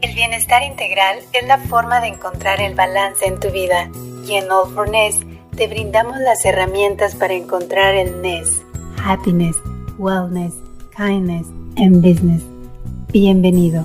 El 0.00 0.14
bienestar 0.14 0.62
integral 0.62 1.18
es 1.32 1.44
la 1.48 1.58
forma 1.58 2.00
de 2.00 2.06
encontrar 2.06 2.60
el 2.60 2.76
balance 2.76 3.26
en 3.26 3.40
tu 3.40 3.50
vida 3.50 3.90
y 4.24 4.34
en 4.34 4.48
All 4.48 4.72
for 4.72 4.88
Ness 4.88 5.18
te 5.56 5.66
brindamos 5.66 6.16
las 6.18 6.44
herramientas 6.44 7.16
para 7.16 7.34
encontrar 7.34 7.96
el 7.96 8.22
Ness. 8.22 8.62
Happiness, 9.04 9.56
Wellness, 9.98 10.54
Kindness 10.96 11.48
and 11.76 12.00
Business. 12.00 12.44
Bienvenido. 13.12 13.84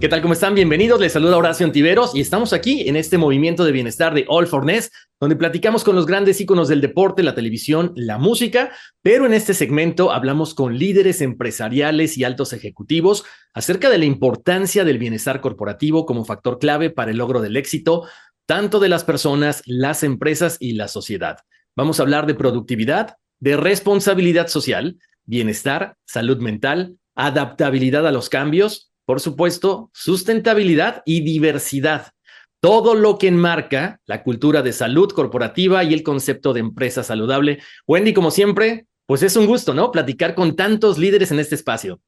¿Qué 0.00 0.08
tal? 0.08 0.22
¿Cómo 0.22 0.34
están? 0.34 0.54
Bienvenidos. 0.54 1.00
Les 1.00 1.12
saluda 1.12 1.36
Horacio 1.36 1.66
Antiveros 1.66 2.14
y 2.14 2.20
estamos 2.20 2.52
aquí 2.52 2.88
en 2.88 2.94
este 2.94 3.18
movimiento 3.18 3.64
de 3.64 3.72
bienestar 3.72 4.14
de 4.14 4.26
All 4.28 4.46
for 4.46 4.64
Ness, 4.64 4.92
donde 5.18 5.34
platicamos 5.34 5.82
con 5.82 5.96
los 5.96 6.06
grandes 6.06 6.40
íconos 6.40 6.68
del 6.68 6.80
deporte, 6.80 7.24
la 7.24 7.34
televisión, 7.34 7.94
la 7.96 8.16
música, 8.16 8.70
pero 9.02 9.26
en 9.26 9.34
este 9.34 9.54
segmento 9.54 10.12
hablamos 10.12 10.54
con 10.54 10.78
líderes 10.78 11.20
empresariales 11.20 12.16
y 12.16 12.22
altos 12.22 12.52
ejecutivos 12.52 13.24
acerca 13.52 13.90
de 13.90 13.98
la 13.98 14.04
importancia 14.04 14.84
del 14.84 14.98
bienestar 14.98 15.40
corporativo 15.40 16.06
como 16.06 16.24
factor 16.24 16.60
clave 16.60 16.90
para 16.90 17.10
el 17.10 17.16
logro 17.16 17.40
del 17.40 17.56
éxito, 17.56 18.06
tanto 18.46 18.78
de 18.78 18.90
las 18.90 19.02
personas, 19.02 19.64
las 19.66 20.04
empresas 20.04 20.58
y 20.60 20.74
la 20.74 20.86
sociedad. 20.86 21.38
Vamos 21.74 21.98
a 21.98 22.04
hablar 22.04 22.28
de 22.28 22.34
productividad, 22.34 23.16
de 23.40 23.56
responsabilidad 23.56 24.46
social, 24.46 24.96
bienestar, 25.24 25.96
salud 26.06 26.38
mental, 26.38 26.94
adaptabilidad 27.16 28.06
a 28.06 28.12
los 28.12 28.28
cambios, 28.28 28.87
por 29.08 29.22
supuesto, 29.22 29.90
sustentabilidad 29.94 31.02
y 31.06 31.22
diversidad. 31.22 32.12
Todo 32.60 32.94
lo 32.94 33.16
que 33.16 33.28
enmarca 33.28 34.02
la 34.04 34.22
cultura 34.22 34.60
de 34.60 34.74
salud 34.74 35.10
corporativa 35.12 35.82
y 35.82 35.94
el 35.94 36.02
concepto 36.02 36.52
de 36.52 36.60
empresa 36.60 37.02
saludable. 37.02 37.58
Wendy, 37.86 38.12
como 38.12 38.30
siempre, 38.30 38.86
pues 39.06 39.22
es 39.22 39.34
un 39.36 39.46
gusto, 39.46 39.72
¿no? 39.72 39.90
Platicar 39.92 40.34
con 40.34 40.56
tantos 40.56 40.98
líderes 40.98 41.30
en 41.30 41.38
este 41.38 41.54
espacio. 41.54 42.02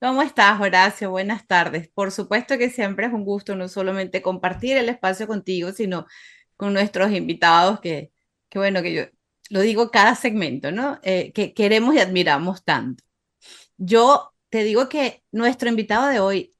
¿Cómo 0.00 0.22
estás, 0.22 0.58
Horacio? 0.58 1.10
Buenas 1.10 1.46
tardes. 1.46 1.90
Por 1.92 2.12
supuesto 2.12 2.56
que 2.56 2.70
siempre 2.70 3.04
es 3.04 3.12
un 3.12 3.26
gusto 3.26 3.54
no 3.54 3.68
solamente 3.68 4.22
compartir 4.22 4.78
el 4.78 4.88
espacio 4.88 5.26
contigo, 5.26 5.72
sino 5.72 6.06
con 6.56 6.72
nuestros 6.72 7.12
invitados 7.12 7.80
que, 7.80 8.10
que 8.48 8.58
bueno, 8.58 8.80
que 8.80 8.94
yo 8.94 9.02
lo 9.50 9.60
digo 9.60 9.90
cada 9.90 10.14
segmento, 10.14 10.72
¿no? 10.72 10.98
Eh, 11.02 11.30
que 11.34 11.52
queremos 11.52 11.94
y 11.94 11.98
admiramos 11.98 12.64
tanto. 12.64 13.04
Yo 13.76 14.32
te 14.50 14.64
digo 14.64 14.88
que 14.88 15.22
nuestro 15.32 15.68
invitado 15.68 16.08
de 16.08 16.20
hoy, 16.20 16.54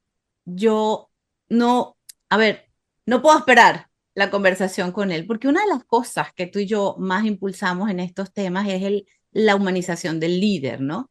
yo 0.45 1.11
no, 1.49 1.97
a 2.29 2.37
ver, 2.37 2.71
no 3.07 3.23
puedo 3.23 3.39
esperar 3.39 3.89
la 4.15 4.31
conversación 4.31 4.93
con 4.93 5.13
él, 5.13 5.27
porque 5.27 5.49
una 5.49 5.63
de 5.63 5.69
las 5.69 5.85
cosas 5.85 6.33
que 6.35 6.47
tú 6.47 6.59
y 6.59 6.67
yo 6.67 6.97
más 6.99 7.25
impulsamos 7.25 7.91
en 7.91 8.01
estos 8.01 8.33
temas 8.33 8.69
es 8.69 8.83
el, 8.83 9.07
la 9.33 9.57
humanización 9.57 10.21
del 10.21 10.41
líder, 10.41 10.81
¿no? 10.81 11.11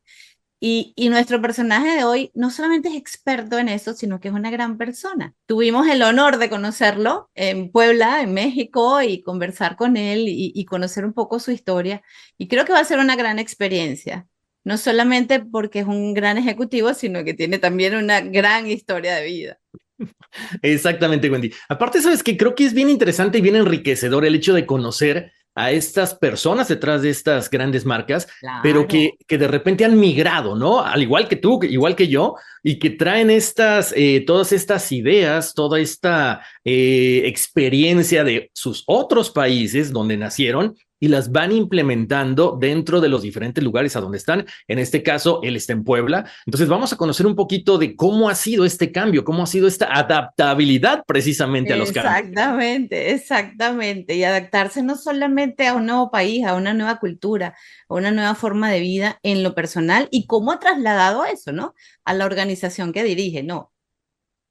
Y, 0.59 0.93
nuestro 1.09 1.41
personaje 1.41 1.97
de 1.97 2.03
hoy 2.03 2.31
no 2.33 2.49
solamente 2.49 2.89
es 2.89 2.95
experto 2.95 3.59
en 3.59 3.69
eso, 3.69 3.93
sino 3.93 4.19
que 4.19 4.29
es 4.29 4.33
una 4.33 4.49
gran 4.49 4.77
persona. 4.77 5.35
Tuvimos 5.45 5.87
el 5.87 6.01
honor 6.01 6.37
de 6.37 6.49
conocerlo 6.49 7.29
en 7.35 7.71
Puebla, 7.71 8.21
en 8.21 8.33
México, 8.33 9.01
y 9.01 9.21
conversar 9.21 9.75
con 9.75 9.97
él 9.97 10.25
y 10.27 10.65
conocer 10.65 11.05
un 11.05 11.13
poco 11.13 11.39
su 11.39 11.51
historia. 11.51 12.01
Y 12.39 12.47
creo 12.47 12.65
que 12.65 12.73
va 12.73 12.79
a 12.79 12.85
ser 12.85 12.99
una 12.99 13.15
gran 13.15 13.37
experiencia 13.39 14.27
no 14.67 14.77
solamente 14.77 15.39
porque 15.39 15.79
es 15.79 15.87
un 15.87 16.13
gran 16.13 16.37
ejecutivo, 16.37 16.93
sino 16.93 17.23
que 17.23 17.33
tiene 17.33 17.57
también 17.57 17.95
una 17.95 18.19
gran 18.19 18.67
historia 18.67 19.15
de 19.15 19.25
vida. 19.25 19.59
Exactamente, 20.61 21.29
Wendy. 21.29 21.53
Aparte, 21.69 22.01
sabes 22.01 22.21
que 22.21 22.35
creo 22.35 22.53
que 22.53 22.65
es 22.65 22.73
bien 22.73 22.89
interesante 22.89 23.37
y 23.37 23.41
bien 23.41 23.55
enriquecedor 23.55 24.25
el 24.25 24.35
hecho 24.35 24.53
de 24.53 24.65
conocer 24.65 25.31
a 25.55 25.71
estas 25.71 26.15
personas 26.15 26.67
detrás 26.67 27.01
de 27.01 27.09
estas 27.09 27.49
grandes 27.49 27.85
marcas, 27.85 28.27
pero 28.61 28.87
que, 28.87 29.13
que 29.25 29.37
de 29.37 29.47
repente 29.47 29.85
han 29.85 29.97
migrado, 29.97 30.55
¿no? 30.55 30.81
Al 30.81 31.01
igual 31.01 31.29
que 31.29 31.37
tú, 31.37 31.59
igual 31.63 31.95
que 31.95 32.09
yo, 32.09 32.35
y 32.61 32.77
que 32.77 32.89
traen 32.89 33.31
estas, 33.31 33.93
eh, 33.95 34.23
todas 34.27 34.51
estas 34.51 34.91
ideas, 34.91 35.53
toda 35.55 35.79
esta 35.79 36.41
eh, 36.65 37.23
experiencia 37.25 38.25
de 38.25 38.51
sus 38.53 38.83
otros 38.85 39.31
países 39.31 39.91
donde 39.91 40.17
nacieron 40.17 40.75
y 40.99 41.07
las 41.07 41.31
van 41.31 41.51
implementando 41.51 42.57
dentro 42.59 43.01
de 43.01 43.09
los 43.09 43.21
diferentes 43.21 43.63
lugares 43.63 43.95
a 43.95 44.01
donde 44.01 44.17
están. 44.17 44.45
En 44.67 44.79
este 44.79 45.03
caso, 45.03 45.39
él 45.43 45.55
está 45.55 45.73
en 45.73 45.83
Puebla. 45.83 46.29
Entonces 46.45 46.67
vamos 46.67 46.93
a 46.93 46.97
conocer 46.97 47.25
un 47.25 47.35
poquito 47.35 47.77
de 47.77 47.95
cómo 47.95 48.29
ha 48.29 48.35
sido 48.35 48.65
este 48.65 48.91
cambio, 48.91 49.23
cómo 49.23 49.43
ha 49.43 49.47
sido 49.47 49.67
esta 49.67 49.93
adaptabilidad 49.93 51.03
precisamente 51.05 51.73
a 51.73 51.77
los 51.77 51.91
cambios. 51.91 52.15
Exactamente, 52.15 53.11
exactamente. 53.11 54.15
Y 54.15 54.23
adaptarse 54.23 54.83
no 54.83 54.95
solamente 54.95 55.67
a 55.67 55.75
un 55.75 55.85
nuevo 55.85 56.09
país, 56.11 56.45
a 56.45 56.55
una 56.55 56.73
nueva 56.73 56.99
cultura, 56.99 57.55
a 57.89 57.93
una 57.93 58.11
nueva 58.11 58.35
forma 58.35 58.71
de 58.71 58.79
vida 58.79 59.19
en 59.23 59.43
lo 59.43 59.55
personal 59.55 60.07
y 60.11 60.27
cómo 60.27 60.51
ha 60.51 60.59
trasladado 60.59 61.25
eso, 61.25 61.51
¿no? 61.51 61.73
A 62.05 62.13
la 62.13 62.25
organización 62.25 62.93
que 62.93 63.03
dirige, 63.03 63.43
no. 63.43 63.71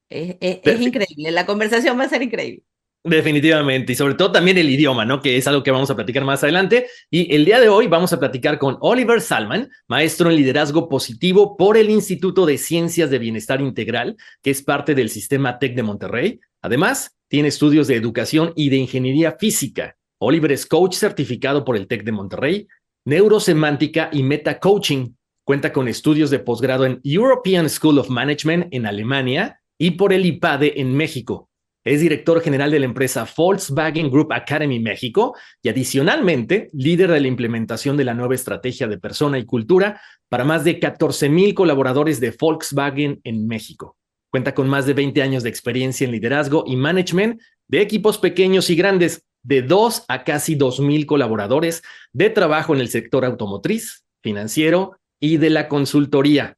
es 0.09 0.81
increíble, 0.81 1.31
la 1.31 1.45
conversación 1.45 1.99
va 1.99 2.05
a 2.05 2.09
ser 2.09 2.21
increíble. 2.21 2.63
Definitivamente, 3.03 3.93
y 3.93 3.95
sobre 3.95 4.15
todo 4.15 4.33
también 4.33 4.57
el 4.57 4.69
idioma, 4.69 5.05
¿no? 5.05 5.21
Que 5.21 5.37
es 5.37 5.47
algo 5.47 5.63
que 5.63 5.71
vamos 5.71 5.89
a 5.89 5.95
platicar 5.95 6.25
más 6.25 6.43
adelante. 6.43 6.87
Y 7.09 7.33
el 7.33 7.45
día 7.45 7.61
de 7.61 7.69
hoy 7.69 7.87
vamos 7.87 8.11
a 8.11 8.19
platicar 8.19 8.59
con 8.59 8.77
Oliver 8.81 9.21
Salman, 9.21 9.69
maestro 9.87 10.29
en 10.29 10.35
liderazgo 10.35 10.89
positivo 10.89 11.55
por 11.55 11.77
el 11.77 11.89
Instituto 11.89 12.45
de 12.45 12.57
Ciencias 12.57 13.09
de 13.09 13.19
Bienestar 13.19 13.61
Integral, 13.61 14.17
que 14.41 14.51
es 14.51 14.61
parte 14.61 14.93
del 14.93 15.09
sistema 15.09 15.57
TEC 15.57 15.75
de 15.75 15.83
Monterrey. 15.83 16.39
Además, 16.61 17.15
tiene 17.29 17.47
estudios 17.47 17.87
de 17.87 17.95
educación 17.95 18.51
y 18.55 18.69
de 18.69 18.77
ingeniería 18.77 19.37
física. 19.39 19.95
Oliver 20.19 20.51
es 20.51 20.65
coach 20.65 20.95
certificado 20.95 21.63
por 21.63 21.77
el 21.77 21.87
TEC 21.87 22.03
de 22.03 22.11
Monterrey, 22.11 22.67
neurosemántica 23.05 24.09
y 24.11 24.23
meta 24.23 24.59
coaching. 24.59 25.13
Cuenta 25.45 25.71
con 25.71 25.87
estudios 25.87 26.29
de 26.29 26.39
posgrado 26.39 26.85
en 26.85 26.99
European 27.03 27.69
School 27.69 27.99
of 27.99 28.09
Management 28.09 28.67
en 28.71 28.85
Alemania 28.85 29.61
y 29.77 29.91
por 29.91 30.11
el 30.11 30.25
IPADE 30.25 30.81
en 30.81 30.93
México. 30.93 31.46
Es 31.87 32.01
director 32.01 32.41
general 32.41 32.69
de 32.69 32.79
la 32.79 32.85
empresa 32.85 33.25
Volkswagen 33.37 34.11
Group 34.11 34.33
Academy 34.33 34.77
México 34.77 35.37
y 35.63 35.69
adicionalmente 35.69 36.67
líder 36.73 37.09
de 37.09 37.21
la 37.21 37.29
implementación 37.29 37.95
de 37.95 38.03
la 38.03 38.13
nueva 38.13 38.35
estrategia 38.35 38.89
de 38.89 38.97
persona 38.97 39.39
y 39.39 39.45
cultura 39.45 40.01
para 40.27 40.43
más 40.43 40.65
de 40.65 40.79
14 40.79 41.29
mil 41.29 41.53
colaboradores 41.53 42.19
de 42.19 42.35
Volkswagen 42.37 43.21
en 43.23 43.47
México. 43.47 43.95
Cuenta 44.29 44.53
con 44.53 44.67
más 44.67 44.85
de 44.85 44.95
20 44.95 45.21
años 45.21 45.43
de 45.43 45.49
experiencia 45.49 46.03
en 46.03 46.11
liderazgo 46.11 46.65
y 46.67 46.75
management 46.75 47.41
de 47.69 47.79
equipos 47.79 48.17
pequeños 48.17 48.69
y 48.69 48.75
grandes, 48.75 49.23
de 49.43 49.61
2 49.61 50.03
a 50.09 50.25
casi 50.25 50.55
2 50.55 50.81
mil 50.81 51.05
colaboradores 51.05 51.83
de 52.11 52.29
trabajo 52.29 52.75
en 52.75 52.81
el 52.81 52.89
sector 52.89 53.23
automotriz, 53.23 54.03
financiero 54.21 54.97
y 55.21 55.37
de 55.37 55.51
la 55.51 55.69
consultoría. 55.69 56.56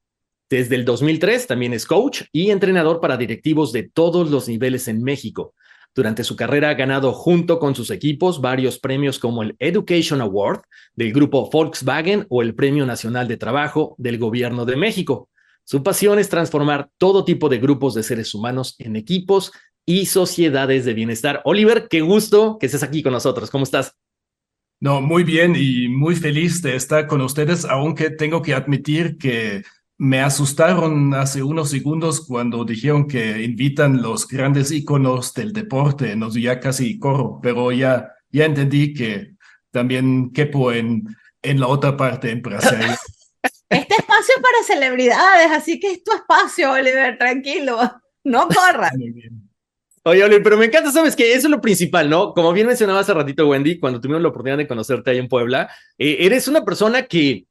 Desde 0.49 0.75
el 0.75 0.83
2003 0.83 1.45
también 1.45 1.73
es 1.73 1.85
coach 1.85 2.23
y 2.31 2.49
entrenador 2.49 2.99
para 2.99 3.17
directivos 3.17 3.71
de 3.71 3.83
todos 3.83 4.31
los 4.31 4.47
niveles 4.47 4.87
en 4.87 5.03
México. 5.03 5.53
Durante 5.93 6.23
su 6.23 6.35
carrera 6.35 6.69
ha 6.69 6.73
ganado 6.73 7.13
junto 7.13 7.59
con 7.59 7.75
sus 7.75 7.91
equipos 7.91 8.41
varios 8.41 8.79
premios 8.79 9.19
como 9.19 9.43
el 9.43 9.55
Education 9.59 10.21
Award 10.21 10.61
del 10.95 11.13
grupo 11.13 11.49
Volkswagen 11.51 12.25
o 12.29 12.41
el 12.41 12.55
Premio 12.55 12.85
Nacional 12.85 13.27
de 13.27 13.37
Trabajo 13.37 13.95
del 13.97 14.17
Gobierno 14.17 14.65
de 14.65 14.75
México. 14.75 15.29
Su 15.63 15.83
pasión 15.83 16.17
es 16.17 16.29
transformar 16.29 16.89
todo 16.97 17.25
tipo 17.25 17.47
de 17.47 17.59
grupos 17.59 17.93
de 17.93 18.01
seres 18.01 18.33
humanos 18.33 18.75
en 18.79 18.95
equipos 18.95 19.51
y 19.85 20.07
sociedades 20.07 20.85
de 20.85 20.93
bienestar. 20.93 21.41
Oliver, 21.45 21.87
qué 21.89 22.01
gusto 22.01 22.57
que 22.59 22.67
estés 22.67 22.81
aquí 22.81 23.03
con 23.03 23.13
nosotros. 23.13 23.51
¿Cómo 23.51 23.65
estás? 23.65 23.95
No, 24.79 25.01
muy 25.01 25.23
bien 25.23 25.55
y 25.55 25.89
muy 25.89 26.15
feliz 26.15 26.61
de 26.61 26.75
estar 26.75 27.05
con 27.05 27.21
ustedes, 27.21 27.65
aunque 27.65 28.09
tengo 28.09 28.41
que 28.41 28.53
admitir 28.53 29.17
que 29.17 29.63
me 29.99 30.21
asustaron 30.21 31.13
hace 31.13 31.43
unos 31.43 31.69
segundos 31.69 32.25
cuando 32.25 32.63
dijeron 32.63 33.05
que 33.05 33.43
invitan 33.43 34.01
los 34.01 34.25
grandes 34.25 34.71
íconos 34.71 35.33
del 35.33 35.51
deporte, 35.51 36.15
no 36.15 36.29
ya 36.29 36.61
casi 36.61 36.97
corro, 36.97 37.41
pero 37.43 37.69
ya, 37.73 38.09
ya 38.31 38.45
entendí 38.45 38.93
que 38.93 39.35
también 39.71 40.31
quepo 40.31 40.71
en, 40.71 41.03
en 41.41 41.59
la 41.59 41.67
otra 41.67 41.97
parte 41.97 42.31
en 42.31 42.41
Brasil. 42.41 42.79
Este 43.71 43.97
espacio 43.97 44.33
es 44.35 44.41
para 44.41 44.63
celebridades, 44.65 45.51
así 45.51 45.79
que 45.79 45.91
es 45.91 46.03
tu 46.03 46.11
espacio, 46.11 46.71
Oliver, 46.71 47.19
tranquilo, 47.19 47.77
no 48.23 48.47
corras. 48.47 48.91
Oye, 50.05 50.23
Oliver, 50.23 50.41
pero 50.41 50.57
me 50.57 50.65
encanta, 50.65 50.91
sabes 50.91 51.15
que 51.15 51.33
eso 51.33 51.45
es 51.45 51.51
lo 51.51 51.61
principal, 51.61 52.09
¿no? 52.09 52.33
Como 52.33 52.51
bien 52.51 52.65
mencionaba 52.65 53.01
hace 53.01 53.13
ratito, 53.13 53.47
Wendy, 53.47 53.77
cuando 53.77 54.01
tuvimos 54.01 54.23
la 54.23 54.29
oportunidad 54.29 54.57
de 54.57 54.67
conocerte 54.67 55.11
ahí 55.11 55.19
en 55.19 55.27
Puebla, 55.27 55.69
eh, 55.99 56.17
eres 56.21 56.47
una 56.47 56.65
persona 56.65 57.03
que 57.03 57.45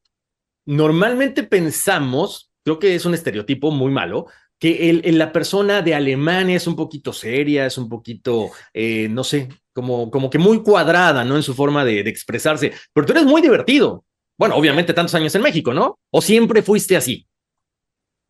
normalmente 0.68 1.44
pensamos, 1.44 2.50
creo 2.62 2.78
que 2.78 2.94
es 2.94 3.06
un 3.06 3.14
estereotipo 3.14 3.70
muy 3.70 3.90
malo, 3.90 4.26
que 4.58 4.90
el, 4.90 5.16
la 5.16 5.32
persona 5.32 5.80
de 5.80 5.94
Alemania 5.94 6.56
es 6.56 6.66
un 6.66 6.76
poquito 6.76 7.12
seria, 7.14 7.64
es 7.64 7.78
un 7.78 7.88
poquito, 7.88 8.50
eh, 8.74 9.08
no 9.08 9.24
sé, 9.24 9.48
como, 9.72 10.10
como 10.10 10.28
que 10.28 10.38
muy 10.38 10.62
cuadrada, 10.62 11.24
¿no? 11.24 11.36
En 11.36 11.42
su 11.42 11.54
forma 11.54 11.86
de, 11.86 12.00
expresarse, 12.00 12.72
pero 12.92 13.06
tú 13.06 13.12
eres 13.12 13.24
muy 13.24 13.40
divertido. 13.40 14.04
Bueno, 14.36 14.56
obviamente 14.56 14.92
tantos 14.92 15.14
años 15.14 15.34
en 15.34 15.42
México, 15.42 15.72
¿no? 15.72 15.98
¿O 16.10 16.20
siempre 16.20 16.62
fuiste 16.62 16.96
así? 16.96 17.26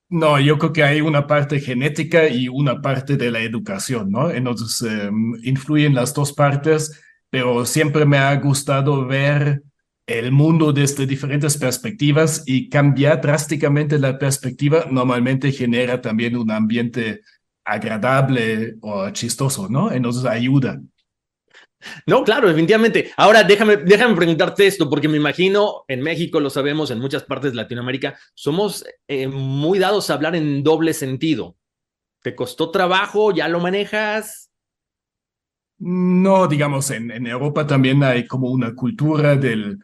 No, 0.08 0.38
yo 0.38 0.58
creo 0.58 0.72
que 0.72 0.84
hay 0.84 1.00
una 1.00 1.26
parte 1.26 1.58
genética 1.58 2.28
y 2.28 2.48
una 2.48 2.80
parte 2.80 3.16
de 3.16 3.32
la 3.32 3.40
educación, 3.40 4.12
¿no? 4.12 4.30
Entonces, 4.30 4.80
em, 4.88 5.34
influyen 5.42 5.94
las 5.94 6.14
dos 6.14 6.32
partes, 6.32 7.02
pero 7.30 7.66
siempre 7.66 8.06
me 8.06 8.18
ha 8.18 8.34
gustado 8.36 9.06
ver 9.06 9.62
el 10.08 10.32
mundo 10.32 10.72
desde 10.72 11.06
diferentes 11.06 11.58
perspectivas 11.58 12.42
y 12.46 12.70
cambiar 12.70 13.20
drásticamente 13.20 13.98
la 13.98 14.18
perspectiva 14.18 14.86
normalmente 14.90 15.52
genera 15.52 16.00
también 16.00 16.34
un 16.34 16.50
ambiente 16.50 17.20
agradable 17.62 18.76
o 18.80 19.10
chistoso, 19.10 19.68
¿no? 19.68 19.92
Entonces 19.92 20.24
ayuda. 20.24 20.80
No, 22.06 22.24
claro, 22.24 22.48
definitivamente. 22.48 23.12
Ahora 23.18 23.44
déjame, 23.44 23.76
déjame 23.76 24.16
preguntarte 24.16 24.66
esto, 24.66 24.88
porque 24.88 25.08
me 25.08 25.18
imagino, 25.18 25.84
en 25.86 26.00
México 26.00 26.40
lo 26.40 26.48
sabemos, 26.48 26.90
en 26.90 27.00
muchas 27.00 27.24
partes 27.24 27.52
de 27.52 27.56
Latinoamérica, 27.56 28.18
somos 28.34 28.86
eh, 29.06 29.28
muy 29.28 29.78
dados 29.78 30.08
a 30.08 30.14
hablar 30.14 30.34
en 30.34 30.62
doble 30.62 30.94
sentido. 30.94 31.56
¿Te 32.22 32.34
costó 32.34 32.70
trabajo? 32.70 33.30
¿Ya 33.32 33.46
lo 33.46 33.60
manejas? 33.60 34.50
No, 35.80 36.48
digamos, 36.48 36.90
en, 36.90 37.10
en 37.10 37.26
Europa 37.26 37.66
también 37.66 38.02
hay 38.02 38.26
como 38.26 38.50
una 38.50 38.74
cultura 38.74 39.36
del, 39.36 39.78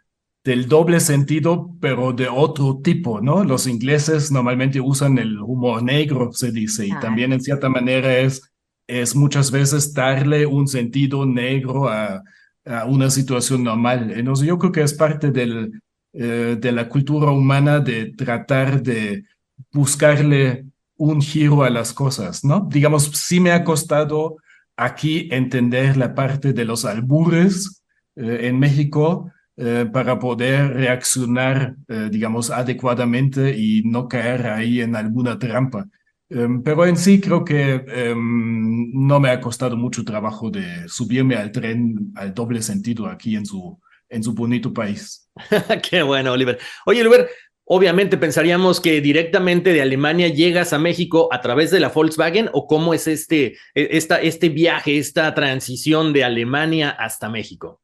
del 0.44 0.69
doble 0.69 1.00
sentido, 1.00 1.70
pero 1.81 2.12
de 2.12 2.29
otro 2.29 2.81
tipo, 2.82 3.20
¿no? 3.20 3.44
Los 3.44 3.67
ingleses 3.67 4.31
normalmente 4.31 4.81
usan 4.81 5.19
el 5.19 5.41
humor 5.41 5.82
negro, 5.82 6.32
se 6.32 6.52
dice, 6.52 6.87
y 6.87 6.91
también 7.00 7.32
en 7.32 7.41
cierta 7.41 7.69
manera 7.69 8.19
es 8.19 8.55
es 8.87 9.14
muchas 9.14 9.50
veces 9.50 9.93
darle 9.94 10.46
un 10.46 10.69
sentido 10.69 11.26
negro 11.26 11.88
a, 11.88 12.23
una 12.87 13.11
situación 13.11 13.62
normal. 13.62 14.11
Entonces 14.11 14.46
yo 14.46 14.58
creo 14.58 14.73
que 14.73 14.82
es 14.82 14.94
parte 14.94 15.31
del, 15.31 15.82
eh, 16.14 16.56
de 16.58 16.73
la 16.73 16.88
cultura 16.88 17.31
humana 17.31 17.79
de 17.79 18.14
tratar 18.14 18.82
de 18.82 19.25
buscarle 19.70 20.64
un 20.96 21.20
giro 21.20 21.62
a 21.62 21.69
las 21.69 21.93
cosas, 21.93 22.43
¿no? 22.43 22.67
Digamos, 22.70 23.11
sí 23.12 23.38
me 23.38 23.52
ha 23.52 23.64
costado 23.64 24.37
aquí 24.76 25.29
entender 25.31 25.99
la 25.99 26.14
parte 26.14 26.55
de 26.55 26.64
los 26.64 26.87
albures 26.87 27.82
eh, 28.17 28.38
en 28.44 28.58
México 28.58 29.31
eh, 29.56 29.87
para 29.93 30.19
poder 30.19 30.75
reaccionar, 30.75 31.77
digamos, 32.11 32.51
adecuadamente 32.51 33.56
y 33.56 33.83
no 33.85 34.09
caer 34.09 34.47
ahí 34.49 34.81
en 34.81 34.97
alguna 34.97 35.39
trampa. 35.39 35.87
Em, 36.31 36.62
pero 36.62 36.87
en 36.87 36.97
sí 36.97 37.21
creo 37.21 37.45
que 37.45 37.85
em, 37.87 38.91
no 38.93 39.21
me 39.21 39.31
ha 39.31 39.41
costado 39.41 39.77
mucho 39.77 40.05
trabajo 40.05 40.51
de 40.51 40.89
subirme 40.89 41.37
al 41.37 41.53
tren 41.53 42.12
al 42.17 42.33
doble 42.35 42.62
sentido 42.62 43.06
aquí 43.06 43.37
en 43.37 43.47
su, 43.47 43.79
en 44.09 44.23
su 44.23 44.35
bonito 44.35 44.73
país. 44.73 45.31
Qué 45.89 46.03
bueno, 46.03 46.33
Oliver. 46.33 46.59
Oye, 46.87 47.03
Oliver, 47.03 47.29
obviamente 47.67 48.17
pensaríamos 48.17 48.81
que 48.81 49.01
directamente 49.01 49.73
de 49.73 49.83
Alemania 49.83 50.29
llegas 50.29 50.73
a 50.73 50.79
México 50.79 51.29
a 51.31 51.41
través 51.41 51.71
de 51.71 51.81
la 51.81 51.91
Volkswagen 51.91 52.49
o 52.53 52.67
cómo 52.67 52.95
es 52.95 53.06
este, 53.06 53.56
e, 53.75 53.89
esta, 53.93 54.21
este 54.21 54.49
viaje, 54.49 54.99
esta 54.99 55.33
transición 55.35 56.12
de 56.12 56.25
Alemania 56.25 56.91
hasta 56.91 57.29
México. 57.29 57.83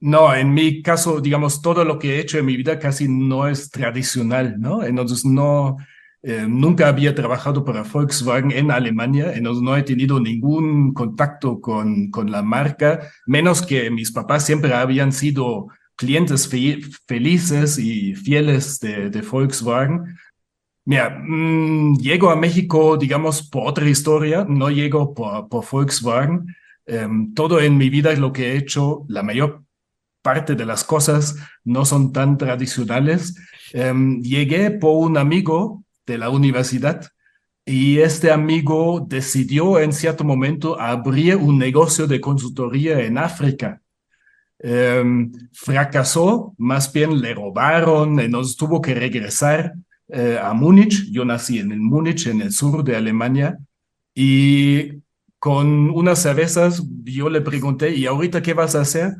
No, 0.00 0.34
en 0.34 0.54
mi 0.54 0.82
caso, 0.82 1.20
digamos, 1.20 1.60
todo 1.60 1.84
lo 1.84 1.98
que 1.98 2.16
he 2.16 2.20
hecho 2.20 2.38
en 2.38 2.46
mi 2.46 2.56
vida 2.56 2.78
casi 2.78 3.06
no 3.06 3.46
es 3.46 3.70
tradicional, 3.70 4.58
¿no? 4.58 4.82
Entonces 4.82 5.26
no, 5.26 5.76
eh, 6.22 6.46
nunca 6.48 6.88
había 6.88 7.14
trabajado 7.14 7.64
para 7.64 7.82
Volkswagen 7.82 8.50
en 8.52 8.70
Alemania, 8.70 9.32
entonces 9.34 9.62
no 9.62 9.76
he 9.76 9.82
tenido 9.82 10.20
ningún 10.20 10.94
contacto 10.94 11.60
con, 11.60 12.10
con 12.10 12.30
la 12.30 12.42
marca, 12.42 13.10
menos 13.26 13.62
que 13.62 13.90
mis 13.90 14.12
papás 14.12 14.44
siempre 14.44 14.74
habían 14.74 15.12
sido 15.12 15.68
clientes 15.96 16.48
felices 17.06 17.78
y 17.78 18.14
fieles 18.14 18.80
de, 18.80 19.10
de 19.10 19.20
Volkswagen. 19.22 20.16
Mira, 20.84 21.10
mm, 21.10 21.96
llego 21.98 22.30
a 22.30 22.36
México, 22.36 22.96
digamos, 22.96 23.48
por 23.48 23.68
otra 23.68 23.88
historia, 23.88 24.46
no 24.48 24.70
llego 24.70 25.14
por, 25.14 25.48
por 25.48 25.64
Volkswagen. 25.70 26.46
Em, 26.86 27.32
todo 27.34 27.60
en 27.60 27.76
mi 27.78 27.90
vida 27.90 28.12
lo 28.14 28.32
que 28.32 28.52
he 28.52 28.56
hecho, 28.56 29.04
la 29.08 29.22
mayor 29.22 29.62
parte 30.22 30.54
de 30.54 30.66
las 30.66 30.84
cosas 30.84 31.36
no 31.64 31.84
son 31.84 32.12
tan 32.12 32.38
tradicionales. 32.38 33.34
Em, 33.72 34.22
llegué 34.22 34.70
por 34.70 34.96
un 35.04 35.16
amigo 35.16 35.84
de 36.06 36.18
la 36.18 36.30
universidad 36.30 37.06
y 37.64 37.98
este 37.98 38.30
amigo 38.30 39.06
decidió 39.08 39.78
en 39.78 39.92
cierto 39.92 40.24
momento 40.24 40.80
abrir 40.80 41.36
un 41.36 41.58
negocio 41.58 42.06
de 42.06 42.20
consultoría 42.20 43.00
en 43.00 43.18
África. 43.18 43.80
Em, 44.58 45.32
fracasó, 45.52 46.54
más 46.58 46.92
bien 46.92 47.20
le 47.20 47.34
robaron, 47.34 48.16
nos 48.30 48.56
tuvo 48.56 48.80
que 48.80 48.94
regresar 48.94 49.74
eh, 50.08 50.38
a 50.42 50.52
Múnich. 50.52 51.10
Yo 51.10 51.24
nací 51.24 51.58
en 51.60 51.72
el 51.72 51.80
Múnich, 51.80 52.26
en 52.26 52.42
el 52.42 52.52
sur 52.52 52.84
de 52.84 52.96
Alemania, 52.96 53.58
y 54.14 55.00
con 55.38 55.90
unas 55.90 56.20
cervezas 56.20 56.82
yo 57.04 57.30
le 57.30 57.40
pregunté, 57.40 57.94
¿y 57.94 58.06
ahorita 58.06 58.42
qué 58.42 58.52
vas 58.52 58.74
a 58.74 58.82
hacer? 58.82 59.14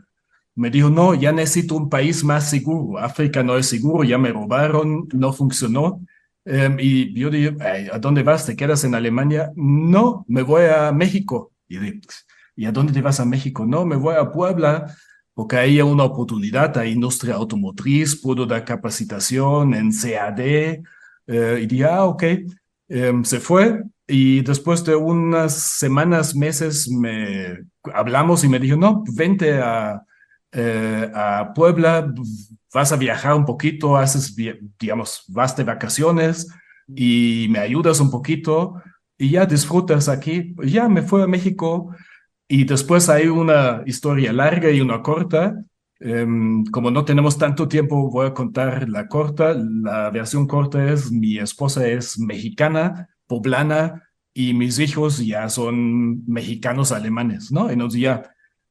Me 0.54 0.70
dijo, 0.70 0.90
no, 0.90 1.14
ya 1.14 1.32
necesito 1.32 1.76
un 1.76 1.88
país 1.88 2.24
más 2.24 2.50
seguro. 2.50 2.98
África 2.98 3.42
no 3.42 3.56
es 3.56 3.66
seguro, 3.66 4.04
ya 4.04 4.18
me 4.18 4.32
robaron, 4.32 5.08
no 5.12 5.32
funcionó. 5.32 6.00
Em, 6.44 6.76
y 6.80 7.12
yo 7.18 7.30
dije, 7.30 7.56
¿a 7.92 7.98
dónde 7.98 8.22
vas? 8.22 8.46
¿Te 8.46 8.56
quedas 8.56 8.84
en 8.84 8.94
Alemania? 8.94 9.52
No, 9.56 10.24
me 10.28 10.42
voy 10.42 10.64
a 10.64 10.92
México. 10.92 11.52
Y 11.68 11.78
dije, 11.78 12.00
¿y 12.56 12.66
a 12.66 12.72
dónde 12.72 12.92
te 12.92 13.02
vas 13.02 13.20
a 13.20 13.24
México? 13.24 13.64
No, 13.66 13.84
me 13.86 13.96
voy 13.96 14.16
a 14.16 14.30
Puebla, 14.30 14.94
porque 15.34 15.56
ahí 15.56 15.76
hay 15.76 15.82
una 15.82 16.04
oportunidad, 16.04 16.76
hay 16.78 16.92
industria 16.92 17.34
automotriz, 17.36 18.20
puedo 18.20 18.46
dar 18.46 18.64
capacitación 18.64 19.74
en 19.74 19.90
CAD. 19.92 20.40
Eh, 21.26 21.60
y 21.62 21.66
dije, 21.66 21.84
ah, 21.84 22.04
ok. 22.04 22.24
Em, 22.88 23.24
se 23.24 23.40
fue 23.40 23.82
y 24.10 24.42
después 24.42 24.84
de 24.84 24.96
unas 24.96 25.54
semanas, 25.54 26.34
meses, 26.34 26.88
me 26.90 27.58
hablamos 27.94 28.42
y 28.42 28.48
me 28.48 28.58
dijo, 28.58 28.76
no, 28.76 29.04
vente 29.14 29.58
a, 29.58 30.02
eh, 30.52 31.10
a 31.14 31.52
Puebla, 31.54 32.12
vas 32.72 32.92
a 32.92 32.96
viajar 32.96 33.34
un 33.34 33.44
poquito, 33.44 33.96
haces, 33.96 34.34
digamos, 34.78 35.24
vas 35.28 35.56
de 35.56 35.64
vacaciones 35.64 36.48
y 36.88 37.46
me 37.50 37.58
ayudas 37.58 38.00
un 38.00 38.10
poquito 38.10 38.82
y 39.18 39.30
ya 39.30 39.46
disfrutas 39.46 40.08
aquí. 40.08 40.54
Ya 40.64 40.88
me 40.88 41.02
fui 41.02 41.22
a 41.22 41.26
México 41.26 41.94
y 42.48 42.64
después 42.64 43.08
hay 43.08 43.28
una 43.28 43.82
historia 43.86 44.32
larga 44.32 44.70
y 44.70 44.80
una 44.80 45.02
corta. 45.02 45.54
Em, 46.00 46.64
como 46.66 46.90
no 46.90 47.04
tenemos 47.04 47.36
tanto 47.36 47.68
tiempo, 47.68 48.10
voy 48.10 48.26
a 48.26 48.34
contar 48.34 48.88
la 48.88 49.06
corta. 49.08 49.54
La 49.54 50.10
versión 50.10 50.46
corta 50.46 50.92
es, 50.92 51.12
mi 51.12 51.38
esposa 51.38 51.86
es 51.86 52.18
mexicana, 52.18 53.08
poblana, 53.26 54.02
y 54.32 54.54
mis 54.54 54.78
hijos 54.78 55.24
ya 55.24 55.48
son 55.48 56.24
mexicanos 56.26 56.92
alemanes, 56.92 57.50
¿no? 57.52 57.68
Entonces 57.70 58.00
ya 58.00 58.22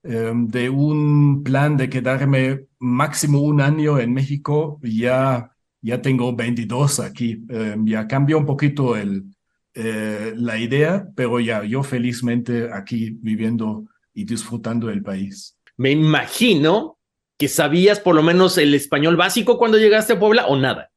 de 0.02 0.70
un 0.70 1.44
plan 1.44 1.76
de 1.76 1.90
quedarme 1.90 2.68
máximo 2.80 3.42
un 3.42 3.62
año 3.62 4.00
en 4.00 4.14
México, 4.14 4.80
ya, 4.82 5.52
ya 5.82 6.02
tengo 6.02 6.36
22 6.36 7.00
aquí. 7.02 7.44
Em, 7.50 7.86
ya 7.86 8.08
cambió 8.08 8.38
un 8.38 8.46
poquito 8.46 8.96
el, 8.96 9.26
eh, 9.74 10.34
la 10.36 10.58
idea, 10.58 11.08
pero 11.16 11.40
ya 11.40 11.64
yo 11.64 11.84
felizmente 11.84 12.70
aquí 12.74 13.12
viviendo 13.22 13.86
y 14.14 14.26
disfrutando 14.26 14.88
del 14.88 15.04
país. 15.04 15.58
Me 15.78 15.92
imagino 15.92 16.98
que 17.38 17.48
sabías 17.48 18.00
por 18.00 18.16
lo 18.16 18.24
menos 18.24 18.58
el 18.58 18.74
español 18.74 19.16
básico 19.16 19.58
cuando 19.58 19.78
llegaste 19.78 20.14
a 20.14 20.20
Puebla 20.20 20.48
o 20.48 20.58
nada. 20.58 20.92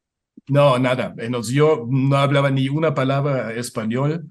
No, 0.49 0.79
nada. 0.79 1.15
Yo 1.53 1.87
no 1.89 2.17
hablaba 2.17 2.51
ni 2.51 2.69
una 2.69 2.95
palabra 2.95 3.53
español. 3.55 4.27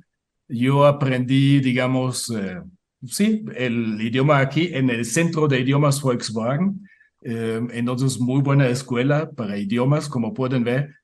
Yo 0.47 0.85
aprendí, 0.85 1.61
digamos, 1.61 2.29
eh, 2.31 2.61
sí, 3.05 3.45
el 3.55 4.01
idioma 4.01 4.39
aquí 4.39 4.69
en 4.73 4.89
el 4.89 5.05
centro 5.05 5.47
de 5.47 5.59
idiomas 5.59 6.01
Volkswagen. 6.01 6.87
Eh, 7.23 7.61
entonces, 7.71 8.19
muy 8.19 8.41
buena 8.41 8.67
escuela 8.67 9.29
para 9.29 9.57
idiomas, 9.57 10.09
como 10.09 10.33
pueden 10.33 10.63
ver. 10.63 10.95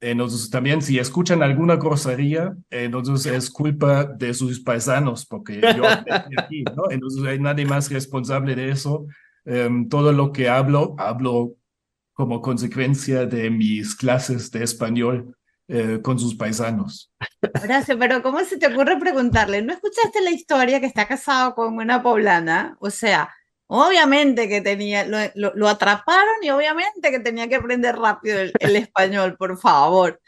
Entonces, 0.00 0.50
también 0.50 0.82
si 0.82 0.98
escuchan 0.98 1.42
alguna 1.42 1.76
grosería, 1.76 2.56
entonces 2.70 3.32
es 3.32 3.48
culpa 3.48 4.04
de 4.04 4.34
sus 4.34 4.58
paisanos, 4.60 5.24
porque 5.24 5.60
yo 5.60 5.84
aquí, 6.38 6.64
¿no? 6.76 6.90
Entonces, 6.90 7.24
hay 7.24 7.38
nadie 7.38 7.64
más 7.64 7.90
responsable 7.90 8.56
de 8.56 8.70
eso. 8.70 9.06
Em, 9.44 9.88
todo 9.88 10.12
lo 10.12 10.32
que 10.32 10.48
hablo, 10.48 10.94
hablo 10.98 11.54
como 12.12 12.40
consecuencia 12.40 13.26
de 13.26 13.50
mis 13.50 13.94
clases 13.94 14.50
de 14.50 14.64
español 14.64 15.34
eh, 15.74 16.00
con 16.02 16.18
sus 16.18 16.34
paisanos. 16.34 17.10
Horacio, 17.62 17.98
pero 17.98 18.22
¿cómo 18.22 18.40
se 18.40 18.58
te 18.58 18.66
ocurre 18.66 18.98
preguntarle? 18.98 19.62
¿No 19.62 19.72
escuchaste 19.72 20.20
la 20.20 20.30
historia 20.30 20.80
que 20.80 20.86
está 20.86 21.08
casado 21.08 21.54
con 21.54 21.78
una 21.78 22.02
poblana? 22.02 22.76
O 22.78 22.90
sea, 22.90 23.32
obviamente 23.68 24.48
que 24.48 24.60
tenía, 24.60 25.06
lo, 25.06 25.52
lo, 25.54 25.68
atraparon 25.68 26.34
y 26.42 26.50
obviamente 26.50 27.10
que 27.10 27.20
tenía 27.20 27.48
que 27.48 27.56
aprender 27.56 27.96
rápido 27.96 28.38
el, 28.40 28.52
el 28.60 28.76
español, 28.76 29.36
por 29.38 29.58
favor. 29.58 30.20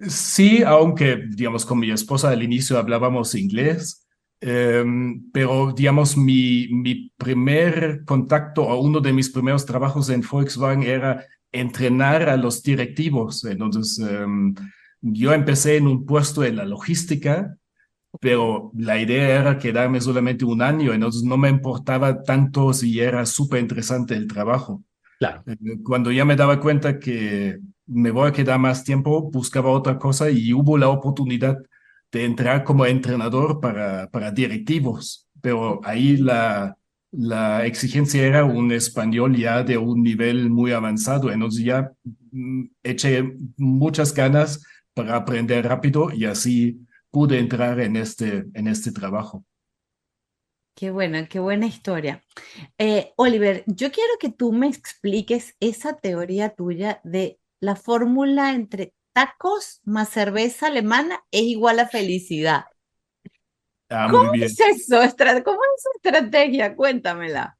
Sí, 0.00 0.62
aunque, 0.62 1.22
digamos, 1.28 1.66
con 1.66 1.78
mi 1.78 1.90
esposa 1.90 2.30
al 2.30 2.42
inicio 2.42 2.78
hablábamos 2.78 3.34
inglés, 3.34 4.06
Em, 4.40 5.30
pero, 5.32 5.72
digamos, 5.72 6.16
mi, 6.16 6.68
mi 6.68 7.10
primer 7.16 8.04
contacto 8.04 8.62
o 8.62 8.80
uno 8.80 9.00
de 9.00 9.12
mis 9.12 9.30
primeros 9.30 9.64
trabajos 9.64 10.10
en 10.10 10.20
Volkswagen 10.20 10.82
era 10.82 11.24
entrenar 11.60 12.28
a 12.28 12.36
los 12.36 12.62
directivos. 12.62 13.44
Entonces, 13.44 13.98
em, 13.98 14.54
yo 15.00 15.32
empecé 15.32 15.76
en 15.76 15.86
un 15.86 16.06
puesto 16.06 16.44
en 16.44 16.56
la 16.56 16.64
logística, 16.64 17.56
pero 18.20 18.70
la 18.74 18.98
idea 18.98 19.40
era 19.40 19.58
quedarme 19.58 20.00
solamente 20.00 20.44
un 20.44 20.62
año, 20.62 20.92
entonces 20.92 21.22
no 21.22 21.36
me 21.36 21.48
importaba 21.48 22.22
tanto 22.22 22.72
si 22.72 23.00
era 23.00 23.26
súper 23.26 23.60
interesante 23.60 24.14
el 24.14 24.26
trabajo. 24.26 24.82
Claro. 25.18 25.42
Eh, 25.46 25.56
cuando 25.84 26.10
ya 26.10 26.24
me 26.24 26.36
daba 26.36 26.60
cuenta 26.60 26.98
que 26.98 27.58
me 27.86 28.10
voy 28.10 28.28
a 28.28 28.32
quedar 28.32 28.58
más 28.58 28.84
tiempo, 28.84 29.30
buscaba 29.30 29.70
otra 29.70 29.98
cosa 29.98 30.30
y 30.30 30.52
hubo 30.52 30.78
la 30.78 30.88
oportunidad 30.88 31.58
de 32.12 32.24
entrar 32.24 32.64
como 32.64 32.86
entrenador 32.86 33.60
para, 33.60 34.10
para 34.10 34.30
directivos, 34.30 35.28
pero 35.40 35.80
ahí 35.84 36.16
la, 36.16 36.76
la 37.16 37.64
exigencia 37.64 38.24
era 38.26 38.44
un 38.44 38.72
español 38.72 39.36
ya 39.36 39.62
de 39.62 39.78
un 39.78 40.02
nivel 40.02 40.50
muy 40.50 40.72
avanzado, 40.72 41.32
entonces 41.32 41.64
ya 41.64 41.92
mm, 42.30 42.64
eché 42.82 43.24
muchas 43.56 44.14
ganas 44.14 44.62
para 44.92 45.16
aprender 45.16 45.66
rápido 45.66 46.10
y 46.12 46.26
así 46.26 46.78
pude 47.10 47.38
entrar 47.38 47.80
en 47.80 47.96
este, 47.96 48.44
en 48.52 48.68
este 48.68 48.92
trabajo. 48.92 49.44
Qué 50.74 50.90
buena, 50.90 51.26
qué 51.26 51.38
buena 51.38 51.66
historia. 51.66 52.22
Eh, 52.76 53.12
Oliver, 53.16 53.64
yo 53.66 53.90
quiero 53.90 54.12
que 54.20 54.28
tú 54.28 54.52
me 54.52 54.68
expliques 54.68 55.56
esa 55.58 55.96
teoría 55.96 56.50
tuya 56.50 57.00
de 57.02 57.40
la 57.60 57.76
fórmula 57.76 58.52
entre 58.52 58.92
tacos 59.14 59.80
más 59.84 60.10
cerveza 60.10 60.66
alemana 60.66 61.24
es 61.30 61.44
igual 61.44 61.78
a 61.80 61.88
felicidad. 61.88 62.64
Ah, 63.90 64.08
¿Cómo 64.10 64.24
muy 64.30 64.38
bien. 64.38 64.50
es 64.50 64.58
eso? 64.60 64.96
¿Cómo 65.44 65.58
es 65.76 65.82
su 65.82 65.88
estrategia? 65.96 66.74
Cuéntamela. 66.74 67.56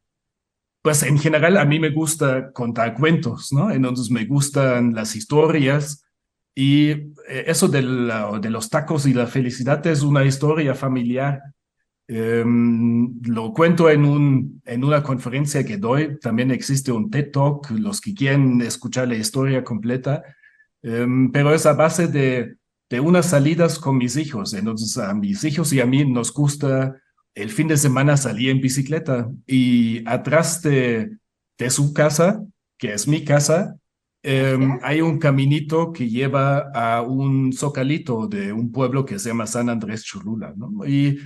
Pues 0.83 1.02
en 1.02 1.18
general 1.18 1.56
a 1.56 1.64
mí 1.64 1.80
me 1.80 1.90
gusta 1.90 2.52
contar 2.52 2.95
cuentos, 2.95 3.52
¿no? 3.52 3.71
Entonces 3.71 4.11
me 4.11 4.25
gustan 4.25 4.95
las 4.95 5.16
historias 5.16 6.04
y 6.54 6.90
eh, 6.90 7.45
eso 7.47 7.68
de, 7.68 7.83
la- 7.83 8.38
de 8.40 8.50
los 8.50 8.71
tacos 8.71 9.06
y 9.06 9.12
la 9.14 9.26
felicidad 9.26 9.85
es 9.87 10.02
una 10.02 10.25
historia 10.25 10.75
familiar. 10.75 11.40
Em, 12.09 13.21
lo 13.25 13.52
cuento 13.52 13.90
en, 13.90 14.04
un, 14.04 14.62
en 14.64 14.85
una 14.85 15.02
conferencia 15.02 15.64
que 15.64 15.76
doy. 15.76 16.18
También 16.21 16.52
existe 16.52 16.92
un 16.92 17.11
TED 17.11 17.33
Talk, 17.33 17.71
los 17.73 18.00
que 18.00 18.14
quieren 18.14 18.61
escuchar 18.62 19.09
la 19.09 19.16
historia 19.16 19.64
completa. 19.64 20.23
Em, 20.83 21.33
pero 21.33 21.52
es 21.52 21.66
a 21.66 21.73
base 21.73 22.06
de, 22.06 22.56
de 22.88 23.00
unas 23.00 23.26
salidas 23.31 23.78
con 23.78 23.97
mis 23.97 24.16
hijos. 24.16 24.55
Entonces 24.55 24.97
a 24.99 25.14
mis 25.14 25.43
hijos 25.45 25.73
y 25.73 25.81
a 25.81 25.87
mí 25.87 26.05
nos 26.05 26.33
gusta 26.33 26.97
el 27.35 27.50
fin 27.50 27.69
de 27.69 27.76
semana 27.76 28.16
salir 28.16 28.50
en 28.50 28.61
bicicleta 28.61 29.31
y 29.47 30.07
atrás 30.09 30.62
de, 30.62 31.11
de 31.59 31.71
su 31.71 31.93
casa, 31.93 32.43
que 32.78 32.95
es 32.95 33.07
mi 33.07 33.25
casa, 33.25 33.76
em, 34.23 34.78
hay 34.83 35.02
un 35.02 35.19
caminito 35.19 35.93
que 35.93 36.09
lleva 36.09 36.71
a 36.75 37.02
un 37.02 37.52
zocalito 37.52 38.26
de 38.26 38.52
un 38.52 38.73
pueblo 38.73 39.05
que 39.05 39.19
se 39.19 39.28
llama 39.28 39.47
San 39.47 39.69
Andrés 39.69 40.02
Cholula, 40.05 40.55
¿no? 40.57 40.87
Y 40.87 41.19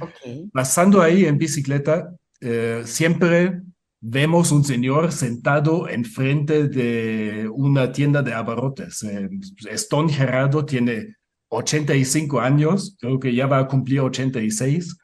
pasando 0.52 1.00
ahí 1.00 1.24
en 1.24 1.38
bicicleta, 1.38 2.12
eh, 2.40 2.82
siempre 2.84 3.62
vemos 4.00 4.50
un 4.50 4.64
señor 4.64 5.12
sentado 5.12 5.88
enfrente 5.88 6.68
de 6.68 7.48
una 7.52 7.92
tienda 7.92 8.22
de 8.22 8.32
abarrotes. 8.32 9.02
Eh, 9.04 9.28
es 9.70 9.88
Don 9.88 10.08
Gerardo, 10.08 10.64
tiene 10.64 11.16
85 11.50 12.40
años, 12.40 12.96
creo 12.98 13.20
que 13.20 13.34
ya 13.34 13.46
va 13.46 13.58
a 13.58 13.68
cumplir 13.68 14.00
86, 14.00 14.96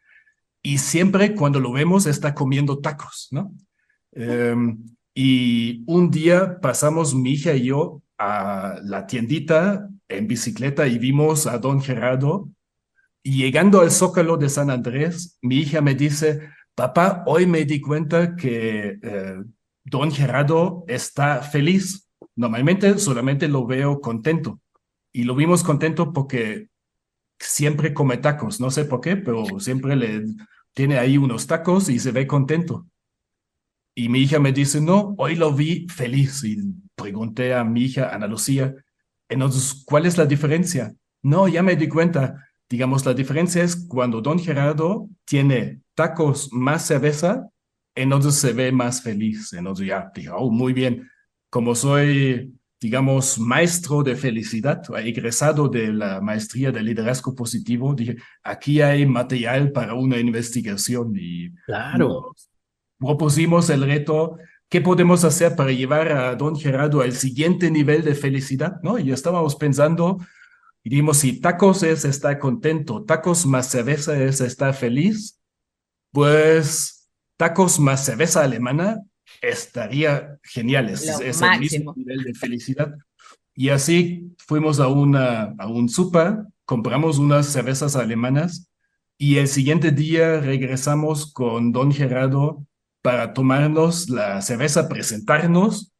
y 0.62 0.78
siempre 0.78 1.34
cuando 1.34 1.60
lo 1.60 1.72
vemos 1.72 2.06
está 2.06 2.34
comiendo 2.34 2.78
tacos, 2.78 3.28
¿no? 3.30 3.52
Em, 4.12 4.78
y 5.14 5.84
un 5.86 6.10
día 6.10 6.58
pasamos 6.60 7.14
mi 7.14 7.32
hija 7.32 7.54
y 7.54 7.66
yo 7.66 8.02
a 8.18 8.78
la 8.82 9.06
tiendita 9.06 9.88
en 10.08 10.26
bicicleta 10.26 10.86
y 10.86 10.98
vimos 10.98 11.46
a 11.46 11.58
Don 11.58 11.80
Gerardo. 11.80 12.48
Y 13.22 13.38
llegando 13.38 13.80
al 13.80 13.90
Zócalo 13.90 14.36
de 14.36 14.48
San 14.48 14.70
Andrés, 14.70 15.38
mi 15.42 15.56
hija 15.58 15.80
me 15.80 15.94
dice, 15.94 16.48
papá, 16.74 17.22
hoy 17.26 17.46
me 17.46 17.64
di 17.64 17.80
cuenta 17.80 18.36
que 18.36 18.98
eh, 19.02 19.36
Don 19.84 20.10
Gerardo 20.10 20.84
está 20.86 21.42
feliz. 21.42 22.08
Normalmente 22.34 22.98
solamente 22.98 23.48
lo 23.48 23.66
veo 23.66 24.00
contento. 24.00 24.60
Y 25.16 25.24
lo 25.24 25.34
vimos 25.34 25.62
contento 25.62 26.12
porque 26.12 26.68
siempre 27.38 27.94
come 27.94 28.18
tacos. 28.18 28.60
No 28.60 28.70
sé 28.70 28.84
por 28.84 29.00
qué, 29.00 29.16
pero 29.16 29.46
siempre 29.60 29.96
le 29.96 30.26
tiene 30.74 30.98
ahí 30.98 31.16
unos 31.16 31.46
tacos 31.46 31.88
y 31.88 31.98
se 31.98 32.12
ve 32.12 32.26
contento. 32.26 32.86
Y 33.94 34.10
mi 34.10 34.18
hija 34.18 34.38
me 34.40 34.52
dice, 34.52 34.78
no, 34.78 35.14
hoy 35.16 35.34
lo 35.34 35.54
vi 35.54 35.86
feliz. 35.88 36.44
Y 36.44 36.58
pregunté 36.94 37.54
a 37.54 37.64
mi 37.64 37.84
hija, 37.84 38.14
Ana 38.14 38.26
Lucía, 38.26 38.74
entonces, 39.26 39.84
¿cuál 39.86 40.04
es 40.04 40.18
la 40.18 40.26
diferencia? 40.26 40.94
No, 41.22 41.48
ya 41.48 41.62
me 41.62 41.76
di 41.76 41.88
cuenta. 41.88 42.46
Digamos, 42.68 43.06
la 43.06 43.14
diferencia 43.14 43.62
es 43.62 43.74
cuando 43.74 44.20
Don 44.20 44.38
Gerardo 44.38 45.08
tiene 45.24 45.80
tacos 45.94 46.52
más 46.52 46.86
cerveza, 46.86 47.48
entonces 47.94 48.34
se 48.34 48.52
ve 48.52 48.70
más 48.70 49.00
feliz. 49.00 49.54
Entonces 49.54 49.86
ya 49.86 50.12
dije, 50.14 50.28
oh, 50.28 50.50
muy 50.50 50.74
bien. 50.74 51.08
Como 51.48 51.74
soy, 51.74 52.54
digamos, 52.80 53.38
maestro 53.38 54.02
de 54.02 54.16
felicidad, 54.16 54.82
egresado 54.98 55.68
de 55.68 55.92
la 55.92 56.20
maestría 56.20 56.70
de 56.70 56.82
liderazgo 56.82 57.34
positivo, 57.34 57.94
dije, 57.94 58.16
aquí 58.42 58.80
hay 58.82 59.06
material 59.06 59.72
para 59.72 59.94
una 59.94 60.18
investigación 60.18 61.14
y 61.16 61.50
Claro. 61.64 62.34
propusimos 62.98 63.70
el 63.70 63.82
reto, 63.82 64.36
¿qué 64.68 64.80
podemos 64.80 65.24
hacer 65.24 65.56
para 65.56 65.72
llevar 65.72 66.12
a 66.12 66.34
don 66.36 66.56
Gerardo 66.56 67.00
al 67.00 67.12
siguiente 67.12 67.70
nivel 67.70 68.04
de 68.04 68.14
felicidad? 68.14 68.80
¿No? 68.82 68.98
Y 68.98 69.10
estábamos 69.10 69.56
pensando 69.56 70.18
y 70.82 70.90
dijimos, 70.90 71.16
si 71.18 71.40
tacos 71.40 71.82
es 71.82 72.04
estar 72.04 72.38
contento, 72.38 73.04
tacos 73.04 73.46
más 73.46 73.70
cerveza 73.70 74.22
es 74.22 74.40
estar 74.40 74.74
feliz, 74.74 75.40
pues 76.12 77.08
tacos 77.36 77.80
más 77.80 78.04
cerveza 78.04 78.42
alemana 78.42 79.00
estaría 79.40 80.38
genial, 80.42 80.88
es, 80.90 81.06
el 81.54 81.60
mismo 81.60 81.94
nivel 81.96 82.22
de 82.24 82.34
felicidad. 82.34 82.94
Y 83.54 83.70
así 83.70 84.34
fuimos 84.38 84.80
a, 84.80 84.88
una, 84.88 85.54
a 85.58 85.66
un 85.68 85.88
super, 85.88 86.38
compramos 86.64 87.18
unas 87.18 87.46
cervezas 87.46 87.96
alemanas 87.96 88.70
y 89.18 89.36
el 89.36 89.48
siguiente 89.48 89.92
día 89.92 90.40
regresamos 90.40 91.32
con 91.32 91.72
don 91.72 91.90
Gerardo 91.92 92.66
para 93.02 93.32
tomarnos 93.32 94.10
la 94.10 94.42
cerveza, 94.42 94.88
presentarnos 94.88 95.92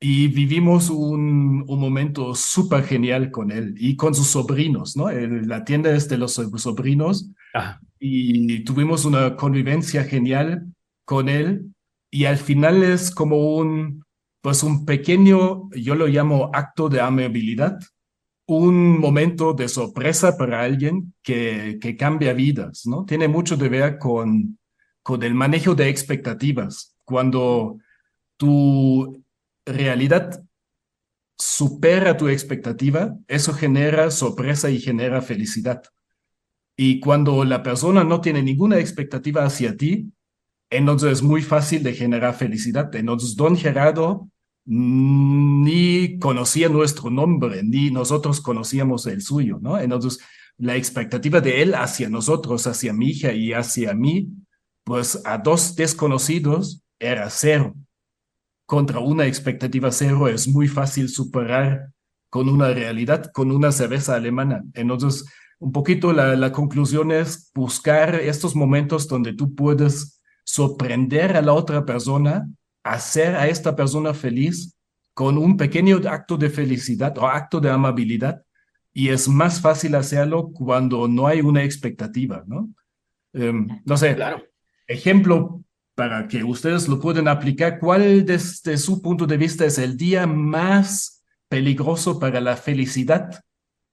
y 0.00 0.28
vivimos 0.28 0.90
un, 0.90 1.64
un 1.66 1.80
momento 1.80 2.34
súper 2.34 2.84
genial 2.84 3.30
con 3.30 3.50
él 3.52 3.74
y 3.78 3.94
con 3.96 4.14
sus 4.14 4.26
sobrinos, 4.26 4.96
¿no? 4.96 5.08
El- 5.08 5.46
la 5.48 5.64
tienda 5.64 5.94
es 5.94 6.08
de 6.08 6.18
los 6.18 6.34
so- 6.34 6.58
sobrinos 6.58 7.30
Ah, 7.54 7.80
y 7.98 8.60
tuvimos 8.64 9.04
una 9.06 9.36
convivencia 9.36 10.04
genial 10.04 10.66
con 11.06 11.28
él 11.28 11.72
y 12.10 12.24
al 12.24 12.38
final 12.38 12.82
es 12.82 13.10
como 13.10 13.56
un, 13.56 14.04
pues 14.40 14.62
un 14.62 14.84
pequeño, 14.84 15.68
yo 15.70 15.94
lo 15.94 16.06
llamo 16.06 16.50
acto 16.52 16.88
de 16.88 17.00
amabilidad, 17.00 17.78
un 18.46 19.00
momento 19.00 19.52
de 19.54 19.68
sorpresa 19.68 20.36
para 20.36 20.62
alguien 20.62 21.14
que, 21.22 21.78
que 21.80 21.96
cambia 21.96 22.32
vidas, 22.32 22.86
¿no? 22.86 23.04
Tiene 23.04 23.26
mucho 23.26 23.58
que 23.58 23.68
ver 23.68 23.98
con, 23.98 24.58
con 25.02 25.22
el 25.22 25.34
manejo 25.34 25.74
de 25.74 25.88
expectativas. 25.88 26.96
Cuando 27.04 27.78
tu 28.36 29.24
realidad 29.64 30.42
supera 31.36 32.16
tu 32.16 32.28
expectativa, 32.28 33.16
eso 33.26 33.52
genera 33.52 34.10
sorpresa 34.10 34.70
y 34.70 34.80
genera 34.80 35.20
felicidad. 35.22 35.82
Y 36.76 37.00
cuando 37.00 37.44
la 37.44 37.62
persona 37.62 38.04
no 38.04 38.20
tiene 38.20 38.42
ninguna 38.42 38.78
expectativa 38.78 39.44
hacia 39.44 39.76
ti, 39.76 40.12
entonces 40.70 41.12
es 41.12 41.22
muy 41.22 41.42
fácil 41.42 41.82
de 41.82 41.94
generar 41.94 42.34
felicidad. 42.34 42.94
Entonces, 42.94 43.36
don 43.36 43.56
Gerardo 43.56 44.28
mm, 44.64 45.64
ni 45.64 46.18
conocía 46.18 46.68
nuestro 46.68 47.10
nombre, 47.10 47.62
ni 47.62 47.90
nosotros 47.90 48.40
conocíamos 48.40 49.06
el 49.06 49.22
suyo, 49.22 49.58
¿no? 49.60 49.78
Entonces, 49.78 50.18
la 50.58 50.76
expectativa 50.76 51.40
de 51.40 51.62
él 51.62 51.74
hacia 51.74 52.08
nosotros, 52.08 52.66
hacia 52.66 52.92
mi 52.92 53.10
hija 53.10 53.32
y 53.32 53.52
hacia 53.52 53.94
mí, 53.94 54.28
pues 54.84 55.20
a 55.24 55.38
dos 55.38 55.76
desconocidos 55.76 56.82
era 56.98 57.28
cero. 57.30 57.74
Contra 58.66 58.98
una 58.98 59.26
expectativa 59.26 59.92
cero 59.92 60.28
es 60.28 60.48
muy 60.48 60.66
fácil 60.66 61.08
superar 61.08 61.90
con 62.30 62.48
una 62.48 62.72
realidad, 62.72 63.30
con 63.32 63.50
una 63.50 63.70
cerveza 63.70 64.16
alemana. 64.16 64.64
Entonces, 64.74 65.26
un 65.58 65.72
poquito 65.72 66.12
la, 66.12 66.36
la 66.36 66.52
conclusión 66.52 67.12
es 67.12 67.50
buscar 67.54 68.14
estos 68.16 68.56
momentos 68.56 69.08
donde 69.08 69.32
tú 69.32 69.54
puedes 69.54 70.15
sorprender 70.46 71.36
a 71.36 71.42
la 71.42 71.52
otra 71.52 71.84
persona, 71.84 72.48
hacer 72.84 73.34
a 73.34 73.48
esta 73.48 73.74
persona 73.74 74.14
feliz 74.14 74.74
con 75.12 75.36
un 75.36 75.56
pequeño 75.56 76.00
acto 76.08 76.36
de 76.36 76.48
felicidad 76.48 77.18
o 77.18 77.26
acto 77.26 77.60
de 77.60 77.68
amabilidad. 77.68 78.42
Y 78.92 79.08
es 79.08 79.28
más 79.28 79.60
fácil 79.60 79.94
hacerlo 79.96 80.50
cuando 80.52 81.08
no 81.08 81.26
hay 81.26 81.40
una 81.40 81.64
expectativa, 81.64 82.44
¿no? 82.46 82.70
Em, 83.32 83.66
no 83.84 83.96
sé, 83.96 84.14
claro. 84.14 84.42
ejemplo 84.86 85.62
para 85.94 86.28
que 86.28 86.44
ustedes 86.44 86.88
lo 86.88 87.00
puedan 87.00 87.26
aplicar, 87.26 87.78
¿cuál 87.78 88.24
desde 88.24 88.76
su 88.76 89.02
punto 89.02 89.26
de 89.26 89.38
vista 89.38 89.64
es 89.64 89.78
el 89.78 89.96
día 89.96 90.26
más 90.26 91.24
peligroso 91.48 92.18
para 92.18 92.40
la 92.40 92.56
felicidad 92.56 93.42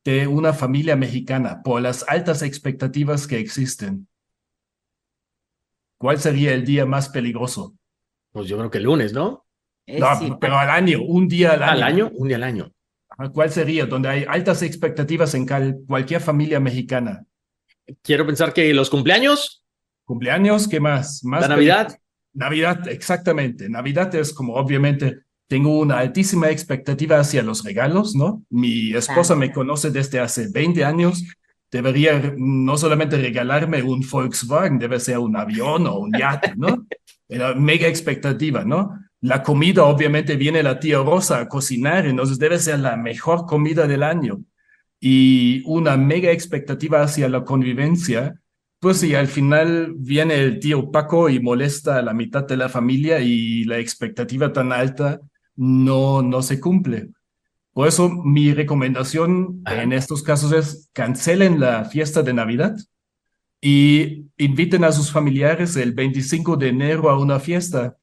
de 0.03 0.27
una 0.27 0.53
familia 0.53 0.97
mexicana 0.97 1.63
por 1.63 1.81
las 1.81 2.05
altas 2.07 2.41
expectativas 2.41 3.25
que 3.25 3.39
existen? 3.39 4.07
¿Cuál 6.03 6.19
sería 6.19 6.53
el 6.53 6.65
día 6.65 6.85
más 6.85 7.07
peligroso? 7.07 7.77
Pues 8.33 8.49
yo 8.49 8.57
creo 8.57 8.69
que 8.69 8.79
el 8.79 8.83
lunes, 8.83 9.13
¿no? 9.13 9.45
no, 9.87 10.37
pero 10.37 10.57
al 10.57 10.69
año, 10.69 11.01
un 11.01 11.29
día 11.29 11.53
al 11.53 11.63
año. 11.63 11.71
¿Al 11.71 11.83
año? 11.83 12.11
Un 12.15 12.27
día 12.27 12.35
al 12.35 12.43
año. 12.43 12.73
¿Cuál 13.33 13.49
sería? 13.51 13.85
Donde 13.85 14.09
hay 14.09 14.25
altas 14.27 14.63
expectativas 14.63 15.33
en 15.33 15.47
cualquier 15.87 16.19
familia 16.19 16.59
mexicana. 16.59 17.23
Quiero 18.01 18.25
pensar 18.25 18.51
que 18.51 18.73
los 18.73 18.89
cumpleaños. 18.89 19.63
¿Cumpleaños? 20.03 20.67
¿Qué 20.67 20.81
más? 20.81 21.23
¿Más 21.23 21.43
La 21.43 21.47
Navidad. 21.47 21.97
Navidad, 22.33 22.85
exactamente. 22.89 23.69
Navidad 23.69 24.13
es 24.13 24.33
como 24.33 24.55
obviamente 24.55 25.19
tengo 25.47 25.79
una 25.79 25.99
altísima 25.99 26.49
expectativa 26.49 27.17
hacia 27.17 27.43
los 27.43 27.63
regalos, 27.63 28.13
¿no? 28.13 28.43
Mi 28.49 28.93
esposa 28.93 29.37
me 29.37 29.53
conoce 29.53 29.89
desde 29.89 30.19
hace 30.19 30.49
20 30.51 30.83
años 30.83 31.23
debería 31.73 32.33
no 32.37 32.77
solamente 32.77 33.17
regalarme 33.17 33.81
un 33.81 34.05
Volkswagen, 34.07 34.77
debe 34.77 34.99
ser 34.99 35.17
un 35.17 35.35
avión 35.35 35.87
o 35.87 35.97
un 35.97 36.11
yate, 36.13 36.53
¿no? 36.55 36.85
Era 37.27 37.55
mega 37.55 37.87
expectativa, 37.87 38.63
¿no? 38.63 38.99
La 39.21 39.41
comida, 39.41 39.83
obviamente, 39.85 40.35
viene 40.35 40.61
la 40.61 40.79
tía 40.79 40.99
Rosa 40.99 41.39
a 41.39 41.47
cocinar, 41.47 42.05
entonces 42.05 42.37
debe 42.37 42.59
ser 42.59 42.79
la 42.79 42.95
mejor 42.95 43.47
comida 43.47 43.87
del 43.87 44.03
año. 44.03 44.41
Y 44.99 45.63
una 45.65 45.97
mega 45.97 46.31
expectativa 46.31 47.01
hacia 47.01 47.27
la 47.27 47.43
convivencia, 47.43 48.39
pues 48.79 48.97
si 48.97 49.15
al 49.15 49.27
final 49.27 49.93
viene 49.97 50.35
el 50.35 50.59
tío 50.59 50.91
Paco 50.91 51.27
y 51.27 51.39
molesta 51.39 51.97
a 51.97 52.03
la 52.03 52.13
mitad 52.13 52.47
de 52.47 52.57
la 52.57 52.69
familia 52.69 53.19
y 53.19 53.63
la 53.63 53.79
expectativa 53.79 54.53
tan 54.53 54.71
alta 54.71 55.19
no, 55.55 56.21
no 56.21 56.43
se 56.43 56.59
cumple. 56.59 57.09
Por 57.73 57.87
eso 57.87 58.07
mi 58.09 58.53
recomendación 58.53 59.63
en 59.65 59.93
estos 59.93 60.21
casos 60.21 60.51
es 60.53 60.89
cancelen 60.93 61.59
la 61.59 61.85
fiesta 61.85 62.21
de 62.21 62.33
Navidad 62.33 62.75
y 63.59 64.27
inviten 64.37 64.83
a 64.83 64.91
sus 64.91 65.11
familiares 65.11 65.75
el 65.75 65.93
25 65.93 66.55
de 66.55 66.67
enero 66.69 67.09
a 67.09 67.17
una 67.17 67.39
fiesta. 67.39 67.97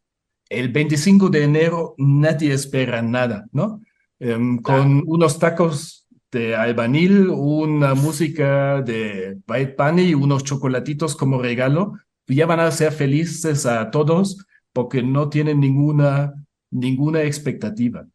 El 0.49 0.71
25 0.71 1.29
de 1.29 1.45
enero 1.45 1.95
nadie 1.99 2.53
espera 2.53 3.00
nada, 3.00 3.47
¿no? 3.53 3.81
Em, 4.19 4.59
con 4.59 5.05
unos 5.07 5.39
tacos 5.39 6.09
de 6.33 6.57
albanil, 6.57 7.28
una 7.28 7.95
música 7.95 8.83
de 8.83 9.39
Bite 9.47 9.76
Bunny 9.78 10.02
y 10.02 10.15
unos 10.15 10.45
chocolatitos 10.45 11.15
como 11.15 11.41
regalo, 11.41 11.95
ya 12.26 12.47
van 12.47 12.61
a 12.61 12.71
ser 12.71 12.93
felices 12.93 13.67
a 13.67 13.91
todos 13.91 14.47
porque 14.73 15.02
no 15.02 15.28
tienen 15.28 15.61
ninguna, 15.61 16.35
ninguna 16.71 17.23
expectativa. 17.23 18.06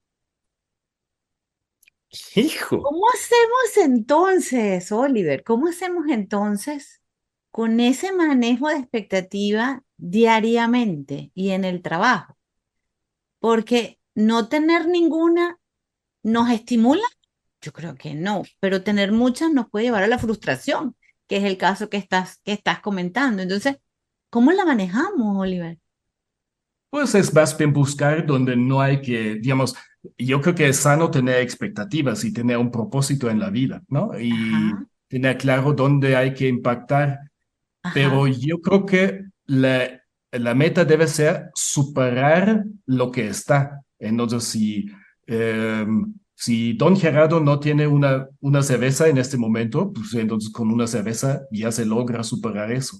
Hijo. 2.35 2.81
¿Cómo 2.81 3.05
hacemos 3.13 3.77
entonces, 3.77 4.91
Oliver? 4.91 5.43
¿Cómo 5.43 5.67
hacemos 5.67 6.05
entonces 6.09 7.01
con 7.51 7.79
ese 7.79 8.13
manejo 8.13 8.69
de 8.69 8.77
expectativa 8.77 9.83
diariamente 9.97 11.31
y 11.33 11.51
en 11.51 11.63
el 11.65 11.81
trabajo? 11.81 12.37
Porque 13.39 13.99
no 14.13 14.47
tener 14.47 14.87
ninguna 14.87 15.59
nos 16.23 16.49
estimula, 16.49 17.03
yo 17.61 17.71
creo 17.71 17.95
que 17.95 18.13
no, 18.13 18.43
pero 18.59 18.83
tener 18.83 19.11
muchas 19.11 19.51
nos 19.51 19.69
puede 19.69 19.85
llevar 19.85 20.03
a 20.03 20.07
la 20.07 20.19
frustración, 20.19 20.95
que 21.27 21.37
es 21.37 21.43
el 21.43 21.57
caso 21.57 21.89
que 21.89 21.97
estás, 21.97 22.39
que 22.43 22.53
estás 22.53 22.79
comentando. 22.79 23.41
Entonces, 23.41 23.77
¿cómo 24.29 24.51
la 24.51 24.65
manejamos, 24.65 25.37
Oliver? 25.37 25.77
Pues 26.89 27.13
es 27.15 27.33
más 27.33 27.57
bien 27.57 27.73
buscar 27.73 28.25
donde 28.25 28.55
no 28.55 28.81
hay 28.81 29.01
que, 29.01 29.35
digamos, 29.35 29.75
yo 30.17 30.41
creo 30.41 30.55
que 30.55 30.67
es 30.67 30.77
sano 30.77 31.11
tener 31.11 31.41
expectativas 31.41 32.23
y 32.23 32.33
tener 32.33 32.57
un 32.57 32.71
propósito 32.71 33.29
en 33.29 33.39
la 33.39 33.49
vida, 33.49 33.81
¿no? 33.87 34.11
Y 34.19 34.31
tener 35.07 35.37
claro 35.37 35.73
dónde 35.73 36.15
hay 36.15 36.33
que 36.33 36.47
impactar. 36.47 37.19
Pero 37.93 38.27
yo 38.27 38.59
creo 38.61 38.85
que 38.85 39.25
la, 39.45 40.01
la 40.31 40.55
meta 40.55 40.85
debe 40.85 41.07
ser 41.07 41.51
superar 41.53 42.65
lo 42.85 43.11
que 43.11 43.27
está. 43.27 43.81
Entonces, 43.99 44.43
si, 44.43 44.87
em, 45.27 46.13
si 46.33 46.73
Don 46.73 46.97
Gerardo 46.97 47.39
no 47.39 47.59
tiene 47.59 47.87
una, 47.87 48.27
una 48.41 48.61
cerveza 48.61 49.07
en 49.07 49.17
este 49.17 49.37
momento, 49.37 49.93
pues 49.93 50.13
entonces 50.15 50.51
con 50.51 50.71
una 50.71 50.87
cerveza 50.87 51.41
ya 51.51 51.71
se 51.71 51.85
logra 51.85 52.23
superar 52.23 52.71
eso. 52.71 52.97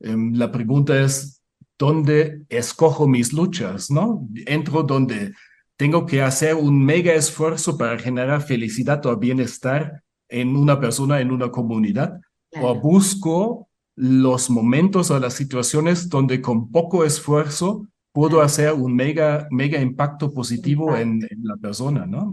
Em, 0.00 0.32
la 0.34 0.50
pregunta 0.50 0.98
es, 1.00 1.42
¿dónde 1.78 2.42
escojo 2.48 3.06
mis 3.06 3.32
luchas? 3.32 3.90
¿No? 3.90 4.28
Entro 4.46 4.82
donde 4.82 5.32
tengo 5.80 6.04
que 6.04 6.20
hacer 6.20 6.56
un 6.56 6.84
mega 6.84 7.14
esfuerzo 7.14 7.78
para 7.78 7.98
generar 7.98 8.42
felicidad 8.42 9.06
o 9.06 9.16
bienestar 9.16 10.02
en 10.28 10.54
una 10.54 10.78
persona, 10.78 11.22
en 11.22 11.30
una 11.30 11.50
comunidad, 11.50 12.20
o 12.60 12.74
busco 12.74 13.70
los 13.96 14.50
momentos 14.50 15.10
o 15.10 15.18
las 15.18 15.32
situaciones 15.32 16.10
donde 16.10 16.42
con 16.42 16.70
poco 16.70 17.02
esfuerzo 17.02 17.88
puedo 18.12 18.42
hacer 18.42 18.74
un 18.74 18.94
mega, 18.94 19.48
mega 19.50 19.80
impacto 19.80 20.34
positivo 20.34 20.94
en, 20.98 21.26
la 21.42 21.56
persona, 21.56 22.04
¿no? 22.04 22.30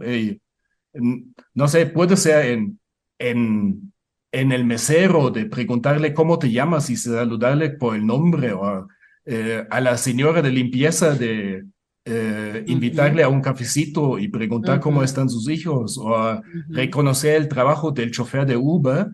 no 1.54 1.68
sé, 1.70 1.86
puede 1.86 2.18
ser 2.18 2.48
en, 2.48 2.78
en, 3.18 3.94
en 4.34 4.52
el 4.52 4.66
mesero 4.66 5.30
de 5.30 5.46
preguntarle 5.46 6.14
cómo 6.14 6.38
te 6.38 6.52
llamas 6.52 6.90
y 6.90 6.98
saludarle 6.98 7.70
por 7.70 7.96
el 7.96 8.06
nombre 8.06 8.52
o 8.52 8.90
eh, 9.24 9.66
a 9.70 9.80
la 9.80 9.98
señora 9.98 10.42
de 10.42 10.52
limpieza 10.52 11.16
de, 11.16 11.64
eh, 12.10 12.64
invitarle 12.68 13.22
a 13.22 13.28
un 13.28 13.42
cafecito 13.42 14.18
y 14.18 14.30
preguntar 14.30 14.80
cómo 14.80 15.04
están 15.04 15.30
sus 15.30 15.50
hijos, 15.50 15.98
o 15.98 16.42
reconocer 16.70 17.36
el 17.36 17.50
trabajo 17.50 17.92
del 17.92 18.12
chofer 18.12 18.46
de 18.46 18.56
Uber, 18.56 19.10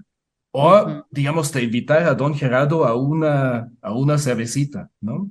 o, 0.52 1.04
digamos, 1.10 1.52
de 1.52 1.64
invitar 1.64 2.04
a 2.04 2.14
don 2.14 2.36
Gerardo 2.36 2.86
a 2.86 2.96
una, 2.96 3.72
a 3.82 3.94
una 3.94 4.20
cervecita, 4.20 4.92
¿no? 5.02 5.28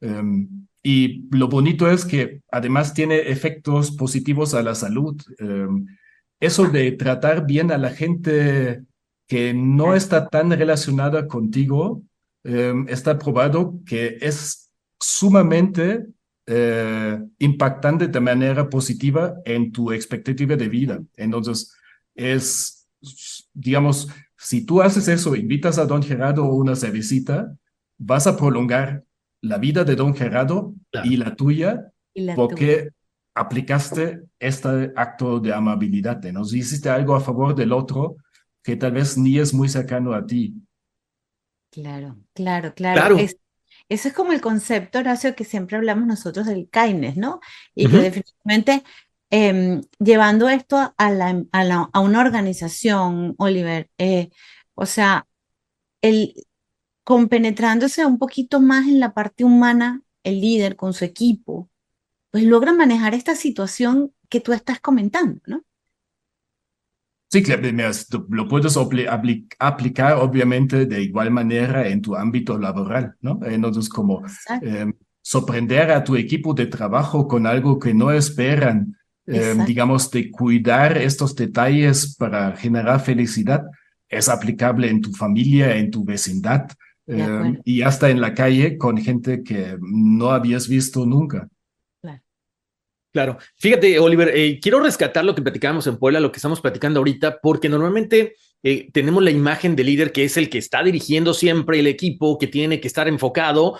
Em, 0.00 0.66
y 0.82 1.28
lo 1.30 1.46
bonito 1.46 1.88
es 1.88 2.04
que 2.04 2.40
además 2.50 2.94
tiene 2.94 3.30
efectos 3.30 3.92
positivos 3.92 4.54
a 4.54 4.62
la 4.64 4.74
salud. 4.74 5.22
Em, 5.38 5.86
eso 6.40 6.66
de 6.66 6.90
tratar 6.92 7.46
bien 7.46 7.70
a 7.70 7.78
la 7.78 7.90
gente 7.90 8.82
que 9.28 9.54
no 9.54 9.94
está 9.94 10.28
tan 10.28 10.50
relacionada 10.50 11.28
contigo, 11.28 12.02
em, 12.42 12.88
está 12.88 13.16
probado 13.16 13.78
que 13.86 14.18
es 14.20 14.68
sumamente 14.98 16.08
eh, 16.50 17.20
impactante 17.40 18.08
de 18.08 18.20
manera 18.20 18.70
positiva 18.70 19.34
en 19.44 19.70
tu 19.70 19.92
expectativa 19.92 20.56
de 20.56 20.68
vida. 20.68 20.98
Entonces, 21.16 21.74
es, 22.14 22.88
digamos, 23.52 24.08
si 24.34 24.64
tú 24.64 24.80
haces 24.80 25.08
eso, 25.08 25.36
invitas 25.36 25.78
a 25.78 25.84
don 25.84 26.02
Gerardo 26.02 26.44
a 26.44 26.54
una 26.54 26.74
cervecita, 26.74 27.54
vas 27.98 28.26
a 28.26 28.34
prolongar 28.34 29.04
la 29.42 29.58
vida 29.58 29.84
de 29.84 29.94
don 29.94 30.14
Gerardo 30.14 30.74
y 31.04 31.18
la 31.18 31.36
tuya, 31.36 31.92
porque 32.34 32.92
aplicaste 33.34 34.22
este 34.38 34.92
acto 34.96 35.40
de 35.40 35.52
amabilidad. 35.52 36.22
¿no? 36.32 36.40
Hiciste 36.42 36.88
algo 36.88 37.14
a 37.14 37.20
favor 37.20 37.54
del 37.54 37.72
otro 37.72 38.16
que 38.62 38.76
tal 38.76 38.92
vez 38.92 39.18
ni 39.18 39.38
es 39.38 39.52
muy 39.52 39.68
cercano 39.68 40.14
a 40.14 40.24
ti. 40.24 40.54
Claro, 41.70 42.16
claro, 42.32 42.72
claro. 42.74 43.16
claro. 43.16 43.18
Eso 43.88 44.08
es 44.08 44.14
como 44.14 44.32
el 44.32 44.40
concepto, 44.40 44.98
Horacio, 44.98 45.34
que 45.34 45.44
siempre 45.44 45.76
hablamos 45.76 46.06
nosotros 46.06 46.46
del 46.46 46.68
kindness, 46.68 47.16
¿no? 47.16 47.40
Y 47.74 47.88
que 47.88 47.98
definitivamente 47.98 48.84
em, 49.30 49.82
llevando 49.98 50.48
esto 50.48 50.94
a, 50.96 51.10
la, 51.10 51.44
a, 51.52 52.00
una 52.00 52.20
organización, 52.20 53.34
Oliver, 53.38 53.90
eh, 53.98 54.30
o 54.74 54.86
sea, 54.86 55.26
el 56.02 56.34
compenetrándose 57.04 58.04
un 58.04 58.18
poquito 58.18 58.60
más 58.60 58.86
en 58.86 59.00
la 59.00 59.14
parte 59.14 59.44
humana, 59.44 60.02
el 60.24 60.40
líder 60.40 60.76
con 60.76 60.92
su 60.92 61.06
equipo, 61.06 61.70
pues 62.30 62.44
logra 62.44 62.72
manejar 62.74 63.14
esta 63.14 63.34
situación 63.34 64.12
que 64.28 64.40
tú 64.40 64.52
estás 64.52 64.80
comentando, 64.80 65.40
¿no? 65.46 65.64
Sí, 67.30 67.42
claro, 67.42 67.62
lo 68.30 68.48
puedes 68.48 68.76
aplicar 69.58 70.14
obviamente 70.14 70.86
de 70.86 71.02
igual 71.02 71.30
manera 71.30 71.86
en 71.86 72.00
tu 72.00 72.16
ámbito 72.16 72.58
laboral, 72.58 73.16
¿no? 73.20 73.38
Entonces, 73.44 73.88
como 73.90 74.22
eh, 74.62 74.90
sorprender 75.20 75.90
a 75.90 76.02
tu 76.02 76.16
equipo 76.16 76.54
de 76.54 76.66
trabajo 76.66 77.28
con 77.28 77.46
algo 77.46 77.78
que 77.78 77.92
no 77.92 78.10
esperan, 78.12 78.96
eh, 79.26 79.54
digamos, 79.66 80.10
de 80.10 80.30
cuidar 80.30 80.96
estos 80.96 81.36
detalles 81.36 82.16
para 82.16 82.56
generar 82.56 83.00
felicidad, 83.00 83.62
es 84.08 84.30
aplicable 84.30 84.88
en 84.88 85.02
tu 85.02 85.12
familia, 85.12 85.76
en 85.76 85.90
tu 85.90 86.02
vecindad 86.04 86.70
eh, 87.06 87.60
y 87.62 87.82
hasta 87.82 88.08
en 88.08 88.22
la 88.22 88.32
calle 88.32 88.78
con 88.78 88.96
gente 88.96 89.42
que 89.42 89.76
no 89.80 90.30
habías 90.30 90.66
visto 90.66 91.04
nunca. 91.04 91.46
Claro. 93.18 93.36
Fíjate, 93.56 93.98
Oliver, 93.98 94.30
eh, 94.32 94.60
quiero 94.62 94.78
rescatar 94.78 95.24
lo 95.24 95.34
que 95.34 95.42
platicábamos 95.42 95.88
en 95.88 95.96
Puebla, 95.96 96.20
lo 96.20 96.30
que 96.30 96.36
estamos 96.36 96.60
platicando 96.60 97.00
ahorita, 97.00 97.40
porque 97.40 97.68
normalmente 97.68 98.36
eh, 98.62 98.88
tenemos 98.92 99.24
la 99.24 99.32
imagen 99.32 99.74
del 99.74 99.86
líder 99.86 100.12
que 100.12 100.22
es 100.22 100.36
el 100.36 100.48
que 100.48 100.58
está 100.58 100.84
dirigiendo 100.84 101.34
siempre 101.34 101.80
el 101.80 101.88
equipo, 101.88 102.38
que 102.38 102.46
tiene 102.46 102.80
que 102.80 102.86
estar 102.86 103.08
enfocado 103.08 103.76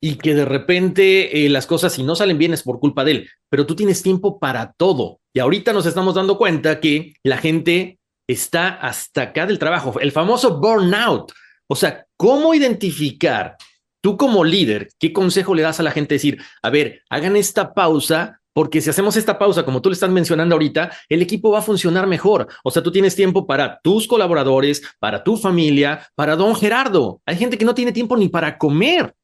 y 0.00 0.14
que 0.14 0.32
de 0.32 0.44
repente 0.44 1.44
eh, 1.44 1.48
las 1.48 1.66
cosas 1.66 1.92
si 1.92 2.04
no 2.04 2.14
salen 2.14 2.38
bien 2.38 2.54
es 2.54 2.62
por 2.62 2.78
culpa 2.78 3.04
de 3.04 3.10
él, 3.10 3.30
pero 3.50 3.66
tú 3.66 3.74
tienes 3.74 4.00
tiempo 4.00 4.38
para 4.38 4.74
todo. 4.74 5.18
Y 5.32 5.40
ahorita 5.40 5.72
nos 5.72 5.84
estamos 5.84 6.14
dando 6.14 6.38
cuenta 6.38 6.78
que 6.78 7.14
la 7.24 7.38
gente 7.38 7.98
está 8.28 8.68
hasta 8.68 9.22
acá 9.22 9.44
del 9.44 9.58
trabajo, 9.58 9.98
el 9.98 10.12
famoso 10.12 10.60
burnout. 10.60 11.32
O 11.66 11.74
sea, 11.74 12.06
¿cómo 12.16 12.54
identificar 12.54 13.56
tú 14.00 14.16
como 14.16 14.44
líder, 14.44 14.88
qué 15.00 15.12
consejo 15.12 15.52
le 15.52 15.62
das 15.62 15.80
a 15.80 15.82
la 15.82 15.90
gente? 15.90 16.14
Decir, 16.14 16.40
a 16.62 16.70
ver, 16.70 17.02
hagan 17.10 17.34
esta 17.34 17.74
pausa 17.74 18.38
porque 18.52 18.80
si 18.80 18.90
hacemos 18.90 19.16
esta 19.16 19.38
pausa, 19.38 19.64
como 19.64 19.80
tú 19.80 19.88
le 19.88 19.94
estás 19.94 20.10
mencionando 20.10 20.54
ahorita, 20.54 20.90
el 21.08 21.22
equipo 21.22 21.50
va 21.50 21.60
a 21.60 21.62
funcionar 21.62 22.06
mejor. 22.06 22.48
O 22.64 22.70
sea, 22.70 22.82
tú 22.82 22.90
tienes 22.90 23.14
tiempo 23.14 23.46
para 23.46 23.80
tus 23.80 24.08
colaboradores, 24.08 24.82
para 24.98 25.22
tu 25.22 25.36
familia, 25.36 26.06
para 26.14 26.36
don 26.36 26.54
Gerardo. 26.56 27.20
Hay 27.24 27.36
gente 27.36 27.56
que 27.56 27.64
no 27.64 27.74
tiene 27.74 27.92
tiempo 27.92 28.16
ni 28.16 28.28
para 28.28 28.58
comer. 28.58 29.14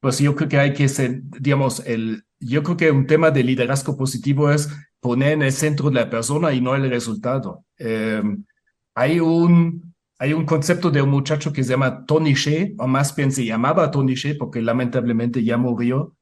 Pues 0.00 0.18
yo 0.18 0.36
creo 0.36 0.48
que 0.48 0.58
hay 0.58 0.74
que 0.74 0.88
ser, 0.88 1.22
digamos, 1.40 1.80
el, 1.86 2.24
yo 2.38 2.62
creo 2.62 2.76
que 2.76 2.90
un 2.90 3.06
tema 3.06 3.30
de 3.30 3.42
liderazgo 3.42 3.96
positivo 3.96 4.50
es 4.50 4.68
poner 5.00 5.32
en 5.32 5.42
el 5.42 5.52
centro 5.52 5.88
de 5.90 5.96
la 5.96 6.10
persona 6.10 6.52
y 6.52 6.60
no 6.60 6.74
el 6.74 6.88
resultado. 6.88 7.64
Em, 7.78 8.44
hay 8.94 9.18
un, 9.20 9.94
hay 10.18 10.32
un 10.32 10.46
concepto 10.46 10.90
de 10.90 11.02
un 11.02 11.10
muchacho 11.10 11.52
que 11.52 11.64
se 11.64 11.70
llama 11.70 12.04
Tony 12.06 12.34
Shea, 12.34 12.68
o 12.78 12.86
más 12.86 13.14
bien 13.16 13.32
se 13.32 13.44
llamaba 13.44 13.90
Tony 13.90 14.14
Shea 14.14 14.36
porque 14.38 14.62
lamentablemente 14.62 15.42
ya 15.42 15.56
murió, 15.56 16.16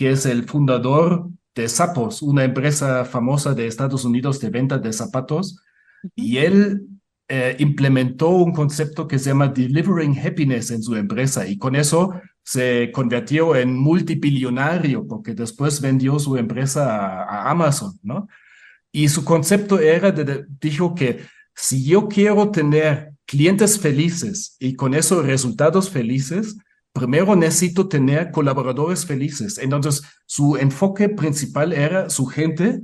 que 0.00 0.12
es 0.12 0.24
el 0.24 0.44
fundador 0.44 1.28
de 1.54 1.68
Zappos, 1.68 2.22
una 2.22 2.42
empresa 2.42 3.04
famosa 3.04 3.52
de 3.52 3.66
Estados 3.66 4.06
Unidos 4.06 4.40
de 4.40 4.48
venta 4.48 4.78
de 4.78 4.94
zapatos, 4.94 5.62
y 6.14 6.38
él 6.38 6.86
eh, 7.28 7.54
implementó 7.58 8.30
un 8.30 8.54
concepto 8.54 9.06
que 9.06 9.18
se 9.18 9.28
llama 9.28 9.48
Delivering 9.48 10.18
Happiness 10.18 10.70
en 10.70 10.82
su 10.82 10.96
empresa 10.96 11.46
y 11.46 11.58
con 11.58 11.76
eso 11.76 12.14
se 12.42 12.90
convirtió 12.94 13.54
en 13.54 13.76
multibillonario 13.76 15.06
porque 15.06 15.34
después 15.34 15.82
vendió 15.82 16.18
su 16.18 16.38
empresa 16.38 17.22
a, 17.24 17.50
Amazon, 17.50 17.92
¿no? 18.02 18.26
Y 18.90 19.10
su 19.10 19.22
concepto 19.22 19.80
era, 19.80 20.12
de, 20.12 20.46
dijo 20.62 20.94
que 20.94 21.26
si 21.54 21.84
yo 21.84 22.08
quiero 22.08 22.50
tener 22.50 23.12
clientes 23.26 23.78
felices 23.78 24.56
y 24.58 24.76
con 24.76 24.94
eso 24.94 25.20
resultados 25.20 25.90
felices, 25.90 26.56
primero 26.92 27.36
necesito 27.36 27.88
tener 27.88 28.30
colaboradores 28.30 29.06
felices. 29.06 29.58
Entonces, 29.58 30.02
su 30.26 30.56
enfoque 30.56 31.08
principal 31.08 31.72
era 31.72 32.10
su 32.10 32.26
gente 32.26 32.80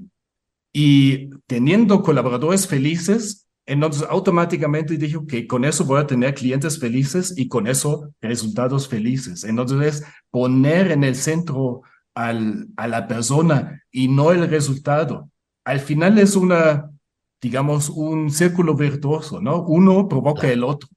y 0.73 1.31
teniendo 1.47 2.03
colaboradores 2.03 2.67
felices, 2.67 3.49
entonces 3.67 4.07
automáticamente 4.09 4.97
dijo 4.97 5.27
que 5.27 5.47
con 5.47 5.65
eso 5.65 5.85
voy 5.85 6.01
a 6.01 6.07
tener 6.07 6.35
clientes 6.35 6.79
felices 6.79 7.35
y 7.37 7.49
con 7.49 7.67
eso 7.67 8.13
resultados 8.21 8.89
felices. 8.89 9.43
Entonces, 9.45 10.05
poner 10.31 10.93
en 10.93 11.03
el 11.03 11.17
centro 11.17 11.83
al, 12.15 12.69
a 12.77 12.87
la 12.89 13.09
persona 13.09 13.83
y 13.91 14.09
no 14.09 14.33
el 14.33 14.49
resultado. 14.49 15.31
Al 15.65 15.81
final 15.81 16.19
es 16.19 16.37
una, 16.37 16.91
digamos, 17.41 17.91
un 17.91 18.31
círculo 18.31 18.75
virtuoso, 18.75 19.41
¿no? 19.41 19.63
Uno 19.63 20.09
provoca 20.09 20.49
el 20.49 20.63
otro 20.63 20.89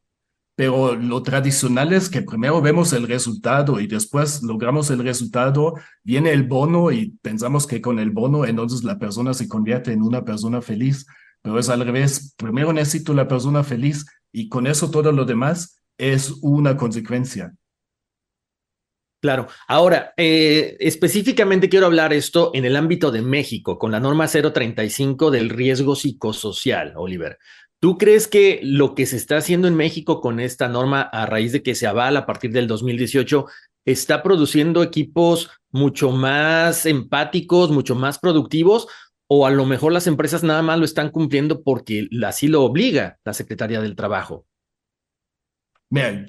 pero 0.60 0.94
lo 0.94 1.24
tradicional 1.24 1.94
es 1.94 2.10
que 2.10 2.22
primero 2.22 2.62
vemos 2.62 2.92
el 2.92 3.08
resultado 3.08 3.80
y 3.80 3.88
después 3.88 4.44
logramos 4.44 4.90
el 4.90 5.02
resultado, 5.02 5.76
viene 6.04 6.34
el 6.34 6.44
bono 6.44 6.92
y 6.92 7.12
pensamos 7.22 7.66
que 7.66 7.80
con 7.80 7.98
el 7.98 8.10
bono 8.10 8.44
entonces 8.44 8.84
la 8.84 9.00
persona 9.00 9.34
se 9.34 9.48
convierte 9.48 9.94
en 9.94 10.02
una 10.02 10.26
persona 10.26 10.62
feliz, 10.62 11.06
pero 11.42 11.60
es 11.60 11.70
al 11.70 11.86
revés, 11.86 12.36
primero 12.36 12.74
necesito 12.74 13.14
la 13.14 13.26
persona 13.26 13.64
feliz 13.64 14.06
y 14.34 14.50
con 14.50 14.68
eso 14.68 14.92
todo 14.92 15.14
lo 15.14 15.24
demás 15.24 15.82
es 15.98 16.30
una 16.42 16.76
consecuencia. 16.76 17.54
Claro. 19.22 19.48
Ahora, 19.66 20.14
eh, 20.18 20.76
específicamente 20.82 21.70
quiero 21.70 21.86
hablar 21.86 22.12
esto 22.12 22.52
en 22.54 22.66
el 22.66 22.76
ámbito 22.76 23.12
de 23.12 23.22
México, 23.22 23.80
con 23.80 23.92
la 23.94 24.02
norma 24.02 24.28
035 24.28 25.32
del 25.32 25.50
riesgo 25.50 25.96
psicosocial, 25.96 26.94
Oliver. 26.98 27.38
¿Tú 27.80 27.98
crees 27.98 28.28
que 28.28 28.60
lo 28.62 28.94
que 28.94 29.06
se 29.06 29.16
está 29.16 29.38
haciendo 29.38 29.68
en 29.68 29.76
México 29.76 30.20
con 30.20 30.40
esta 30.40 30.68
norma 30.68 31.02
a 31.02 31.26
raíz 31.26 31.54
de 31.54 31.64
que 31.64 31.76
se 31.76 31.88
avala 31.88 32.22
a 32.22 32.26
partir 32.26 32.52
del 32.52 32.68
2018 32.68 33.46
está 33.86 34.22
produciendo 34.22 34.84
equipos 34.84 35.50
mucho 35.72 36.12
más 36.12 36.86
empáticos, 36.86 37.72
mucho 37.72 37.96
más 37.96 38.20
productivos? 38.20 38.88
¿O 39.28 39.46
a 39.46 39.52
lo 39.52 39.66
mejor 39.66 39.94
las 39.94 40.08
empresas 40.08 40.44
nada 40.44 40.62
más 40.62 40.78
lo 40.78 40.86
están 40.86 41.10
cumpliendo 41.10 41.64
porque 41.64 42.10
así 42.26 42.48
lo 42.48 42.64
obliga 42.64 43.18
la 43.24 43.34
Secretaría 43.34 43.80
del 43.80 43.96
Trabajo? 43.96 44.46
Mira, 45.90 46.26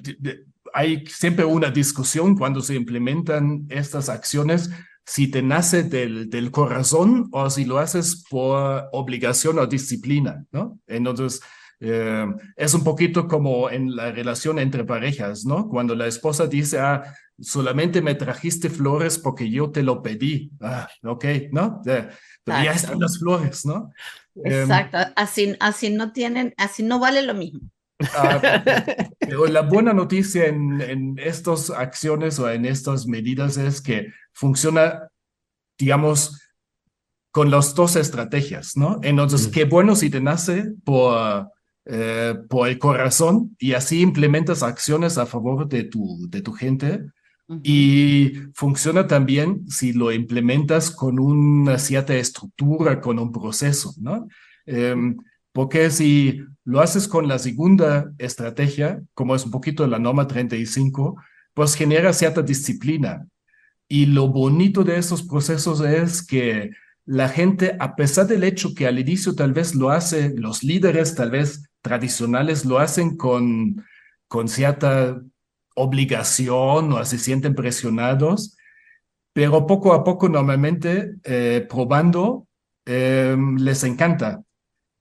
hay 0.73 1.05
siempre 1.07 1.43
una 1.43 1.69
discusión 1.69 2.37
cuando 2.37 2.61
se 2.61 2.75
implementan 2.75 3.65
estas 3.69 4.07
acciones 4.07 4.69
si 5.05 5.29
te 5.29 5.41
nace 5.41 5.83
del, 5.83 6.29
del 6.29 6.51
corazón 6.51 7.27
o 7.31 7.49
si 7.49 7.65
lo 7.65 7.79
haces 7.79 8.23
por 8.29 8.87
obligación 8.91 9.59
o 9.59 9.67
disciplina, 9.67 10.45
¿no? 10.51 10.79
Entonces, 10.87 11.41
eh, 11.79 12.27
es 12.55 12.73
un 12.75 12.83
poquito 12.83 13.27
como 13.27 13.69
en 13.69 13.95
la 13.95 14.11
relación 14.11 14.59
entre 14.59 14.83
parejas, 14.83 15.45
¿no? 15.45 15.67
Cuando 15.67 15.95
la 15.95 16.05
esposa 16.05 16.45
dice, 16.45 16.79
ah, 16.79 17.03
solamente 17.39 18.03
me 18.03 18.13
trajiste 18.13 18.69
flores 18.69 19.17
porque 19.17 19.49
yo 19.49 19.71
te 19.71 19.81
lo 19.81 20.03
pedí. 20.03 20.51
Ah, 20.61 20.87
ok, 21.03 21.25
¿no? 21.51 21.81
pero 21.83 22.63
ya 22.63 22.71
están 22.71 22.99
las 22.99 23.17
flores, 23.17 23.65
¿no? 23.65 23.91
Em, 24.35 24.61
Exacto, 24.61 24.97
así, 25.15 25.55
así 25.59 25.89
no 25.89 26.11
tienen, 26.11 26.53
así 26.57 26.83
no 26.83 26.99
vale 26.99 27.23
lo 27.23 27.33
mismo. 27.33 27.61
Pero 29.19 29.45
la 29.47 29.61
buena 29.61 29.93
noticia 29.93 30.47
en, 30.47 30.81
en 30.81 31.19
estas 31.19 31.69
acciones 31.69 32.39
o 32.39 32.49
en 32.49 32.65
estas 32.65 33.07
medidas 33.07 33.57
es 33.57 33.81
que 33.81 34.11
funciona, 34.33 35.09
digamos, 35.77 36.41
con 37.31 37.49
las 37.49 37.73
dos 37.75 37.95
estrategias, 37.95 38.75
¿no? 38.75 38.99
Entonces, 39.01 39.47
qué 39.47 39.63
bueno 39.63 39.95
si 39.95 40.09
te 40.09 40.19
nace 40.19 40.73
por, 40.83 41.47
eh, 41.85 42.35
por 42.49 42.67
el 42.67 42.77
corazón 42.77 43.55
y 43.57 43.73
así 43.73 44.01
implementas 44.01 44.63
acciones 44.63 45.17
a 45.17 45.25
favor 45.25 45.67
de 45.67 45.85
tu, 45.85 46.27
de 46.29 46.41
tu 46.41 46.53
gente. 46.53 47.05
Y 47.63 48.31
funciona 48.53 49.07
también 49.07 49.67
si 49.67 49.91
lo 49.91 50.13
implementas 50.13 50.89
con 50.89 51.19
una 51.19 51.77
cierta 51.79 52.15
estructura, 52.15 53.01
con 53.01 53.19
un 53.19 53.29
proceso, 53.33 53.93
¿no? 53.99 54.29
Em, 54.65 55.17
porque 55.53 55.89
si 55.89 56.43
lo 56.63 56.79
haces 56.79 57.07
con 57.07 57.27
la 57.27 57.39
segunda 57.39 58.11
estrategia, 58.17 59.01
como 59.13 59.35
es 59.35 59.45
un 59.45 59.51
poquito 59.51 59.85
la 59.87 59.99
norma 59.99 60.27
35, 60.27 61.21
pues 61.53 61.75
genera 61.75 62.13
cierta 62.13 62.41
disciplina. 62.41 63.27
Y 63.87 64.05
lo 64.05 64.29
bonito 64.29 64.83
de 64.83 64.97
esos 64.97 65.23
procesos 65.23 65.81
es 65.81 66.25
que 66.25 66.71
la 67.05 67.27
gente, 67.27 67.75
a 67.79 67.95
pesar 67.95 68.27
del 68.27 68.43
hecho 68.43 68.73
que 68.73 68.87
al 68.87 68.99
inicio 68.99 69.35
tal 69.35 69.53
vez 69.53 69.75
lo 69.75 69.89
hace, 69.89 70.33
los 70.37 70.63
líderes 70.63 71.15
tal 71.15 71.31
vez 71.31 71.69
tradicionales 71.81 72.63
lo 72.63 72.79
hacen 72.79 73.17
con, 73.17 73.83
con 74.27 74.47
cierta 74.47 75.19
obligación 75.75 76.93
o 76.93 77.03
se 77.03 77.17
sienten 77.17 77.55
presionados, 77.55 78.55
pero 79.33 79.65
poco 79.65 79.93
a 79.93 80.03
poco 80.03 80.29
normalmente 80.29 81.15
eh, 81.23 81.65
probando 81.69 82.47
eh, 82.85 83.35
les 83.57 83.83
encanta 83.83 84.43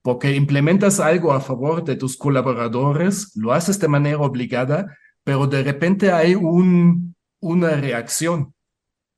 porque 0.03 0.35
implementas 0.35 1.01
algo 1.01 1.33
a 1.33 1.41
favor 1.41 1.85
de 1.85 1.97
tus 1.97 2.17
colaboradores, 2.17 3.33
lo 3.37 3.53
haces 3.53 3.79
de 3.79 3.89
manera 3.89 4.19
obligada, 4.19 4.97
pero 5.25 5.47
de 5.47 5.63
repente 5.63 6.11
hay 6.11 6.35
un, 6.35 7.15
una 7.41 7.71
reacción. 7.77 8.55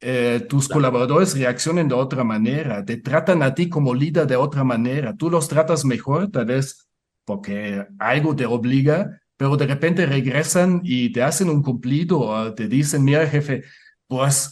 Eh, 0.01 0.45
tus 0.49 0.69
colaboradores 0.69 1.39
reaccionan 1.39 1.87
de 1.87 1.95
otra 1.95 2.25
manera, 2.25 2.85
te 2.85 2.97
tratan 2.97 3.43
a 3.45 3.55
ti 3.55 3.69
como 3.69 3.95
líder 3.95 4.27
de 4.27 4.35
otra 4.35 4.65
manera, 4.65 5.15
tú 5.17 5.31
los 5.31 5.49
tratas 5.49 5.85
mejor, 5.85 6.29
tal 6.29 6.47
vez 6.47 6.89
porque 7.25 7.87
algo 8.01 8.35
te 8.35 8.45
obliga, 8.45 9.21
pero 9.37 9.57
de 9.57 9.67
repente 9.67 10.05
regresan 10.07 10.81
y 10.83 11.13
te 11.13 11.23
hacen 11.23 11.49
un 11.49 11.63
cumplido 11.63 12.19
o 12.19 12.53
te 12.53 12.67
dicen, 12.67 13.05
mira 13.05 13.27
jefe, 13.29 13.63
pues 14.09 14.51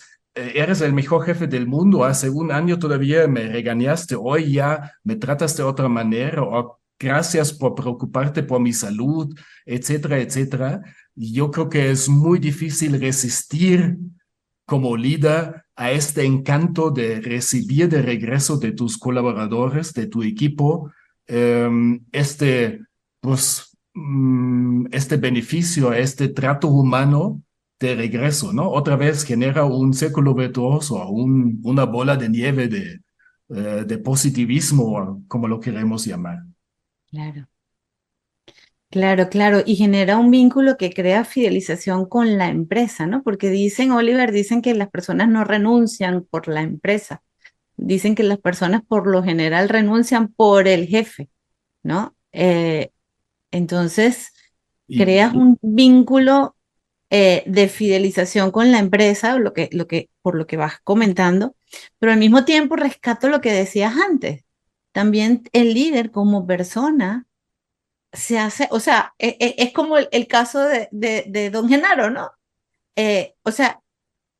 eres 0.54 0.80
el 0.80 0.92
mejor 0.92 1.24
jefe 1.24 1.46
del 1.46 1.66
mundo, 1.66 2.04
hace 2.04 2.30
un 2.30 2.52
año 2.52 2.78
todavía 2.78 3.26
me 3.28 3.48
regañaste, 3.48 4.14
hoy 4.16 4.52
ya 4.52 4.92
me 5.04 5.16
tratas 5.16 5.56
de 5.56 5.62
otra 5.62 5.88
manera, 5.88 6.42
o 6.42 6.80
gracias 6.98 7.52
por 7.52 7.74
preocuparte 7.74 8.42
por 8.42 8.60
mi 8.60 8.72
salud, 8.72 9.34
etcétera, 9.64 10.18
etcétera. 10.18 10.82
Yo 11.14 11.50
creo 11.50 11.68
que 11.68 11.90
es 11.90 12.08
muy 12.08 12.38
difícil 12.38 13.00
resistir 13.00 13.96
como 14.66 14.96
líder 14.96 15.64
a 15.74 15.90
este 15.90 16.24
encanto 16.24 16.90
de 16.90 17.20
recibir 17.20 17.88
de 17.88 18.02
regreso 18.02 18.58
de 18.58 18.72
tus 18.72 18.98
colaboradores, 18.98 19.92
de 19.94 20.06
tu 20.06 20.22
equipo, 20.22 20.92
em, 21.26 22.04
este, 22.12 22.80
pues, 23.20 23.76
mm, 23.94 24.86
este 24.92 25.16
beneficio, 25.16 25.92
este 25.92 26.28
trato 26.28 26.68
humano 26.68 27.42
de 27.80 27.94
regreso, 27.94 28.52
¿no? 28.52 28.70
Otra 28.70 28.96
vez 28.96 29.24
genera 29.24 29.64
un 29.64 29.94
círculo 29.94 30.34
virtuoso, 30.34 31.08
un, 31.08 31.60
una 31.64 31.84
bola 31.84 32.16
de 32.16 32.28
nieve 32.28 32.68
de, 32.68 33.00
eh, 33.48 33.84
de 33.86 33.98
positivismo, 33.98 35.24
como 35.26 35.48
lo 35.48 35.58
queremos 35.58 36.04
llamar. 36.04 36.40
Claro. 37.10 37.48
Claro, 38.90 39.28
claro, 39.28 39.62
y 39.64 39.76
genera 39.76 40.18
un 40.18 40.32
vínculo 40.32 40.76
que 40.76 40.92
crea 40.92 41.24
fidelización 41.24 42.06
con 42.06 42.36
la 42.36 42.48
empresa, 42.48 43.06
¿no? 43.06 43.22
Porque 43.22 43.48
dicen, 43.48 43.92
Oliver, 43.92 44.32
dicen 44.32 44.62
que 44.62 44.74
las 44.74 44.90
personas 44.90 45.28
no 45.28 45.44
renuncian 45.44 46.26
por 46.28 46.48
la 46.48 46.62
empresa, 46.62 47.22
dicen 47.76 48.16
que 48.16 48.24
las 48.24 48.38
personas 48.38 48.82
por 48.86 49.06
lo 49.06 49.22
general 49.22 49.68
renuncian 49.68 50.28
por 50.28 50.66
el 50.66 50.88
jefe, 50.88 51.30
¿no? 51.84 52.16
Eh, 52.32 52.90
entonces, 53.52 54.32
creas 54.88 55.34
un 55.34 55.56
vínculo 55.62 56.56
eh, 57.10 57.42
de 57.46 57.68
fidelización 57.68 58.52
con 58.52 58.72
la 58.72 58.78
empresa, 58.78 59.36
lo 59.38 59.52
que, 59.52 59.68
lo 59.72 59.86
que, 59.88 60.10
por 60.22 60.36
lo 60.36 60.46
que 60.46 60.56
vas 60.56 60.80
comentando, 60.84 61.56
pero 61.98 62.12
al 62.12 62.18
mismo 62.18 62.44
tiempo 62.44 62.76
rescato 62.76 63.28
lo 63.28 63.40
que 63.40 63.52
decías 63.52 63.94
antes. 63.96 64.44
También 64.92 65.42
el 65.52 65.74
líder 65.74 66.10
como 66.12 66.46
persona 66.46 67.26
se 68.12 68.38
hace, 68.38 68.68
o 68.70 68.80
sea, 68.80 69.14
e, 69.18 69.36
e, 69.40 69.54
es, 69.58 69.72
como 69.72 69.98
el, 69.98 70.26
caso 70.28 70.60
de, 70.60 70.88
de, 70.92 71.50
don 71.50 71.68
Genaro, 71.68 72.10
¿no? 72.10 72.30
Eh, 72.96 73.34
o 73.42 73.52
sea, 73.52 73.80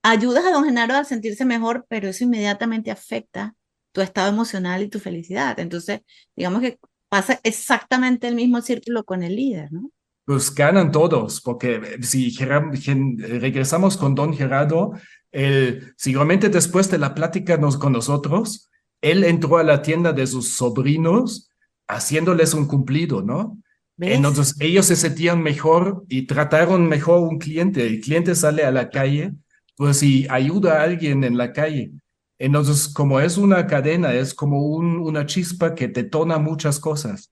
ayudas 0.03 0.45
a 0.47 0.53
don 0.53 0.65
Genaro 0.65 0.95
a 0.95 1.05
sentirse 1.05 1.45
mejor, 1.45 1.87
pero 1.89 2.09
eso 2.09 2.25
inmediatamente 2.25 2.91
afecta 2.91 3.55
tu 3.93 4.01
estado 4.03 4.29
emocional 4.31 4.83
y 4.83 4.89
tu 4.89 5.01
felicidad. 5.01 5.59
Entonces, 5.61 6.03
digamos 6.37 6.63
que 6.63 6.79
pasa 7.09 7.41
exactamente 7.45 8.29
el 8.29 8.37
mismo 8.37 8.61
círculo 8.63 9.05
con 9.05 9.23
el 9.23 9.37
líder, 9.37 9.73
¿no? 9.73 9.91
Pues 10.25 10.55
ganan 10.55 10.93
todos, 10.93 11.41
porque 11.41 11.99
si 12.03 12.31
regresamos 12.37 13.97
con 13.97 14.15
don 14.15 14.35
Gerardo, 14.35 14.93
él, 15.33 15.93
seguramente 15.97 16.49
después 16.49 16.91
de 16.91 16.99
la 16.99 17.15
plática 17.15 17.57
nos, 17.57 17.77
con 17.77 17.93
nosotros, 17.93 18.71
él 19.01 19.25
entró 19.25 19.59
a 19.59 19.63
la 19.63 19.83
tienda 19.83 20.13
de 20.13 20.27
sus 20.27 20.57
sobrinos 20.57 21.51
haciéndoles 21.89 22.55
un 22.55 22.67
cumplido, 22.67 23.23
¿no? 23.23 23.59
Entonces 23.99 24.57
ellos 24.61 24.87
se 24.87 24.97
sentían 24.97 25.43
mejor 25.43 26.05
y 26.09 26.27
trataron 26.27 26.89
mejor 26.89 27.21
un 27.21 27.39
cliente. 27.39 27.87
El 27.87 28.01
cliente 28.01 28.35
sale 28.35 28.65
a 28.65 28.71
la 28.71 28.89
calle, 28.89 29.33
pues 29.77 29.99
si 29.99 30.27
ayuda 30.31 30.81
a 30.81 30.85
alguien 30.85 31.23
en 31.25 31.37
la 31.37 31.53
calle. 31.53 31.91
Entonces, 32.39 32.89
como 32.89 33.21
es 33.21 33.37
una 33.37 33.67
cadena, 33.67 34.15
es 34.15 34.33
como 34.33 34.63
un, 34.63 34.99
una 35.01 35.27
chispa 35.27 35.75
que 35.75 35.89
detona 35.89 36.39
muchas 36.39 36.81
cosas 36.81 37.31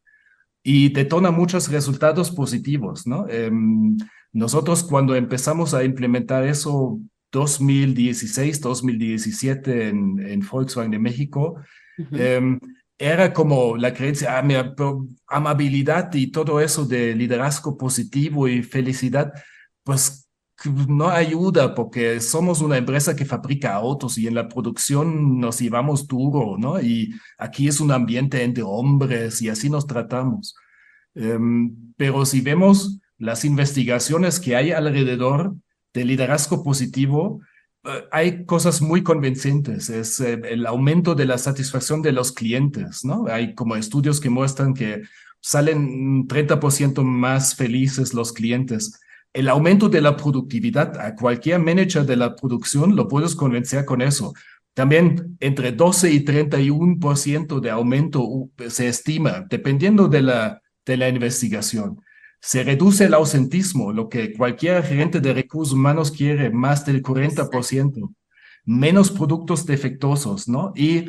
y 0.70 0.90
detona 0.90 1.30
muchos 1.30 1.70
resultados 1.70 2.30
positivos, 2.30 3.06
¿no? 3.06 3.26
Em, 3.26 3.96
nosotros 4.34 4.82
cuando 4.82 5.14
empezamos 5.14 5.72
a 5.72 5.82
implementar 5.82 6.44
eso 6.44 7.00
2016, 7.32 8.60
2017 8.60 9.88
en, 9.88 10.18
en 10.18 10.46
Volkswagen 10.46 10.90
de 10.90 10.98
México, 10.98 11.56
em, 12.12 12.60
era 12.98 13.32
como 13.32 13.78
la 13.78 13.94
creencia, 13.94 14.38
ah, 14.38 14.74
amabilidad 15.28 16.12
y 16.12 16.30
todo 16.30 16.60
eso 16.60 16.84
de 16.84 17.14
liderazgo 17.14 17.78
positivo 17.78 18.46
y 18.46 18.62
felicidad, 18.62 19.32
pues 19.82 20.27
no 20.66 21.08
ayuda 21.08 21.74
porque 21.74 22.20
somos 22.20 22.60
una 22.60 22.76
empresa 22.76 23.14
que 23.14 23.24
fabrica 23.24 23.74
autos 23.74 24.18
y 24.18 24.26
en 24.26 24.34
la 24.34 24.48
producción 24.48 25.38
nos 25.38 25.60
llevamos 25.60 26.06
duro, 26.06 26.56
¿no? 26.58 26.80
Y 26.80 27.14
aquí 27.38 27.68
es 27.68 27.80
un 27.80 27.92
ambiente 27.92 28.42
entre 28.42 28.64
hombres 28.64 29.40
y 29.40 29.48
así 29.48 29.70
nos 29.70 29.86
tratamos. 29.86 30.56
Em, 31.14 31.92
pero 31.96 32.24
si 32.26 32.40
vemos 32.40 32.98
las 33.18 33.44
investigaciones 33.44 34.40
que 34.40 34.56
hay 34.56 34.72
alrededor 34.72 35.54
del 35.94 36.08
liderazgo 36.08 36.62
positivo, 36.62 37.40
eh, 37.84 38.04
hay 38.10 38.44
cosas 38.44 38.82
muy 38.82 39.02
convincentes. 39.02 39.90
Es 39.90 40.20
eh, 40.20 40.40
el 40.44 40.66
aumento 40.66 41.14
de 41.14 41.26
la 41.26 41.38
satisfacción 41.38 42.02
de 42.02 42.12
los 42.12 42.32
clientes, 42.32 43.04
¿no? 43.04 43.26
Hay 43.28 43.54
como 43.54 43.76
estudios 43.76 44.20
que 44.20 44.30
muestran 44.30 44.74
que 44.74 45.02
salen 45.40 46.26
30% 46.26 47.04
más 47.04 47.54
felices 47.54 48.12
los 48.12 48.32
clientes 48.32 49.00
el 49.32 49.48
aumento 49.48 49.88
de 49.88 50.00
la 50.00 50.16
productividad 50.16 50.98
a 50.98 51.14
cualquier 51.14 51.60
manager 51.60 52.04
de 52.04 52.16
la 52.16 52.34
producción 52.34 52.96
lo 52.96 53.08
puedes 53.08 53.34
convencer 53.34 53.84
con 53.84 54.02
eso. 54.02 54.32
También 54.74 55.36
entre 55.40 55.72
12 55.72 56.12
y 56.12 56.24
31% 56.24 57.60
de 57.60 57.70
aumento 57.70 58.48
se 58.68 58.88
estima, 58.88 59.44
dependiendo 59.48 60.08
de 60.08 60.22
la, 60.22 60.62
de 60.86 60.96
la 60.96 61.08
investigación. 61.08 62.00
Se 62.40 62.62
reduce 62.62 63.06
el 63.06 63.14
ausentismo, 63.14 63.92
lo 63.92 64.08
que 64.08 64.32
cualquier 64.32 64.82
gerente 64.84 65.20
de 65.20 65.34
recursos 65.34 65.74
humanos 65.74 66.12
quiere, 66.12 66.50
más 66.50 66.86
del 66.86 67.02
40%. 67.02 68.14
Menos 68.64 69.10
productos 69.10 69.66
defectuosos, 69.66 70.46
¿no? 70.46 70.72
Y 70.76 71.06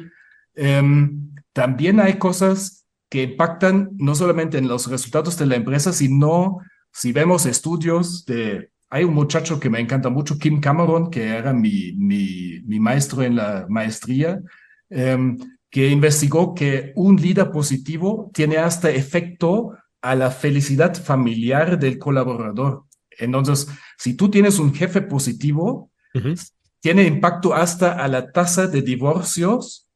em, 0.56 1.32
también 1.54 2.00
hay 2.00 2.18
cosas 2.18 2.88
que 3.10 3.24
impactan 3.24 3.92
no 3.98 4.16
solamente 4.16 4.58
en 4.58 4.68
los 4.68 4.88
resultados 4.88 5.38
de 5.38 5.46
la 5.46 5.56
empresa, 5.56 5.94
sino 5.94 6.60
si 6.92 7.12
vemos 7.12 7.46
estudios 7.46 8.26
de, 8.26 8.72
hay 8.90 9.04
un 9.04 9.14
muchacho 9.14 9.60
que 9.60 9.70
me 9.70 9.80
encanta 9.80 10.10
mucho, 10.10 10.38
Kim 10.38 10.60
Cameron, 10.60 11.10
que 11.10 11.28
era 11.28 11.54
mi, 11.54 11.94
mi, 11.94 12.62
mi 12.66 12.80
maestro 12.80 13.22
en 13.24 13.36
la 13.36 13.66
maestría, 13.70 14.42
em, 14.90 15.38
que 15.70 15.90
investigó 15.90 16.56
que 16.56 16.92
un 16.96 17.16
líder 17.16 17.52
positivo 17.52 18.32
tiene 18.34 18.58
hasta 18.58 18.90
efecto 18.90 19.78
a 20.02 20.16
la 20.16 20.32
felicidad 20.32 20.96
familiar 20.96 21.78
del 21.78 22.00
colaborador. 22.00 22.86
Entonces, 23.12 23.68
si 23.98 24.16
tú 24.16 24.30
tienes 24.30 24.60
un 24.60 24.74
jefe 24.74 25.02
positivo, 25.02 25.92
tiene 26.80 27.04
impacto 27.04 27.54
hasta 27.54 27.92
a 28.04 28.08
la 28.08 28.32
tasa 28.32 28.68
de 28.68 28.82
divorcios 28.82 29.88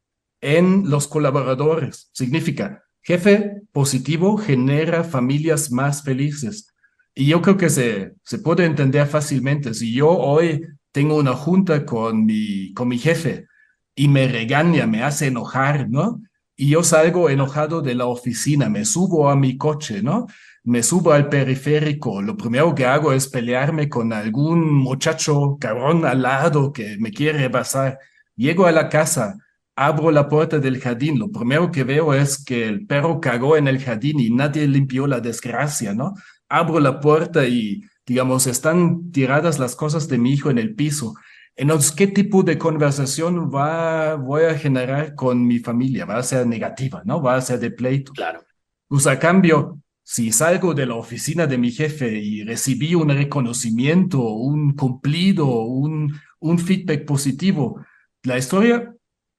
en 0.42 0.90
los 0.90 1.08
colaboradores. 1.08 2.10
Significa, 2.12 2.84
jefe 3.02 3.62
positivo 3.72 4.38
genera 4.38 5.04
familias 5.04 5.72
más 5.72 6.04
felices. 6.04 6.73
Y 7.16 7.28
yo 7.28 7.42
creo 7.42 7.58
que 7.58 7.70
se, 7.70 8.14
se 8.24 8.40
puede 8.40 8.66
entender 8.66 9.06
fácilmente. 9.08 9.74
Si 9.74 9.94
yo 9.94 10.10
hoy 10.10 10.66
tengo 10.92 11.18
una 11.18 11.34
junta 11.34 11.86
con 11.86 12.26
mi, 12.26 12.74
con 12.74 12.88
mi 12.88 12.98
jefe 12.98 13.48
y 13.96 14.08
me 14.08 14.28
regaña, 14.28 14.88
me 14.88 15.04
hace 15.04 15.28
enojar, 15.28 15.90
¿no? 15.90 16.22
Y 16.56 16.70
yo 16.70 16.84
salgo 16.84 17.30
enojado 17.30 17.82
de 17.82 17.96
la 17.96 18.06
oficina, 18.06 18.70
me 18.70 18.86
subo 18.86 19.30
a 19.30 19.36
mi 19.36 19.58
coche, 19.58 20.02
¿no? 20.04 20.28
Me 20.64 20.84
subo 20.84 21.12
al 21.12 21.30
periférico. 21.30 22.22
Lo 22.22 22.38
primero 22.38 22.74
que 22.74 22.86
hago 22.86 23.12
es 23.12 23.28
pelearme 23.28 23.90
con 23.90 24.14
algún 24.14 24.72
muchacho 24.72 25.58
cabrón 25.60 26.06
al 26.06 26.22
lado 26.22 26.72
que 26.72 26.98
me 27.00 27.12
quiere 27.12 27.50
pasar. 27.50 28.00
Llego 28.36 28.66
a 28.66 28.72
la 28.72 28.88
casa, 28.90 29.36
abro 29.76 30.12
la 30.12 30.30
puerta 30.30 30.60
del 30.60 30.80
jardín. 30.80 31.20
Lo 31.20 31.30
primero 31.32 31.72
que 31.72 31.84
veo 31.84 32.14
es 32.14 32.44
que 32.44 32.66
el 32.66 32.86
perro 32.86 33.20
cagó 33.20 33.58
en 33.58 33.68
el 33.68 33.80
jardín 33.80 34.20
y 34.20 34.30
nadie 34.30 34.68
limpió 34.68 35.08
la 35.08 35.20
desgracia, 35.20 35.94
¿no? 35.94 36.14
Abro 36.54 36.80
la 36.80 37.00
puerta 37.00 37.48
y, 37.48 37.84
digamos, 38.06 38.46
están 38.46 39.12
tiradas 39.12 39.58
las 39.58 39.76
cosas 39.76 40.08
de 40.08 40.20
mi 40.20 40.34
hijo 40.34 40.52
en 40.52 40.60
el 40.60 40.76
piso. 40.76 41.16
Entonces, 41.56 41.92
¿qué 41.92 42.06
tipo 42.06 42.44
de 42.44 42.60
conversación 42.60 43.50
va, 43.52 44.16
voy 44.16 44.44
a 44.44 44.54
generar 44.54 45.16
con 45.16 45.48
mi 45.48 45.58
familia? 45.58 46.06
Va 46.06 46.18
a 46.18 46.24
ser 46.24 46.46
negativa, 46.46 47.02
¿no? 47.06 47.24
Va 47.24 47.36
a 47.36 47.42
ser 47.42 47.60
de 47.60 47.72
pleito. 47.72 48.12
Claro. 48.14 48.44
Pues 48.88 49.08
a 49.08 49.18
cambio, 49.18 49.80
si 50.04 50.32
salgo 50.32 50.76
de 50.76 50.86
la 50.86 50.94
oficina 50.94 51.48
de 51.48 51.58
mi 51.58 51.72
jefe 51.72 52.20
y 52.20 52.44
recibí 52.44 52.94
un 52.94 53.10
reconocimiento, 53.10 54.22
un 54.22 54.76
cumplido, 54.76 55.48
un, 55.48 56.14
un 56.40 56.60
feedback 56.60 57.04
positivo, 57.04 57.84
la 58.22 58.38
historia 58.38 58.94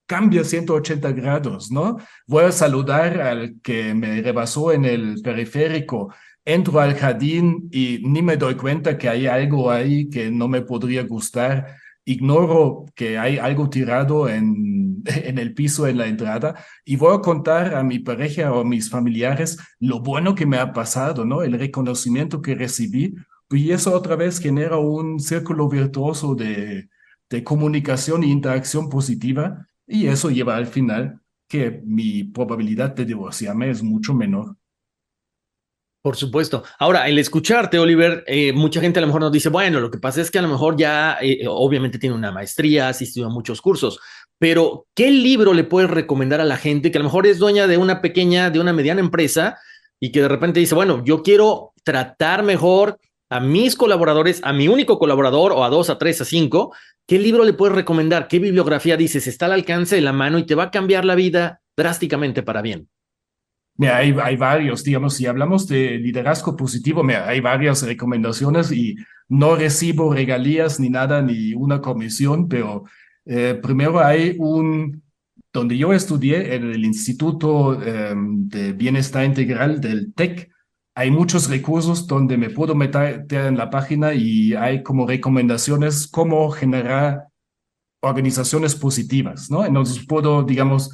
cambia 0.06 0.42
180 0.42 1.12
grados, 1.12 1.70
¿no? 1.70 1.98
Voy 2.26 2.44
a 2.44 2.52
saludar 2.52 3.20
al 3.20 3.60
que 3.62 3.94
me 3.94 4.20
rebasó 4.20 4.72
en 4.72 4.84
el 4.84 5.22
periférico, 5.22 6.12
entro 6.44 6.80
al 6.80 6.94
jardín 6.94 7.68
y 7.72 8.00
ni 8.04 8.22
me 8.22 8.36
doy 8.36 8.56
cuenta 8.56 8.98
que 8.98 9.08
hay 9.08 9.26
algo 9.26 9.70
ahí 9.70 10.08
que 10.10 10.30
no 10.30 10.48
me 10.48 10.62
podría 10.62 11.02
gustar. 11.04 11.76
ignoro 12.06 12.84
que 12.94 13.18
hay 13.18 13.38
algo 13.38 13.70
tirado 13.70 14.28
en, 14.28 15.02
en 15.06 15.38
el 15.38 15.54
piso 15.54 15.86
en 15.86 15.98
la 15.98 16.06
entrada 16.06 16.54
y 16.84 16.96
voy 16.96 17.16
a 17.16 17.20
contar 17.20 17.74
a 17.74 17.82
mi 17.82 17.98
pareja 17.98 18.52
o 18.52 18.60
a 18.60 18.64
mis 18.64 18.90
familiares 18.90 19.58
lo 19.80 20.00
bueno 20.00 20.34
que 20.34 20.46
me 20.46 20.58
ha 20.58 20.72
pasado, 20.72 21.24
¿no? 21.24 21.42
El 21.42 21.58
reconocimiento 21.58 22.42
que 22.42 22.54
recibí. 22.54 23.14
Y 23.50 23.70
eso 23.70 23.94
otra 23.94 24.16
vez 24.16 24.40
genera 24.40 24.78
un 24.78 25.20
círculo 25.20 25.68
virtuoso 25.68 26.34
de, 26.34 26.88
de 27.30 27.44
comunicación 27.44 28.22
e 28.22 28.28
interacción 28.28 28.88
positiva 28.88 29.66
y 29.86 30.06
eso 30.06 30.30
lleva 30.30 30.56
al 30.56 30.66
final 30.66 31.20
que 31.48 31.82
mi 31.84 32.24
probabilidad 32.24 32.94
de 32.94 33.04
divorciarme 33.04 33.70
es 33.70 33.82
mucho 33.82 34.14
menor. 34.14 34.56
Por 36.04 36.16
supuesto. 36.16 36.64
Ahora, 36.78 37.08
el 37.08 37.18
escucharte, 37.18 37.78
Oliver, 37.78 38.24
eh, 38.26 38.52
mucha 38.52 38.78
gente 38.78 38.98
a 38.98 39.00
lo 39.00 39.06
mejor 39.06 39.22
nos 39.22 39.32
dice, 39.32 39.48
bueno, 39.48 39.80
lo 39.80 39.90
que 39.90 39.96
pasa 39.96 40.20
es 40.20 40.30
que 40.30 40.38
a 40.38 40.42
lo 40.42 40.48
mejor 40.48 40.76
ya, 40.76 41.16
eh, 41.22 41.46
obviamente 41.48 41.98
tiene 41.98 42.14
una 42.14 42.30
maestría, 42.30 42.90
asistido 42.90 43.28
a 43.28 43.30
muchos 43.30 43.62
cursos, 43.62 43.98
pero 44.38 44.86
¿qué 44.94 45.10
libro 45.10 45.54
le 45.54 45.64
puedes 45.64 45.90
recomendar 45.90 46.42
a 46.42 46.44
la 46.44 46.58
gente 46.58 46.90
que 46.90 46.98
a 46.98 47.00
lo 47.00 47.06
mejor 47.06 47.26
es 47.26 47.38
dueña 47.38 47.66
de 47.66 47.78
una 47.78 48.02
pequeña, 48.02 48.50
de 48.50 48.60
una 48.60 48.74
mediana 48.74 49.00
empresa 49.00 49.56
y 49.98 50.12
que 50.12 50.20
de 50.20 50.28
repente 50.28 50.60
dice, 50.60 50.74
bueno, 50.74 51.02
yo 51.06 51.22
quiero 51.22 51.72
tratar 51.84 52.42
mejor 52.42 52.98
a 53.30 53.40
mis 53.40 53.74
colaboradores, 53.74 54.42
a 54.44 54.52
mi 54.52 54.68
único 54.68 54.98
colaborador 54.98 55.52
o 55.52 55.64
a 55.64 55.70
dos, 55.70 55.88
a 55.88 55.96
tres, 55.96 56.20
a 56.20 56.26
cinco? 56.26 56.74
¿Qué 57.08 57.18
libro 57.18 57.44
le 57.44 57.54
puedes 57.54 57.74
recomendar? 57.74 58.28
¿Qué 58.28 58.40
bibliografía 58.40 58.98
dices? 58.98 59.26
Está 59.26 59.46
al 59.46 59.52
alcance 59.52 59.94
de 59.94 60.02
la 60.02 60.12
mano 60.12 60.38
y 60.38 60.44
te 60.44 60.54
va 60.54 60.64
a 60.64 60.70
cambiar 60.70 61.06
la 61.06 61.14
vida 61.14 61.62
drásticamente 61.74 62.42
para 62.42 62.60
bien. 62.60 62.90
Mira, 63.76 63.96
hay, 63.96 64.14
hay 64.22 64.36
varios, 64.36 64.84
digamos, 64.84 65.14
si 65.14 65.26
hablamos 65.26 65.66
de 65.66 65.98
liderazgo 65.98 66.56
positivo, 66.56 67.02
mira, 67.02 67.28
hay 67.28 67.40
varias 67.40 67.82
recomendaciones 67.82 68.70
y 68.70 68.96
no 69.28 69.56
recibo 69.56 70.14
regalías 70.14 70.78
ni 70.78 70.90
nada, 70.90 71.22
ni 71.22 71.54
una 71.54 71.80
comisión, 71.80 72.48
pero 72.48 72.84
eh, 73.24 73.58
primero 73.60 73.98
hay 73.98 74.36
un, 74.38 75.02
donde 75.52 75.76
yo 75.76 75.92
estudié, 75.92 76.54
en 76.54 76.70
el 76.70 76.84
Instituto 76.84 77.80
em, 77.82 78.48
de 78.48 78.72
Bienestar 78.72 79.24
Integral 79.24 79.80
del 79.80 80.12
TEC, 80.14 80.50
hay 80.96 81.10
muchos 81.10 81.48
recursos 81.48 82.06
donde 82.06 82.36
me 82.36 82.50
puedo 82.50 82.76
meter 82.76 83.26
en 83.30 83.56
la 83.56 83.70
página 83.70 84.14
y 84.14 84.54
hay 84.54 84.84
como 84.84 85.06
recomendaciones 85.06 86.06
cómo 86.06 86.50
generar 86.50 87.26
organizaciones 88.00 88.76
positivas, 88.76 89.50
¿no? 89.50 89.64
Entonces 89.64 90.06
puedo, 90.06 90.44
digamos, 90.44 90.90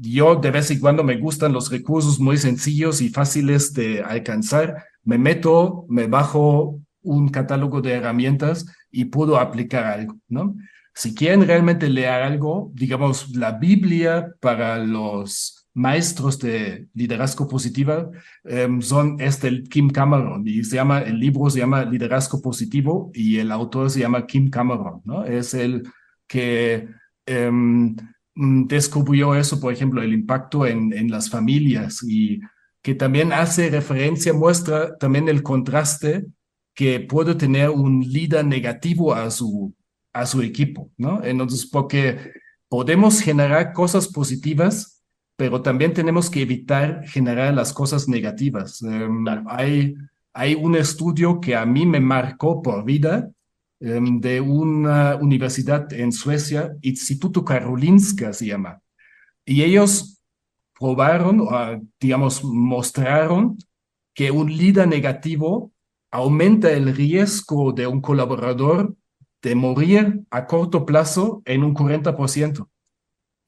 yo 0.00 0.36
de 0.36 0.50
vez 0.50 0.70
en 0.70 0.80
cuando 0.80 1.02
me 1.02 1.16
gustan 1.16 1.52
los 1.52 1.70
recursos 1.70 2.20
muy 2.20 2.36
sencillos 2.36 3.00
y 3.00 3.08
fáciles 3.08 3.72
de 3.72 4.02
alcanzar. 4.02 4.84
Me 5.04 5.18
meto, 5.18 5.86
me 5.88 6.06
bajo 6.06 6.80
un 7.02 7.28
catálogo 7.28 7.80
de 7.80 7.92
herramientas 7.92 8.66
y 8.90 9.06
puedo 9.06 9.38
aplicar 9.38 9.84
algo, 9.84 10.16
¿no? 10.28 10.56
Si 10.94 11.14
quieren 11.14 11.46
realmente 11.46 11.88
leer 11.88 12.22
algo, 12.22 12.70
digamos, 12.74 13.30
la 13.36 13.52
Biblia 13.52 14.32
para 14.40 14.78
los 14.78 15.68
maestros 15.74 16.38
de 16.38 16.88
liderazgo 16.94 17.46
positiva 17.46 18.10
em, 18.44 18.80
son 18.80 19.20
este 19.20 19.62
Kim 19.64 19.90
Cameron 19.90 20.42
y 20.48 20.64
se 20.64 20.76
llama, 20.76 21.00
el 21.00 21.20
libro 21.20 21.50
se 21.50 21.58
llama 21.58 21.84
Liderazgo 21.84 22.40
Positivo 22.40 23.10
y 23.12 23.38
el 23.38 23.52
autor 23.52 23.90
se 23.90 24.00
llama 24.00 24.26
Kim 24.26 24.48
Cameron, 24.48 25.02
¿no? 25.04 25.24
Es 25.24 25.52
el 25.52 25.82
que 26.26 26.88
Mm, 27.26 27.96
descubrió 28.36 29.34
eso, 29.34 29.58
por 29.58 29.72
ejemplo, 29.72 30.02
el 30.02 30.12
impacto 30.12 30.66
en, 30.66 30.92
en 30.92 31.10
las 31.10 31.30
familias 31.30 32.02
y 32.02 32.40
que 32.82 32.94
también 32.94 33.32
hace 33.32 33.68
referencia, 33.70 34.32
muestra 34.32 34.96
también 34.98 35.28
el 35.28 35.42
contraste 35.42 36.26
que 36.72 37.00
puede 37.00 37.34
tener 37.34 37.70
un 37.70 38.00
líder 38.00 38.44
negativo 38.44 39.14
a 39.14 39.30
su, 39.30 39.74
a 40.12 40.26
su 40.26 40.42
equipo, 40.42 40.90
¿no? 40.96 41.24
Entonces, 41.24 41.66
porque 41.66 42.32
podemos 42.68 43.20
generar 43.20 43.72
cosas 43.72 44.06
positivas, 44.08 45.02
pero 45.36 45.62
también 45.62 45.94
tenemos 45.94 46.30
que 46.30 46.42
evitar 46.42 47.02
generar 47.08 47.54
las 47.54 47.72
cosas 47.72 48.08
negativas. 48.08 48.82
Em, 48.82 49.24
hay, 49.48 49.94
hay 50.32 50.54
un 50.54 50.76
estudio 50.76 51.40
que 51.40 51.56
a 51.56 51.66
mí 51.66 51.86
me 51.86 51.98
marcó 51.98 52.62
por 52.62 52.84
vida, 52.84 53.30
de 53.78 54.40
una 54.40 55.16
universidad 55.16 55.92
en 55.92 56.10
Suecia, 56.12 56.74
Instituto 56.80 57.44
Karolinska 57.44 58.32
se 58.32 58.46
llama. 58.46 58.80
Y 59.44 59.62
ellos 59.62 60.22
probaron, 60.78 61.46
digamos, 62.00 62.42
mostraron 62.42 63.58
que 64.14 64.30
un 64.30 64.54
líder 64.54 64.88
negativo 64.88 65.72
aumenta 66.10 66.70
el 66.72 66.94
riesgo 66.94 67.72
de 67.72 67.86
un 67.86 68.00
colaborador 68.00 68.94
de 69.42 69.54
morir 69.54 70.22
a 70.30 70.46
corto 70.46 70.86
plazo 70.86 71.42
en 71.44 71.62
un 71.62 71.74
40%. 71.74 72.68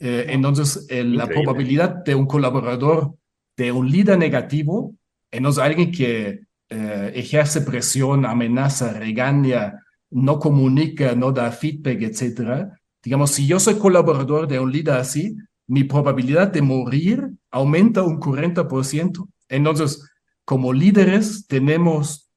Eh, 0.00 0.26
entonces, 0.28 0.86
la 0.90 1.26
probabilidad 1.26 2.04
de 2.04 2.14
un 2.14 2.26
colaborador, 2.26 3.14
de 3.56 3.72
un 3.72 3.90
líder 3.90 4.18
negativo, 4.18 4.94
entonces 5.30 5.62
alguien 5.62 5.90
que 5.90 6.40
eh, 6.70 7.12
ejerce 7.14 7.62
presión, 7.62 8.24
amenaza, 8.24 8.92
regaña, 8.92 9.82
no 10.10 10.38
comunica, 10.38 11.14
no 11.14 11.32
da 11.32 11.50
feedback, 11.52 12.02
etcétera. 12.02 12.78
Digamos, 13.02 13.30
si 13.30 13.46
yo 13.46 13.60
soy 13.60 13.74
colaborador 13.78 14.48
de 14.48 14.58
un 14.58 14.72
líder 14.72 14.96
así, 14.96 15.36
mi 15.66 15.84
probabilidad 15.84 16.48
de 16.48 16.62
morir 16.62 17.30
aumenta 17.50 18.02
un 18.02 18.18
40%. 18.18 19.28
Entonces, 19.48 20.02
como 20.44 20.72
líderes 20.72 21.46
tenemos 21.46 22.30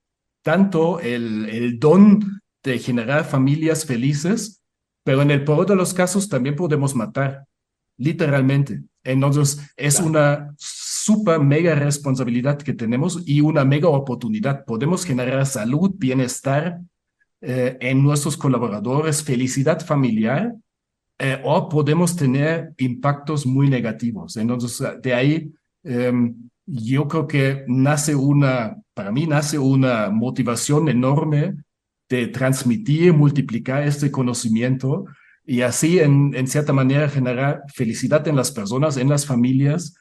tanto 0.44 1.00
el, 1.00 1.50
el 1.50 1.80
don 1.80 2.42
de 2.64 2.78
generar 2.80 3.26
familias 3.26 3.86
felices, 3.86 4.62
pero 5.04 5.22
en 5.22 5.32
el 5.32 5.44
peor 5.44 5.66
de 5.66 5.76
los 5.76 5.94
casos 5.94 6.30
también 6.30 6.56
podemos 6.56 6.96
matar, 6.96 7.46
literalmente. 7.98 8.82
Entonces, 9.04 9.60
es 9.78 10.00
una 10.00 10.54
super 10.58 11.40
mega 11.40 11.74
responsabilidad 11.74 12.58
que 12.58 12.74
tenemos 12.74 13.24
y 13.26 13.42
una 13.42 13.66
mega 13.66 13.90
oportunidad. 13.90 14.64
Podemos 14.66 15.06
generar 15.06 15.46
salud, 15.46 15.92
bienestar, 15.96 16.82
eh, 17.42 17.78
en 17.82 18.04
nuestros 18.04 18.38
colaboradores, 18.38 19.24
felicidad 19.24 19.84
familiar, 19.86 20.54
eh, 21.20 21.40
o 21.44 21.70
podemos 21.70 22.16
tener 22.16 22.74
impactos 22.78 23.46
muy 23.46 23.70
negativos. 23.70 24.38
Entonces, 24.38 24.82
de 25.02 25.14
ahí 25.14 25.52
em, 25.84 26.36
yo 26.66 27.08
creo 27.08 27.28
que 27.28 27.64
nace 27.68 28.16
una, 28.16 28.78
para 28.94 29.12
mí 29.12 29.28
nace 29.28 29.60
una 29.60 30.10
motivación 30.10 30.90
enorme 30.90 31.56
de 32.10 32.28
transmitir, 32.28 33.14
multiplicar 33.14 33.84
este 33.84 34.12
conocimiento 34.12 35.06
y 35.46 35.62
así, 35.62 36.00
en, 36.00 36.34
en 36.36 36.48
cierta 36.48 36.74
manera, 36.74 37.10
generar 37.10 37.64
felicidad 37.74 38.28
en 38.28 38.36
las 38.36 38.52
personas, 38.52 38.98
en 38.98 39.10
las 39.10 39.26
familias, 39.26 39.96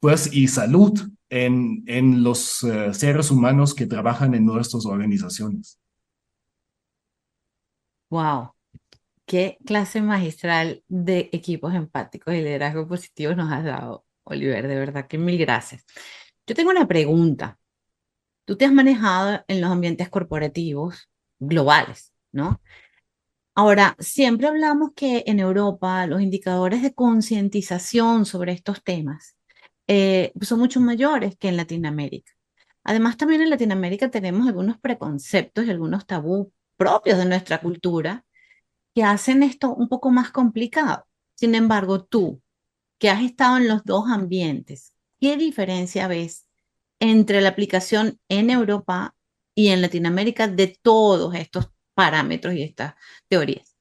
pues, 0.00 0.32
y 0.32 0.48
salud 0.48 1.00
en, 1.30 1.82
en 1.86 2.22
los 2.22 2.62
eh, 2.64 2.92
seres 2.92 3.30
humanos 3.30 3.74
que 3.74 3.86
trabajan 3.86 4.34
en 4.34 4.44
nuestras 4.44 4.84
organizaciones. 4.86 5.78
Wow, 8.14 8.54
qué 9.26 9.58
clase 9.66 10.00
magistral 10.00 10.84
de 10.86 11.30
equipos 11.32 11.74
empáticos 11.74 12.32
y 12.32 12.42
liderazgo 12.42 12.86
positivo 12.86 13.34
nos 13.34 13.50
has 13.52 13.64
dado, 13.64 14.06
Oliver. 14.22 14.68
De 14.68 14.76
verdad 14.76 15.08
que 15.08 15.18
mil 15.18 15.36
gracias. 15.36 15.84
Yo 16.46 16.54
tengo 16.54 16.70
una 16.70 16.86
pregunta. 16.86 17.58
Tú 18.44 18.56
te 18.56 18.66
has 18.66 18.72
manejado 18.72 19.44
en 19.48 19.60
los 19.60 19.68
ambientes 19.68 20.08
corporativos 20.10 21.10
globales, 21.40 22.12
¿no? 22.30 22.62
Ahora, 23.56 23.96
siempre 23.98 24.46
hablamos 24.46 24.90
que 24.94 25.24
en 25.26 25.40
Europa 25.40 26.06
los 26.06 26.22
indicadores 26.22 26.82
de 26.82 26.94
concientización 26.94 28.26
sobre 28.26 28.52
estos 28.52 28.84
temas 28.84 29.36
eh, 29.88 30.32
son 30.40 30.60
mucho 30.60 30.78
mayores 30.80 31.36
que 31.36 31.48
en 31.48 31.56
Latinoamérica. 31.56 32.30
Además, 32.84 33.16
también 33.16 33.42
en 33.42 33.50
Latinoamérica 33.50 34.08
tenemos 34.08 34.46
algunos 34.46 34.78
preconceptos 34.78 35.66
y 35.66 35.70
algunos 35.70 36.06
tabú 36.06 36.52
propios 36.76 37.18
de 37.18 37.24
nuestra 37.26 37.60
cultura 37.60 38.24
que 38.94 39.02
hacen 39.02 39.42
esto 39.42 39.74
un 39.74 39.88
poco 39.88 40.10
más 40.10 40.30
complicado. 40.30 41.06
Sin 41.34 41.54
embargo, 41.54 42.04
tú, 42.04 42.40
que 42.98 43.10
has 43.10 43.22
estado 43.22 43.56
en 43.56 43.68
los 43.68 43.84
dos 43.84 44.04
ambientes, 44.08 44.94
¿qué 45.20 45.36
diferencia 45.36 46.06
ves 46.06 46.46
entre 47.00 47.40
la 47.40 47.50
aplicación 47.50 48.20
en 48.28 48.50
Europa 48.50 49.14
y 49.54 49.68
en 49.68 49.82
Latinoamérica 49.82 50.48
de 50.48 50.78
todos 50.80 51.34
estos 51.34 51.70
parámetros 51.94 52.54
y 52.54 52.62
estas 52.62 52.94
teorías? 53.28 53.76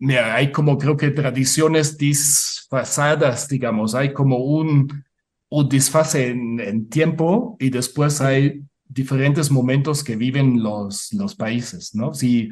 Mira, 0.00 0.34
hay 0.34 0.52
como 0.52 0.78
creo 0.78 0.96
que 0.96 1.10
tradiciones 1.10 1.98
disfasadas, 1.98 3.48
digamos, 3.48 3.94
hay 3.94 4.12
como 4.12 4.38
un, 4.38 5.04
un 5.50 5.68
disfase 5.68 6.28
en, 6.28 6.60
en 6.60 6.88
tiempo 6.88 7.56
y 7.58 7.70
después 7.70 8.20
hay 8.20 8.62
diferentes 8.88 9.50
momentos 9.50 10.02
que 10.02 10.16
viven 10.16 10.62
los, 10.62 11.12
los 11.12 11.34
países, 11.34 11.94
¿no? 11.94 12.14
Si, 12.14 12.48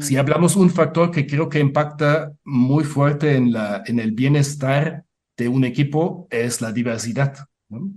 si 0.00 0.14
mm. 0.14 0.18
hablamos 0.18 0.56
un 0.56 0.70
factor 0.70 1.10
que 1.10 1.26
creo 1.26 1.48
que 1.48 1.60
impacta 1.60 2.32
muy 2.44 2.84
fuerte 2.84 3.36
en, 3.36 3.52
la, 3.52 3.82
en 3.86 4.00
el 4.00 4.12
bienestar 4.12 5.04
de 5.36 5.48
un 5.48 5.64
equipo 5.64 6.26
es 6.30 6.60
la 6.60 6.72
diversidad. 6.72 7.36
¿no? 7.68 7.92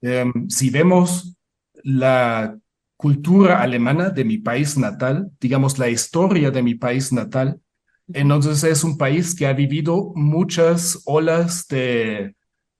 Em, 0.00 0.48
si 0.48 0.70
vemos 0.70 1.36
la 1.84 2.58
cultura 2.96 3.62
alemana 3.62 4.10
de 4.10 4.24
mi 4.24 4.38
país 4.38 4.76
natal, 4.78 5.30
digamos 5.40 5.78
la 5.78 5.88
historia 5.88 6.50
de 6.50 6.62
mi 6.62 6.74
país 6.74 7.12
natal. 7.12 7.60
Entonces 8.12 8.62
es 8.64 8.84
un 8.84 8.98
país 8.98 9.34
que 9.34 9.46
ha 9.46 9.52
vivido 9.52 10.12
muchas 10.14 11.00
olas 11.04 11.66
de, 11.68 12.36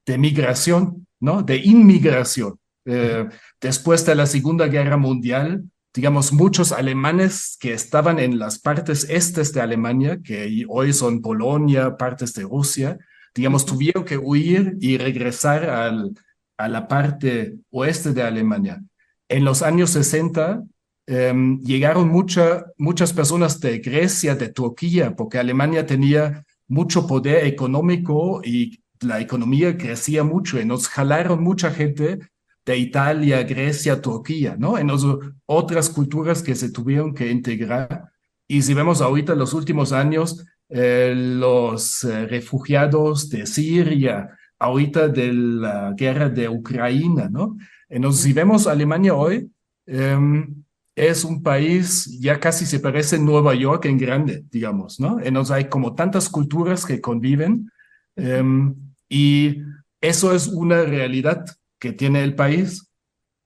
de 0.07 0.19
migración, 0.19 1.07
¿no? 1.21 1.43
De 1.43 1.57
inmigración. 1.57 2.59
Eh, 2.85 3.29
después 3.61 4.05
de 4.07 4.15
la 4.15 4.27
Segunda 4.27 4.67
Guerra 4.67 4.97
Mundial, 4.97 5.65
digamos, 5.95 6.33
muchos 6.33 6.73
alemanes 6.73 7.57
que 7.61 7.75
estaban 7.75 8.19
en 8.19 8.39
las 8.39 8.59
partes 8.59 9.07
estes 9.11 9.53
de 9.53 9.61
Alemania, 9.61 10.21
que 10.23 10.65
hoy 10.69 10.93
son 10.93 11.21
Polonia, 11.21 11.97
partes 11.97 12.33
de 12.35 12.43
Rusia, 12.43 12.99
digamos, 13.35 13.67
tuvieron 13.67 14.05
que 14.05 14.17
huir 14.17 14.77
y 14.81 14.99
regresar 14.99 15.69
al, 15.69 16.13
a 16.57 16.69
la 16.69 16.89
parte 16.89 17.57
oeste 17.71 18.13
de 18.13 18.23
Alemania. 18.23 18.83
En 19.29 19.45
los 19.45 19.63
años 19.63 19.91
60 19.91 20.63
em, 21.07 21.61
llegaron 21.61 22.09
mucha, 22.09 22.67
muchas 22.79 23.13
personas 23.13 23.61
de 23.61 23.79
Grecia, 23.79 24.35
de 24.35 24.49
Turquía, 24.49 25.15
porque 25.15 25.39
Alemania 25.39 25.87
tenía 25.87 26.45
mucho 26.69 27.07
poder 27.07 27.47
económico 27.47 28.41
y 28.45 28.83
la 29.01 29.21
economía 29.21 29.77
crecía 29.77 30.25
mucho 30.25 30.61
y 30.61 30.65
nos 30.65 30.89
jalaron 30.89 31.43
mucha 31.43 31.71
gente 31.71 32.21
de 32.65 32.79
Italia, 32.79 33.43
Grecia, 33.43 34.01
Turquía, 34.01 34.57
¿no? 34.59 34.79
En 34.79 34.89
otras 35.47 35.91
culturas 35.91 36.43
que 36.43 36.55
se 36.55 36.71
tuvieron 36.71 37.15
que 37.15 37.31
integrar. 37.31 38.11
Y 38.47 38.63
si 38.63 38.75
vemos 38.75 39.01
ahorita 39.01 39.35
los 39.35 39.53
últimos 39.55 39.93
años, 39.93 40.45
eh, 40.69 41.13
los 41.17 42.05
eh, 42.05 42.27
refugiados 42.27 43.29
de 43.29 43.47
Siria, 43.47 44.31
ahorita 44.59 45.09
de 45.09 45.33
la 45.33 45.93
guerra 45.97 46.29
de 46.29 46.49
Ucrania, 46.49 47.29
¿no? 47.29 47.57
Entonces, 47.89 48.23
si 48.23 48.33
vemos 48.33 48.67
Alemania 48.67 49.15
hoy, 49.15 49.51
em, 49.87 50.63
es 50.95 51.25
un 51.25 51.43
país, 51.43 52.19
ya 52.21 52.39
casi 52.39 52.65
se 52.67 52.79
parece 52.79 53.17
a 53.17 53.19
Nueva 53.19 53.55
York 53.55 53.87
en 53.87 53.99
grande, 53.99 54.45
digamos, 54.51 55.01
¿no? 55.01 55.19
Entonces 55.21 55.57
hay 55.57 55.65
como 55.69 55.95
tantas 55.95 56.29
culturas 56.29 56.87
que 56.87 57.01
conviven 57.01 57.71
em, 58.17 58.75
y 59.09 59.63
eso 60.01 60.35
es 60.35 60.49
una 60.49 60.83
realidad 60.85 61.45
que 61.83 61.93
tiene 61.93 62.23
el 62.23 62.37
país, 62.37 62.89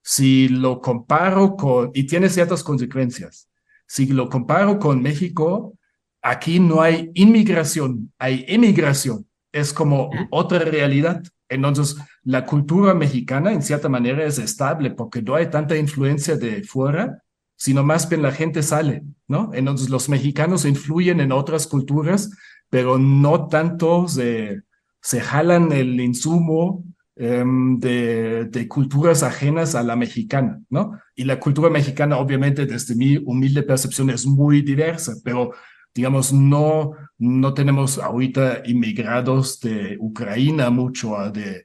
si 0.03 0.49
lo 0.49 0.83
comparo 0.83 1.57
con, 1.57 1.91
y 1.95 2.05
tiene 2.05 2.29
ciertas 2.29 2.63
consecuencias, 2.63 3.49
si 3.87 4.05
lo 4.09 4.29
comparo 4.29 4.79
con 4.79 5.01
México, 5.01 5.73
aquí 6.21 6.61
no 6.61 6.83
hay 6.83 7.11
inmigración, 7.15 8.13
hay 8.19 8.45
emigración, 8.47 9.27
es 9.53 9.73
como 9.73 10.11
otra 10.31 10.59
realidad. 10.59 11.23
Entonces, 11.49 11.97
la 12.25 12.45
cultura 12.45 12.93
mexicana 12.93 13.55
en 13.55 13.63
cierta 13.63 13.89
manera 13.89 14.23
es 14.27 14.39
estable 14.39 14.91
porque 14.91 15.23
no 15.23 15.35
hay 15.35 15.49
tanta 15.49 15.75
influencia 15.75 16.37
de 16.37 16.63
fuera, 16.63 17.23
sino 17.57 17.83
más 17.83 18.07
bien 18.07 18.21
la 18.21 18.33
gente 18.33 18.63
sale, 18.63 19.03
¿no? 19.27 19.51
Entonces, 19.55 19.89
los 19.89 20.11
mexicanos 20.11 20.67
influyen 20.67 21.21
en 21.21 21.33
otras 21.33 21.67
culturas, 21.67 22.31
pero 22.69 22.99
no 22.99 23.49
tanto 23.49 24.09
se, 24.09 24.61
se 25.01 25.23
jalan 25.23 25.73
el 25.73 25.99
insumo 25.99 26.85
Em, 27.19 27.79
de, 27.81 28.67
culturas 28.69 29.23
ajenas 29.23 29.75
a 29.75 29.83
la 29.83 29.97
mexicana, 29.97 30.61
¿no? 30.69 31.01
Y 31.15 31.25
la 31.25 31.41
cultura 31.41 31.71
mexicana, 31.71 32.19
obviamente, 32.19 32.67
desde 32.67 32.95
mi 32.95 33.17
humilde 33.17 33.63
percepción, 33.63 34.11
es 34.11 34.27
muy 34.27 34.61
diversa, 34.61 35.15
pero 35.25 35.53
digamos, 35.95 36.31
no, 36.35 36.93
no 37.17 37.55
tenemos 37.55 37.97
ahorita 37.97 38.61
inmigrados 38.67 39.59
de 39.61 39.97
Ucrania 39.99 40.69
mucho, 40.69 41.17
de, 41.33 41.65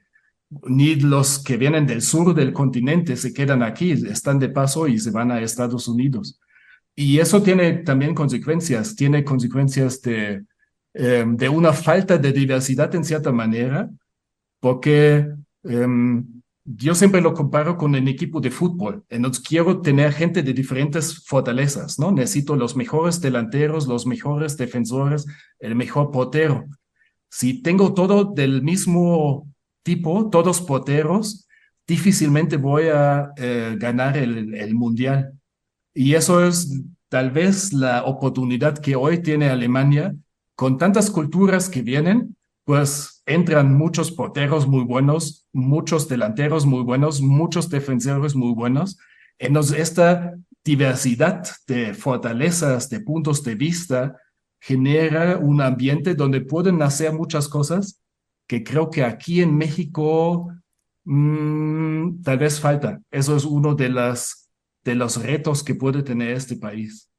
ni 0.68 0.94
los 0.94 1.38
que 1.38 1.58
vienen 1.58 1.86
del 1.86 2.00
sur 2.00 2.34
del 2.34 2.54
continente 2.54 3.14
se 3.18 3.34
quedan 3.34 3.62
aquí, 3.62 3.92
están 3.92 4.38
de 4.38 4.48
paso 4.48 4.88
y 4.88 4.98
se 4.98 5.10
van 5.10 5.30
a 5.32 5.40
Estados 5.42 5.86
Unidos. 5.86 6.40
Y 6.96 7.18
eso 7.18 7.42
tiene 7.42 7.74
también 7.84 8.14
consecuencias, 8.14 8.96
tiene 8.96 9.22
consecuencias 9.22 10.00
de, 10.00 10.46
em, 10.94 11.36
de 11.36 11.48
una 11.50 11.74
falta 11.74 12.16
de 12.16 12.32
diversidad 12.32 12.94
en 12.94 13.04
cierta 13.04 13.32
manera, 13.32 13.90
porque 14.60 15.28
yo 15.64 16.94
siempre 16.94 17.20
lo 17.20 17.34
comparo 17.34 17.76
con 17.76 17.94
el 17.94 18.06
equipo 18.08 18.40
de 18.40 18.50
fútbol. 18.50 19.04
Entonces 19.08 19.42
quiero 19.42 19.80
tener 19.80 20.12
gente 20.12 20.42
de 20.42 20.52
diferentes 20.52 21.24
fortalezas, 21.24 21.98
¿no? 21.98 22.12
Necesito 22.12 22.54
los 22.56 22.76
mejores 22.76 23.20
delanteros, 23.20 23.86
los 23.86 24.06
mejores 24.06 24.56
defensores, 24.56 25.26
el 25.58 25.74
mejor 25.74 26.10
portero. 26.10 26.66
Si 27.30 27.62
tengo 27.62 27.94
todo 27.94 28.24
del 28.24 28.62
mismo 28.62 29.48
tipo, 29.82 30.30
todos 30.30 30.60
porteros, 30.60 31.48
difícilmente 31.86 32.56
voy 32.56 32.84
a 32.84 33.32
eh, 33.36 33.76
ganar 33.78 34.16
el, 34.16 34.54
el 34.54 34.74
mundial. 34.74 35.32
Y 35.94 36.14
eso 36.14 36.44
es 36.44 36.80
tal 37.08 37.30
vez 37.30 37.72
la 37.72 38.04
oportunidad 38.04 38.78
que 38.78 38.96
hoy 38.96 39.20
tiene 39.20 39.48
Alemania 39.48 40.14
con 40.54 40.78
tantas 40.78 41.10
culturas 41.10 41.68
que 41.68 41.82
vienen 41.82 42.36
pues 42.64 43.11
entran 43.26 43.74
muchos 43.74 44.10
porteros 44.10 44.66
muy 44.66 44.84
buenos, 44.84 45.46
muchos 45.52 46.08
delanteros 46.08 46.66
muy 46.66 46.82
buenos, 46.82 47.20
muchos 47.20 47.68
defensores 47.68 48.34
muy 48.34 48.54
buenos. 48.54 48.98
Entonces, 49.38 49.78
esta 49.78 50.34
diversidad 50.64 51.44
de 51.66 51.94
fortalezas, 51.94 52.88
de 52.88 53.00
puntos 53.00 53.42
de 53.42 53.54
vista, 53.54 54.16
genera 54.60 55.38
un 55.38 55.60
ambiente 55.60 56.14
donde 56.14 56.40
pueden 56.40 56.78
nacer 56.78 57.12
muchas 57.12 57.48
cosas 57.48 58.00
que 58.46 58.62
creo 58.62 58.90
que 58.90 59.04
aquí 59.04 59.40
en 59.40 59.56
México 59.56 60.52
mm, 61.04 62.22
tal 62.22 62.38
vez 62.38 62.60
falta. 62.60 63.00
Eso 63.10 63.36
es 63.36 63.44
uno 63.44 63.74
de, 63.74 63.88
las, 63.88 64.50
de 64.84 64.94
los 64.94 65.22
retos 65.22 65.64
que 65.64 65.74
puede 65.74 66.02
tener 66.02 66.30
este 66.30 66.56
país. 66.56 67.11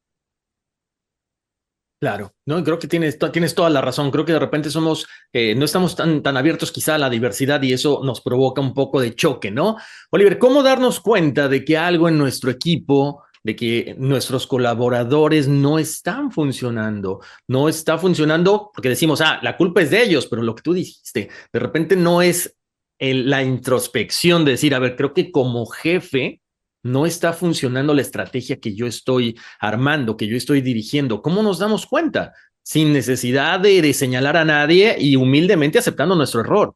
Claro, 2.04 2.36
no, 2.46 2.62
creo 2.66 2.80
que 2.80 2.90
tienes, 2.90 3.18
tienes 3.32 3.56
toda 3.56 3.70
la 3.70 3.80
razón. 3.80 4.12
Creo 4.12 4.26
que 4.26 4.34
de 4.34 4.40
repente 4.40 4.70
somos, 4.70 5.08
eh, 5.32 5.56
no 5.56 5.64
estamos 5.64 5.96
tan, 5.96 6.22
tan 6.22 6.36
abiertos 6.36 6.70
quizá 6.70 6.96
a 6.96 6.98
la 6.98 7.10
diversidad 7.10 7.62
y 7.62 7.72
eso 7.72 8.02
nos 8.04 8.20
provoca 8.20 8.60
un 8.60 8.74
poco 8.74 9.00
de 9.00 9.16
choque, 9.16 9.52
¿no? 9.52 9.78
Oliver, 10.12 10.38
¿cómo 10.38 10.64
darnos 10.64 11.00
cuenta 11.00 11.48
de 11.48 11.64
que 11.64 11.78
algo 11.78 12.10
en 12.10 12.18
nuestro 12.18 12.52
equipo, 12.52 13.24
de 13.42 13.56
que 13.56 13.96
nuestros 13.98 14.48
colaboradores 14.48 15.48
no 15.48 15.80
están 15.80 16.30
funcionando? 16.30 17.22
No 17.48 17.70
está 17.70 17.98
funcionando 17.98 18.70
porque 18.74 18.90
decimos, 18.90 19.22
ah, 19.22 19.40
la 19.42 19.56
culpa 19.56 19.82
es 19.82 19.90
de 19.90 20.04
ellos, 20.04 20.28
pero 20.28 20.42
lo 20.42 20.56
que 20.56 20.62
tú 20.62 20.74
dijiste, 20.74 21.30
de 21.54 21.60
repente 21.60 21.96
no 21.96 22.22
es 22.22 22.54
la 23.00 23.44
introspección 23.44 24.44
de 24.44 24.52
decir, 24.52 24.76
a 24.76 24.80
ver, 24.80 24.98
creo 24.98 25.14
que 25.14 25.32
como 25.32 25.66
jefe 25.68 26.42
no 26.84 27.06
está 27.06 27.34
funcionando 27.34 27.94
la 27.94 28.02
estrategia 28.02 28.60
que 28.60 28.76
yo 28.76 28.86
estoy 28.86 29.40
armando, 29.60 30.18
que 30.18 30.28
yo 30.28 30.36
estoy 30.36 30.62
dirigiendo. 30.62 31.22
¿Cómo 31.22 31.42
nos 31.42 31.60
damos 31.60 31.86
cuenta? 31.86 32.34
Sin 32.62 32.94
necesidad 32.94 33.60
de, 33.60 33.94
señalar 33.94 34.38
a 34.38 34.46
nadie 34.46 34.96
y 35.00 35.16
humildemente 35.16 35.80
aceptando 35.80 36.16
nuestro 36.16 36.42
error. 36.42 36.76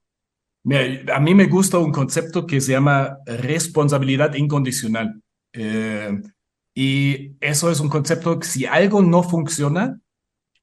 a 1.14 1.20
mí 1.20 1.36
me 1.36 1.46
gusta 1.46 1.78
un 1.78 1.92
concepto 1.92 2.46
que 2.46 2.62
se 2.62 2.72
llama 2.72 3.18
responsabilidad 3.26 4.34
incondicional. 4.34 5.22
Eh, 5.54 6.22
y 6.74 7.32
eso 7.42 7.72
es 7.72 7.80
un 7.80 7.90
concepto 7.90 8.40
que 8.40 8.48
si 8.48 8.66
algo 8.66 9.02
no 9.02 9.24
funciona, 9.24 10.00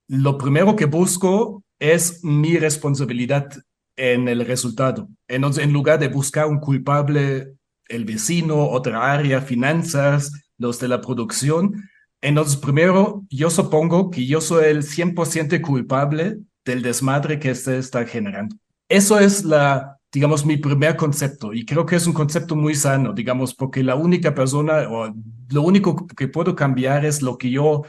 lo 0.09 0.39
primero 0.39 0.77
que 0.77 0.85
busco 0.85 1.63
es 1.79 2.23
mi 2.23 2.57
responsabilidad 2.57 3.51
en 3.97 4.29
el 4.29 4.47
resultado. 4.47 5.09
Entonces, 5.29 5.65
en 5.65 5.73
lugar 5.73 5.99
de 5.99 6.09
buscar 6.09 6.47
un 6.47 6.61
culpable 6.61 7.55
el 7.89 8.05
vecino, 8.05 8.69
otra 8.69 9.13
área, 9.13 9.41
finanzas, 9.41 10.33
los 10.59 10.79
de 10.81 10.89
la 10.89 11.01
producción. 11.01 11.89
Entonces, 12.21 12.57
primero, 12.57 13.25
yo 13.29 13.51
supongo 13.51 14.11
que 14.11 14.27
yo 14.27 14.41
soy 14.41 14.67
el 14.67 14.83
100% 14.83 15.61
culpable 15.61 16.39
del 16.65 16.83
desmadre 16.83 17.39
que 17.39 17.55
se 17.55 17.79
está 17.79 18.07
generando. 18.07 18.57
Eso 18.89 19.19
es 19.19 19.45
la, 19.45 19.99
digamos, 20.13 20.47
mi 20.47 20.57
primer 20.57 20.97
concepto 20.97 21.53
y 21.53 21.65
creo 21.65 21.85
que 21.85 21.97
es 21.97 22.07
un 22.07 22.13
concepto 22.13 22.57
muy 22.57 22.75
sano, 22.75 23.13
digamos, 23.13 23.55
porque 23.55 23.83
la 23.83 23.97
única 23.97 24.35
persona 24.35 24.89
o 24.89 25.13
lo 25.51 25.63
único 25.63 26.07
que 26.07 26.29
puedo 26.29 26.55
cambiar 26.55 27.05
es 27.05 27.21
lo 27.21 27.37
que 27.37 27.51
yo 27.51 27.83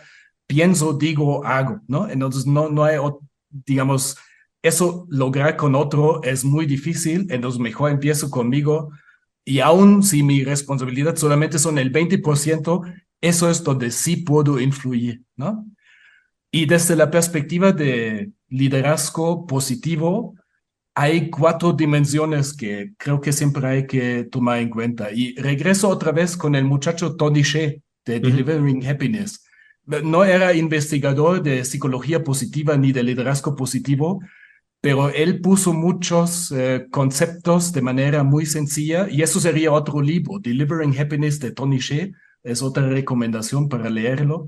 pienso, 0.48 0.94
digo, 0.94 1.46
hago, 1.46 1.80
¿no? 1.88 2.10
Entonces, 2.10 2.46
no, 2.46 2.70
no 2.70 2.84
hay, 2.84 2.98
digamos, 3.50 4.18
eso 4.62 5.06
lograr 5.10 5.56
con 5.56 5.76
otro 5.76 6.24
es 6.24 6.44
muy 6.44 6.66
difícil, 6.66 7.28
entonces 7.30 7.60
mejor 7.60 7.92
empiezo 7.92 8.30
conmigo 8.30 8.92
y 9.46 9.60
aún 9.60 10.02
si 10.02 10.24
mi 10.24 10.44
responsabilidad 10.44 11.16
solamente 11.16 11.60
son 11.60 11.78
el 11.78 11.94
20%, 11.94 12.82
eso 13.22 13.50
es 13.50 13.64
donde 13.64 13.92
sí 13.92 14.18
puedo 14.18 14.60
influir, 14.60 15.22
¿no? 15.36 15.66
Y 16.52 16.66
desde 16.66 16.96
la 16.96 17.12
perspectiva 17.12 17.72
de 17.72 18.32
liderazgo 18.50 19.46
positivo, 19.46 20.36
hay 20.96 21.30
cuatro 21.30 21.74
dimensiones 21.74 22.56
que 22.56 22.94
creo 22.98 23.20
que 23.20 23.34
siempre 23.34 23.68
hay 23.68 23.86
que 23.86 24.24
tomar 24.24 24.60
en 24.60 24.70
cuenta. 24.70 25.12
Y 25.12 25.36
regreso 25.36 25.90
otra 25.90 26.12
vez 26.12 26.38
con 26.38 26.56
el 26.56 26.64
muchacho 26.64 27.16
Tony 27.16 27.44
Shea 27.44 27.76
de 28.06 28.20
Delivering 28.20 28.86
Happiness. 28.88 29.46
No 29.86 30.24
era 30.24 30.54
investigador 30.54 31.44
de 31.44 31.66
psicología 31.66 32.24
positiva 32.24 32.78
ni 32.78 32.92
de 32.92 33.04
liderazgo 33.04 33.56
positivo, 33.56 34.22
pero 34.86 35.10
él 35.10 35.42
puso 35.42 35.74
muchos 35.74 36.52
eh, 36.52 36.86
conceptos 36.92 37.74
de 37.74 37.82
manera 37.82 38.24
muy 38.24 38.46
sencilla 38.46 39.08
y 39.10 39.24
eso 39.24 39.40
sería 39.40 39.72
otro 39.72 40.00
libro, 40.00 40.38
Delivering 40.38 40.96
Happiness 40.96 41.40
de 41.40 41.52
Tony 41.52 41.80
Shea, 41.80 42.12
es 42.44 42.62
otra 42.62 42.88
recomendación 42.88 43.68
para 43.68 43.90
leerlo. 43.90 44.48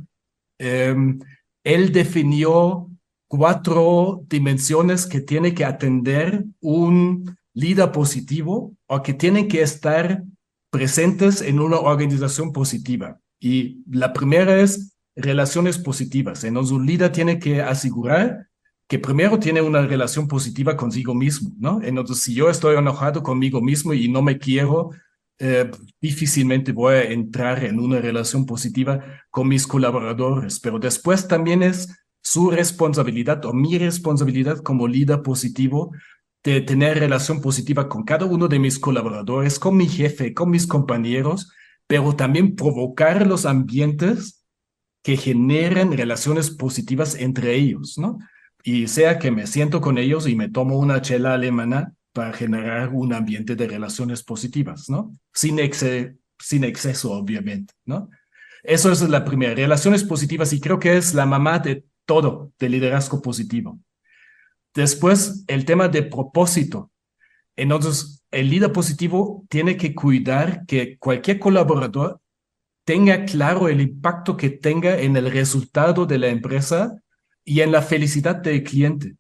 Em, 0.59 1.17
él 1.63 1.91
definió 1.91 2.87
cuatro 3.27 4.25
dimensiones 4.29 5.07
que 5.07 5.21
tiene 5.21 5.55
que 5.55 5.65
atender 5.65 6.45
un 6.59 7.35
líder 7.55 7.91
positivo 7.91 8.75
o 8.85 9.01
que 9.01 9.15
tienen 9.15 9.47
que 9.47 9.63
estar 9.63 10.23
presentes 10.69 11.41
en 11.41 11.59
una 11.59 11.77
organización 11.77 12.51
positiva. 12.51 13.19
Y 13.39 13.81
la 13.89 14.13
primera 14.13 14.61
es 14.61 14.95
relaciones 15.15 15.79
positivas. 15.79 16.43
Entonces, 16.43 16.73
un 16.73 16.85
líder 16.85 17.11
tiene 17.11 17.39
que 17.39 17.63
asegurar 17.63 18.46
que 18.87 18.99
primero 18.99 19.37
tiene 19.37 19.61
una 19.61 19.81
relación 19.85 20.27
positiva 20.27 20.77
consigo 20.77 21.13
mismo, 21.13 21.51
¿no? 21.59 21.81
Entonces, 21.83 22.19
si 22.19 22.33
yo 22.33 22.49
estoy 22.49 22.77
enojado 22.77 23.21
conmigo 23.21 23.61
mismo 23.61 23.93
y 23.93 24.07
no 24.07 24.21
me 24.21 24.37
quiero, 24.37 24.91
eh, 25.39 25.69
difícilmente 26.01 26.71
voy 26.71 26.95
a 26.95 27.03
entrar 27.03 27.63
en 27.63 27.79
una 27.79 27.99
relación 27.99 28.45
positiva 28.45 29.03
con 29.29 29.47
mis 29.47 29.67
colaboradores, 29.67 30.59
pero 30.59 30.79
después 30.79 31.27
también 31.27 31.63
es 31.63 31.93
su 32.21 32.49
responsabilidad 32.49 33.43
o 33.45 33.53
mi 33.53 33.77
responsabilidad 33.77 34.57
como 34.59 34.87
líder 34.87 35.21
positivo 35.21 35.91
de 36.43 36.61
tener 36.61 36.99
relación 36.99 37.41
positiva 37.41 37.89
con 37.89 38.03
cada 38.03 38.25
uno 38.25 38.47
de 38.47 38.57
mis 38.57 38.79
colaboradores, 38.79 39.59
con 39.59 39.75
mi 39.75 39.87
jefe, 39.87 40.33
con 40.33 40.49
mis 40.49 40.65
compañeros, 40.65 41.51
pero 41.87 42.15
también 42.15 42.55
provocar 42.55 43.27
los 43.27 43.45
ambientes 43.45 44.45
que 45.03 45.17
generen 45.17 45.91
relaciones 45.91 46.49
positivas 46.49 47.15
entre 47.15 47.55
ellos, 47.55 47.97
¿no? 47.97 48.17
Y 48.67 48.89
sea 48.89 49.17
que 49.17 49.31
me 49.31 49.47
siento 49.47 49.79
con 49.79 49.97
ellos 49.97 50.27
y 50.27 50.35
me 50.35 50.49
tomo 50.49 50.77
una 50.77 51.01
chela 51.01 51.33
alemana 51.33 51.93
para 52.11 52.33
generar 52.33 52.89
un 52.89 53.13
ambiente 53.13 53.55
de 53.55 53.65
relaciones 53.65 54.23
positivas, 54.23 54.89
¿no? 54.89 55.13
Sin, 55.33 55.57
sin 56.37 56.63
exceso, 56.65 57.13
obviamente, 57.13 57.73
¿no? 57.85 58.09
Eso 58.63 58.91
es 58.91 58.99
la 59.07 59.23
primera, 59.23 59.55
relaciones 59.55 60.03
positivas, 60.03 60.51
y 60.51 60.59
creo 60.59 60.79
que 60.79 60.97
es 60.97 61.13
la 61.13 61.25
mamá 61.25 61.59
de 61.59 61.85
todo, 62.05 62.51
de 62.59 62.67
liderazgo 62.67 63.21
positivo. 63.21 63.79
Después, 64.75 65.45
el 65.47 65.63
tema 65.63 65.87
de 65.87 66.03
propósito. 66.03 66.91
Entonces, 67.55 68.25
el 68.31 68.49
líder 68.49 68.73
positivo 68.73 69.45
tiene 69.47 69.77
que 69.77 69.95
cuidar 69.95 70.65
que 70.65 70.97
cualquier 70.97 71.39
colaborador 71.39 72.19
tenga 72.83 73.23
claro 73.23 73.69
el 73.69 73.79
impacto 73.79 74.35
que 74.35 74.49
tenga 74.49 74.99
en 74.99 75.15
el 75.15 75.31
resultado 75.31 76.05
de 76.05 76.17
la 76.17 76.27
empresa 76.27 77.01
y 77.47 77.61
en 77.61 77.71
la 77.71 77.81
felicidad 77.81 78.35
del 78.35 78.61
cliente. 78.61 79.15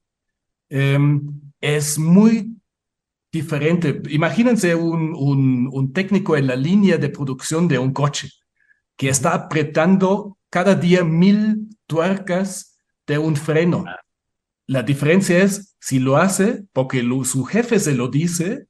Em, 0.69 1.21
es 1.61 1.97
muy 1.97 2.57
diferente. 3.31 4.01
Imagínense 4.09 4.75
un, 4.75 5.69
un, 5.71 5.93
técnico 5.93 6.35
en 6.35 6.47
la 6.47 6.57
línea 6.57 6.97
de 6.97 7.07
producción 7.07 7.69
de 7.69 7.79
un 7.79 7.93
coche 7.93 8.29
que 8.97 9.07
está 9.07 9.33
apretando 9.33 10.37
cada 10.49 10.75
día 10.75 11.05
mil 11.05 11.69
tuercas 11.87 12.77
de 13.07 13.17
un 13.17 13.37
freno. 13.37 13.85
La 14.65 14.83
diferencia 14.83 15.41
es 15.41 15.77
si 15.79 15.99
lo 15.99 16.17
hace 16.17 16.65
porque 16.73 17.01
su 17.23 17.45
jefe 17.45 17.79
se 17.79 17.93
lo 17.93 18.09
dice 18.09 18.67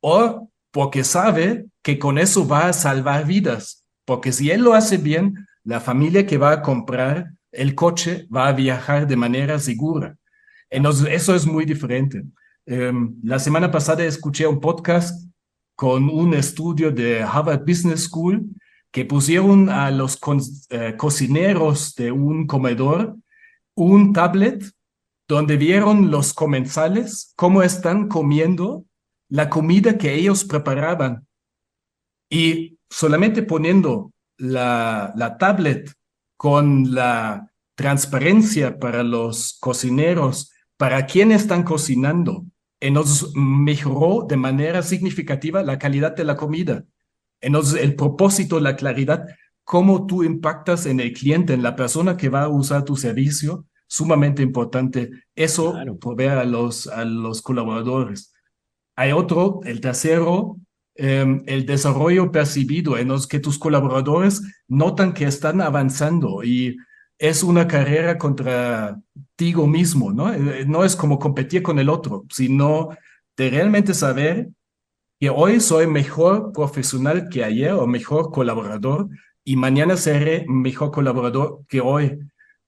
o 0.00 0.52
porque 0.70 1.02
sabe 1.02 1.66
que 1.82 1.98
con 1.98 2.16
eso 2.16 2.46
va 2.46 2.68
a 2.68 2.72
salvar 2.72 3.26
vidas. 3.26 3.84
Porque 4.04 4.30
si 4.30 4.52
él 4.52 4.62
lo 4.62 4.74
hace 4.74 4.98
bien, 4.98 5.34
la 5.64 5.80
familia 5.80 6.26
que 6.26 6.38
va 6.38 6.52
a 6.52 6.62
comprar 6.62 7.32
el 7.52 7.74
coche 7.74 8.26
va 8.34 8.48
a 8.48 8.52
viajar 8.52 9.06
de 9.06 9.16
manera 9.16 9.58
segura. 9.58 10.16
Entonces, 10.68 11.08
eso 11.10 11.34
es 11.34 11.46
muy 11.46 11.64
diferente. 11.64 12.24
Em, 12.66 13.16
la 13.22 13.38
semana 13.38 13.70
pasada 13.70 14.04
escuché 14.04 14.46
un 14.46 14.60
podcast 14.60 15.28
con 15.74 16.08
un 16.08 16.34
estudio 16.34 16.90
de 16.90 17.22
Harvard 17.22 17.64
Business 17.66 18.04
School 18.04 18.44
que 18.92 19.04
pusieron 19.04 19.68
a 19.68 19.90
los 19.90 20.18
eh, 20.70 20.94
cocineros 20.96 21.94
de 21.94 22.12
un 22.12 22.46
comedor 22.46 23.16
un 23.74 24.12
tablet 24.12 24.64
donde 25.28 25.56
vieron 25.56 26.10
los 26.10 26.34
comensales 26.34 27.32
cómo 27.36 27.62
están 27.62 28.08
comiendo 28.08 28.84
la 29.28 29.48
comida 29.48 29.96
que 29.96 30.14
ellos 30.14 30.44
preparaban. 30.44 31.26
Y 32.28 32.78
solamente 32.90 33.42
poniendo 33.42 34.12
la, 34.36 35.12
la 35.16 35.38
tablet 35.38 35.92
con 36.40 36.94
la 36.94 37.52
transparencia 37.74 38.78
para 38.78 39.02
los 39.02 39.58
cocineros, 39.60 40.50
para 40.78 41.04
quién 41.04 41.32
están 41.32 41.64
cocinando, 41.64 42.46
nos 42.80 43.34
mejoró 43.34 44.24
de 44.26 44.38
manera 44.38 44.82
significativa 44.82 45.62
la 45.62 45.78
calidad 45.78 46.16
de 46.16 46.24
la 46.24 46.38
comida. 46.38 46.86
Entonces, 47.42 47.82
el 47.82 47.94
propósito, 47.94 48.58
la 48.58 48.74
claridad, 48.74 49.26
cómo 49.64 50.06
tú 50.06 50.24
impactas 50.24 50.86
en 50.86 51.00
el 51.00 51.12
cliente, 51.12 51.52
en 51.52 51.62
la 51.62 51.76
persona 51.76 52.16
que 52.16 52.30
va 52.30 52.44
a 52.44 52.48
usar 52.48 52.86
tu 52.86 52.96
servicio, 52.96 53.66
sumamente 53.86 54.42
importante. 54.42 55.10
Eso 55.34 55.74
provee 56.00 56.28
a 56.28 56.44
los, 56.44 56.86
a 56.86 57.04
los 57.04 57.42
colaboradores. 57.42 58.32
Hay 58.96 59.12
otro, 59.12 59.60
el 59.64 59.82
tercero, 59.82 60.56
em, 60.94 61.42
el 61.46 61.66
desarrollo 61.66 62.30
percibido, 62.32 62.98
en 62.98 63.08
los 63.08 63.26
que 63.26 63.40
tus 63.40 63.58
colaboradores 63.58 64.42
notan 64.68 65.12
que 65.12 65.24
están 65.24 65.60
avanzando 65.60 66.42
y 66.44 66.76
es 67.18 67.42
una 67.42 67.68
carrera 67.68 68.16
contra 68.16 68.98
ti 69.36 69.54
mismo, 69.54 70.12
¿no? 70.12 70.32
Eh, 70.32 70.64
no 70.66 70.84
es 70.84 70.96
como 70.96 71.18
competir 71.18 71.62
con 71.62 71.78
el 71.78 71.90
otro, 71.90 72.24
sino 72.30 72.90
de 73.36 73.50
realmente 73.50 73.92
saber 73.92 74.48
que 75.20 75.28
hoy 75.28 75.60
soy 75.60 75.86
mejor 75.86 76.52
profesional 76.52 77.28
que 77.28 77.44
ayer 77.44 77.72
o 77.72 77.86
mejor 77.86 78.30
colaborador 78.30 79.08
y 79.44 79.56
mañana 79.56 79.96
seré 79.96 80.46
mejor 80.48 80.90
colaborador 80.90 81.64
que 81.68 81.82
hoy. 81.82 82.18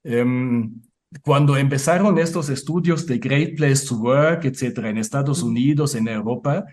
Em, 0.03 0.81
cuando 1.23 1.57
empezaron 1.57 2.17
estos 2.19 2.49
estudios 2.49 3.05
de 3.07 3.17
Great 3.17 3.57
Place 3.57 3.87
to 3.87 3.95
Work, 3.95 4.45
etcétera, 4.45 4.89
en 4.89 4.97
Estados 4.97 5.41
Unidos, 5.41 5.95
en 5.95 6.07
Europa, 6.07 6.65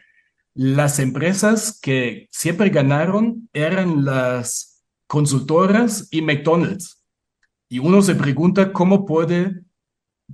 las 0.54 0.98
empresas 0.98 1.78
que 1.80 2.28
siempre 2.30 2.70
ganaron 2.70 3.48
eran 3.52 4.04
las 4.04 4.84
consultoras 5.06 6.08
y 6.10 6.22
McDonald's. 6.22 7.04
Y 7.68 7.78
uno 7.78 8.02
se 8.02 8.14
pregunta 8.14 8.72
cómo 8.72 9.06
puede 9.06 9.62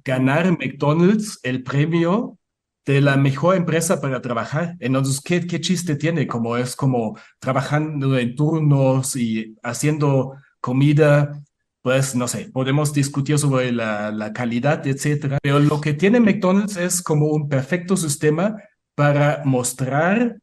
ganar 0.04 0.50
McDonald's 0.52 1.38
el 1.42 1.62
premio 1.62 2.38
de 2.86 3.00
la 3.00 3.16
mejor 3.16 3.56
empresa 3.56 4.00
para 4.00 4.22
trabajar. 4.22 4.76
Entonces, 4.78 5.20
¿qué, 5.20 5.46
qué 5.46 5.60
chiste 5.60 5.96
tiene? 5.96 6.26
Como 6.26 6.56
es 6.56 6.76
como 6.76 7.18
trabajando 7.40 8.16
en 8.16 8.36
turnos 8.36 9.16
y 9.16 9.56
haciendo 9.62 10.36
comida, 10.60 11.42
pues 11.82 12.14
no 12.14 12.28
sé, 12.28 12.48
podemos 12.52 12.92
discutir 12.92 13.38
sobre 13.38 13.72
la, 13.72 14.32
calidad, 14.34 14.86
etcétera. 14.86 15.38
Pero 15.42 15.58
lo 15.58 15.80
que 15.80 15.94
tiene 15.94 16.20
McDonald's 16.20 16.76
es 16.76 17.02
como 17.02 17.26
un 17.26 17.48
perfecto 17.48 17.96
sistema 17.96 18.56
para 18.96 19.42
mostrar 19.44 20.38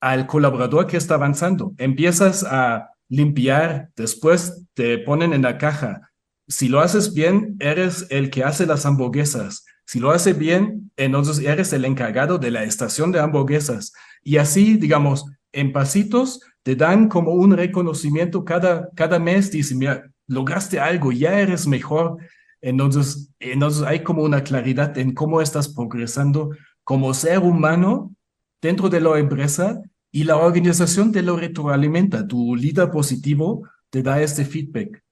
al 0.00 0.26
colaborador 0.26 0.86
que 0.86 0.98
está 0.98 1.14
avanzando. 1.14 1.72
Empiezas 1.78 2.44
a 2.44 2.90
limpiar, 3.08 3.88
después 3.96 4.66
te 4.74 4.98
ponen 4.98 5.32
en 5.32 5.42
la 5.42 5.56
caja, 5.56 6.08
si 6.48 6.68
lo 6.68 6.80
haces 6.80 7.12
bien, 7.12 7.56
eres 7.60 8.06
el 8.08 8.30
que 8.30 8.42
hace 8.42 8.64
las 8.64 8.86
hamburguesas. 8.86 9.66
Si 9.84 10.00
lo 10.00 10.10
hace 10.10 10.32
bien, 10.32 10.90
entonces 10.96 11.38
eres 11.40 11.72
el 11.74 11.84
encargado 11.84 12.38
de 12.38 12.50
la 12.50 12.64
estación 12.64 13.12
de 13.12 13.20
hamburguesas. 13.20 13.92
Y 14.22 14.38
así, 14.38 14.78
digamos, 14.78 15.26
en 15.52 15.72
pasitos, 15.72 16.40
te 16.62 16.74
dan 16.74 17.08
como 17.08 17.32
un 17.32 17.54
reconocimiento 17.54 18.46
cada, 18.46 18.88
cada 18.94 19.18
mes. 19.18 19.50
Dicen, 19.50 19.78
mira, 19.78 20.10
lograste 20.26 20.80
algo, 20.80 21.12
ya 21.12 21.38
eres 21.38 21.66
mejor. 21.66 22.16
Entonces, 22.62 23.30
entonces 23.40 23.82
hay 23.82 24.02
como 24.02 24.22
una 24.22 24.42
claridad 24.42 24.96
en 24.96 25.12
cómo 25.12 25.42
estás 25.42 25.68
progresando 25.68 26.50
como 26.88 27.12
ser 27.12 27.40
humano 27.40 28.16
dentro 28.62 28.88
de 28.88 29.02
la 29.02 29.18
empresa 29.18 29.78
y 30.10 30.24
la 30.24 30.38
organización 30.38 31.12
te 31.12 31.20
lo 31.20 31.36
retroalimenta. 31.36 32.26
Tu 32.26 32.56
líder 32.56 32.90
positivo 32.90 33.68
te 33.90 34.02
da 34.02 34.22
este 34.22 34.46
feedback. 34.46 35.04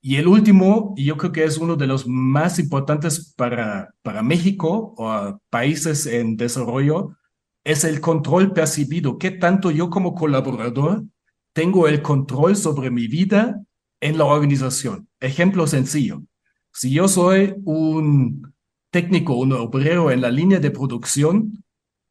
Y 0.00 0.18
el 0.18 0.28
último, 0.28 0.94
y 0.96 1.06
yo 1.06 1.16
creo 1.16 1.32
que 1.32 1.42
es 1.42 1.58
uno 1.58 1.74
de 1.74 1.88
los 1.88 2.06
más 2.06 2.60
importantes 2.60 3.34
para, 3.36 3.92
para 4.02 4.22
México 4.22 4.94
o 4.96 5.40
países 5.50 6.06
en 6.06 6.36
desarrollo, 6.36 7.16
es 7.64 7.82
el 7.82 8.00
control 8.00 8.52
percibido. 8.52 9.18
¿Qué 9.18 9.32
tanto 9.32 9.72
yo 9.72 9.90
como 9.90 10.14
colaborador 10.14 11.02
tengo 11.52 11.88
el 11.88 12.02
control 12.02 12.54
sobre 12.54 12.92
mi 12.92 13.08
vida 13.08 13.60
en 14.00 14.16
la 14.16 14.26
organización? 14.26 15.08
Ejemplo 15.18 15.66
sencillo. 15.66 16.22
Si 16.72 16.92
yo 16.92 17.08
soy 17.08 17.56
un 17.64 18.54
técnico, 18.90 19.36
un 19.36 19.52
obrero 19.52 20.10
en 20.10 20.20
la 20.20 20.30
línea 20.30 20.60
de 20.60 20.70
producción, 20.70 21.64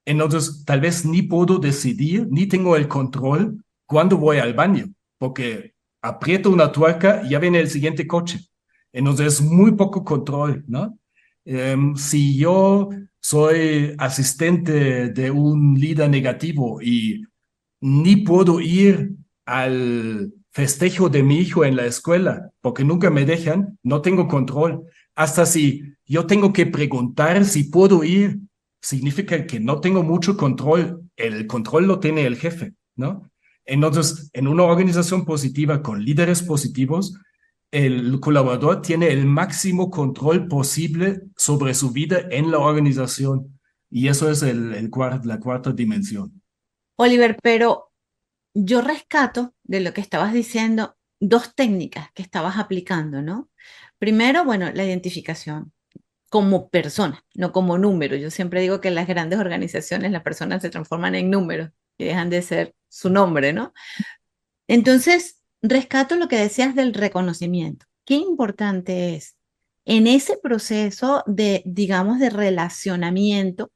entonces 0.06 0.64
tal 0.66 0.82
vez 0.82 1.06
ni 1.06 1.24
puedo 1.24 1.58
decidir, 1.58 2.28
ni 2.30 2.48
tengo 2.48 2.76
el 2.76 2.88
control 2.88 3.64
cuando 3.86 4.18
voy 4.18 4.38
al 4.38 4.54
baño, 4.54 4.86
porque 5.18 5.74
aprieto 6.02 6.50
una 6.52 6.72
tuerca 6.72 7.22
y 7.24 7.30
ya 7.30 7.40
viene 7.40 7.60
el 7.60 7.70
siguiente 7.70 8.06
coche. 8.06 8.40
Entonces 8.94 9.36
es 9.36 9.42
muy 9.42 9.74
poco 9.74 10.04
control, 10.04 10.64
¿no? 10.68 10.98
Em, 11.44 11.96
si 11.96 12.38
yo 12.38 12.90
soy 13.20 13.96
asistente 13.98 15.10
de 15.10 15.32
un 15.32 15.76
líder 15.80 16.10
negativo 16.10 16.82
y 16.82 17.24
ni 17.82 18.18
puedo 18.18 18.60
ir 18.60 19.16
al 19.46 20.34
festejo 20.52 21.10
de 21.10 21.24
mi 21.24 21.38
hijo 21.40 21.66
en 21.66 21.76
la 21.76 21.86
escuela, 21.86 22.52
porque 22.62 22.84
nunca 22.84 23.10
me 23.10 23.26
dejan, 23.26 23.78
no 23.84 24.02
tengo 24.02 24.28
control. 24.28 24.86
Hasta 25.16 25.46
si 25.46 25.82
yo 26.06 26.28
tengo 26.28 26.54
que 26.54 26.66
preguntar 26.66 27.46
si 27.46 27.66
puedo 27.66 28.04
ir, 28.04 28.40
significa 28.82 29.48
que 29.48 29.60
no 29.60 29.80
tengo 29.80 30.04
mucho 30.04 30.38
control. 30.38 31.10
El 31.16 31.48
control 31.48 31.88
lo 31.88 32.00
tiene 32.00 32.26
el 32.26 32.36
jefe, 32.36 32.74
¿no? 32.96 33.30
Entonces, 33.66 34.30
en 34.34 34.48
una 34.48 34.64
organización 34.64 35.26
positiva 35.26 35.82
con 35.82 36.04
líderes 36.04 36.44
positivos, 36.44 37.18
el 37.72 38.20
colaborador 38.20 38.82
tiene 38.82 39.08
el 39.08 39.26
máximo 39.26 39.90
control 39.90 40.48
posible 40.48 41.24
sobre 41.36 41.74
su 41.74 41.92
vida 41.92 42.22
en 42.30 42.52
la 42.52 42.60
organización. 42.60 43.60
Y 43.90 44.08
eso 44.08 44.30
es 44.30 44.44
el, 44.44 44.74
el 44.74 44.92
la 45.24 45.40
cuarta 45.40 45.72
dimensión. 45.72 46.42
Oliver, 46.98 47.38
pero 47.42 47.92
yo 48.54 48.82
rescato 48.82 49.54
de 49.64 49.80
lo 49.82 49.94
que 49.94 50.02
estabas 50.02 50.34
diciendo 50.34 50.95
dos 51.20 51.56
técnicas 51.56 52.12
que 52.14 52.22
estabas 52.22 52.58
aplicando, 52.58 53.22
¿no? 53.22 53.50
Primero, 53.98 54.46
bueno, 54.46 54.72
la 54.74 54.84
identificación 54.84 55.74
como 56.30 56.70
persona, 56.70 57.24
no 57.34 57.52
como 57.52 57.78
número. 57.78 58.16
Yo 58.16 58.30
siempre 58.30 58.62
digo 58.62 58.82
que 58.82 58.90
en 58.90 58.96
las 58.96 59.08
grandes 59.08 59.40
organizaciones 59.40 60.12
las 60.12 60.24
personas 60.24 60.62
se 60.62 60.70
transforman 60.70 61.16
en 61.16 61.30
números 61.30 61.70
y 61.98 62.06
dejan 62.06 62.30
de 62.30 62.42
ser 62.42 62.76
su 62.90 63.10
nombre, 63.10 63.54
¿no? 63.54 63.74
Entonces, 64.68 65.42
rescato 65.62 66.16
lo 66.16 66.28
que 66.28 66.38
decías 66.38 66.76
del 66.76 66.94
reconocimiento. 66.94 67.86
Qué 68.06 68.16
importante 68.16 69.16
es 69.16 69.38
en 69.86 70.08
ese 70.08 70.38
proceso 70.38 71.24
de, 71.28 71.62
digamos, 71.66 72.20
de 72.20 72.30
relacionamiento 72.30 73.72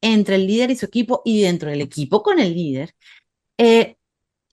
entre 0.00 0.36
el 0.36 0.46
líder 0.46 0.70
y 0.70 0.76
su 0.76 0.86
equipo 0.86 1.22
y 1.24 1.42
dentro 1.42 1.70
del 1.70 1.80
equipo 1.80 2.22
con 2.22 2.38
el 2.38 2.54
líder, 2.54 2.94
eh, 3.58 3.96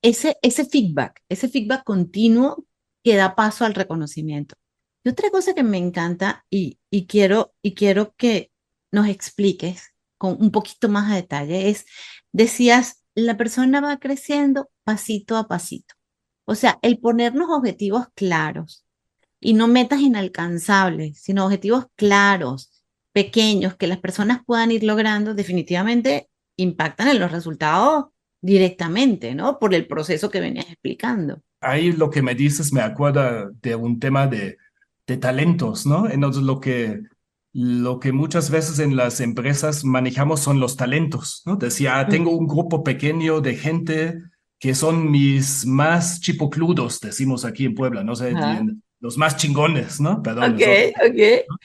ese, 0.02 0.36
ese 0.42 0.64
feedback, 0.64 1.22
ese 1.28 1.48
feedback 1.48 1.84
continuo 1.84 2.66
que 3.02 3.16
da 3.16 3.34
paso 3.34 3.64
al 3.64 3.74
reconocimiento. 3.74 4.56
Y 5.04 5.08
otra 5.08 5.30
cosa 5.30 5.54
que 5.54 5.62
me 5.62 5.78
encanta 5.78 6.44
y, 6.50 6.78
y, 6.90 7.06
quiero, 7.06 7.54
y 7.62 7.74
quiero 7.74 8.14
que 8.16 8.52
nos 8.90 9.08
expliques 9.08 9.94
con 10.18 10.36
un 10.40 10.50
poquito 10.50 10.88
más 10.88 11.08
de 11.08 11.16
detalle 11.16 11.70
es, 11.70 11.86
decías, 12.32 13.02
la 13.14 13.36
persona 13.36 13.80
va 13.80 13.98
creciendo 13.98 14.70
pasito 14.84 15.36
a 15.36 15.48
pasito. 15.48 15.94
O 16.44 16.54
sea, 16.54 16.78
el 16.82 16.98
ponernos 16.98 17.48
objetivos 17.50 18.06
claros 18.14 18.84
y 19.40 19.54
no 19.54 19.68
metas 19.68 20.00
inalcanzables, 20.00 21.20
sino 21.20 21.44
objetivos 21.44 21.86
claros, 21.96 22.84
pequeños, 23.12 23.76
que 23.76 23.86
las 23.86 23.98
personas 23.98 24.42
puedan 24.46 24.70
ir 24.70 24.84
logrando, 24.84 25.34
definitivamente 25.34 26.30
impactan 26.56 27.08
en 27.08 27.18
los 27.18 27.32
resultados 27.32 28.06
directamente, 28.42 29.34
¿no? 29.34 29.58
Por 29.58 29.72
el 29.72 29.86
proceso 29.86 30.28
que 30.28 30.40
venías 30.40 30.66
explicando. 30.66 31.40
Ahí 31.60 31.92
lo 31.92 32.10
que 32.10 32.22
me 32.22 32.34
dices 32.34 32.72
me 32.72 32.82
acuerda 32.82 33.50
de 33.62 33.76
un 33.76 34.00
tema 34.00 34.26
de, 34.26 34.58
de 35.06 35.16
talentos, 35.16 35.86
¿no? 35.86 36.10
Entonces 36.10 36.42
lo 36.42 36.60
que, 36.60 37.02
lo 37.52 38.00
que 38.00 38.12
muchas 38.12 38.50
veces 38.50 38.80
en 38.80 38.96
las 38.96 39.20
empresas 39.20 39.84
manejamos 39.84 40.40
son 40.40 40.58
los 40.58 40.76
talentos, 40.76 41.42
¿no? 41.46 41.56
Decía, 41.56 42.00
ah, 42.00 42.08
tengo 42.08 42.36
un 42.36 42.48
grupo 42.48 42.82
pequeño 42.82 43.40
de 43.40 43.54
gente 43.54 44.18
que 44.58 44.74
son 44.74 45.10
mis 45.10 45.64
más 45.64 46.20
chipocludos, 46.20 47.00
decimos 47.00 47.44
aquí 47.44 47.64
en 47.64 47.74
Puebla, 47.74 48.04
no 48.04 48.14
sé, 48.14 48.32
los 49.00 49.18
más 49.18 49.36
chingones, 49.36 50.00
¿no? 50.00 50.22
Perdón. 50.22 50.54
Ok, 50.54 50.62
ok. 51.04 51.62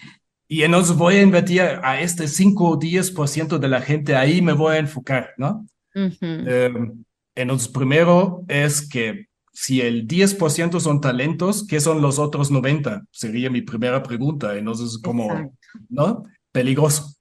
Y 0.47 0.63
entonces 0.63 0.95
voy 0.95 1.15
a 1.15 1.21
invertir 1.21 1.61
a 1.61 2.01
este 2.01 2.27
5 2.27 2.69
o 2.69 2.79
10% 2.79 3.59
de 3.59 3.67
la 3.67 3.81
gente, 3.81 4.15
ahí 4.15 4.41
me 4.41 4.53
voy 4.53 4.75
a 4.75 4.79
enfocar, 4.79 5.31
¿no? 5.37 5.65
Uh 5.97 7.07
entonces, 7.37 7.67
primero 7.67 8.43
es 8.47 8.89
que 8.89 9.27
si 9.53 9.81
el 9.81 10.07
10% 10.07 10.79
son 10.79 11.01
talentos, 11.01 11.65
¿qué 11.67 11.79
son 11.79 12.01
los 12.01 12.17
otros 12.17 12.49
90? 12.49 13.05
Sería 13.11 13.51
mi 13.51 13.61
primera 13.61 14.01
pregunta. 14.01 14.57
Entonces, 14.57 14.99
como, 15.03 15.53
¿no? 15.87 16.23
Peligroso. 16.51 17.13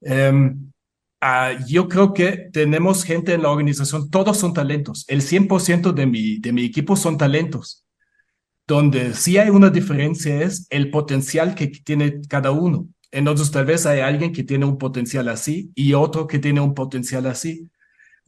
Um, 0.00 0.70
yo 1.66 1.88
creo 1.88 2.14
que 2.14 2.48
tenemos 2.52 3.04
gente 3.04 3.34
en 3.34 3.42
la 3.42 3.50
organización, 3.50 4.08
todos 4.10 4.38
son 4.38 4.54
talentos. 4.54 5.04
El 5.06 5.20
100% 5.20 5.92
de 5.92 6.06
mi, 6.06 6.38
de 6.38 6.52
mi 6.52 6.64
equipo 6.64 6.96
son 6.96 7.18
talentos. 7.18 7.84
Donde 8.66 9.12
sí 9.14 9.36
hay 9.36 9.50
una 9.50 9.68
diferencia 9.68 10.42
es 10.42 10.66
el 10.70 10.90
potencial 10.90 11.54
que 11.54 11.68
tiene 11.68 12.20
cada 12.28 12.52
uno. 12.52 12.88
Entonces, 13.10 13.50
tal 13.50 13.66
vez 13.66 13.84
hay 13.84 14.00
alguien 14.00 14.32
que 14.32 14.44
tiene 14.44 14.64
un 14.64 14.78
potencial 14.78 15.28
así 15.28 15.72
y 15.74 15.92
otro 15.92 16.26
que 16.26 16.38
tiene 16.38 16.60
un 16.60 16.74
potencial 16.74 17.26
así. 17.26 17.68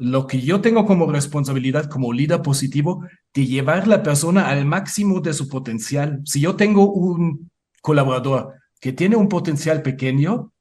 Lo 0.03 0.26
que 0.26 0.40
yo 0.40 0.62
tengo 0.62 0.86
como 0.86 1.12
responsabilidad 1.12 1.90
como 1.90 2.14
líder 2.14 2.40
positivo 2.40 3.05
de 3.34 3.44
llevar 3.44 3.86
la 3.86 4.03
persona 4.03 4.48
al 4.48 4.64
máximo 4.64 5.20
de 5.20 5.34
su 5.34 5.46
potencial. 5.46 6.22
Si 6.24 6.40
yo 6.40 6.57
tengo 6.57 6.90
un 6.90 7.51
colaborador 7.82 8.55
que 8.80 8.94
tiene 8.94 9.16
un 9.16 9.28
potencial 9.28 9.82
pequeño 9.82 10.55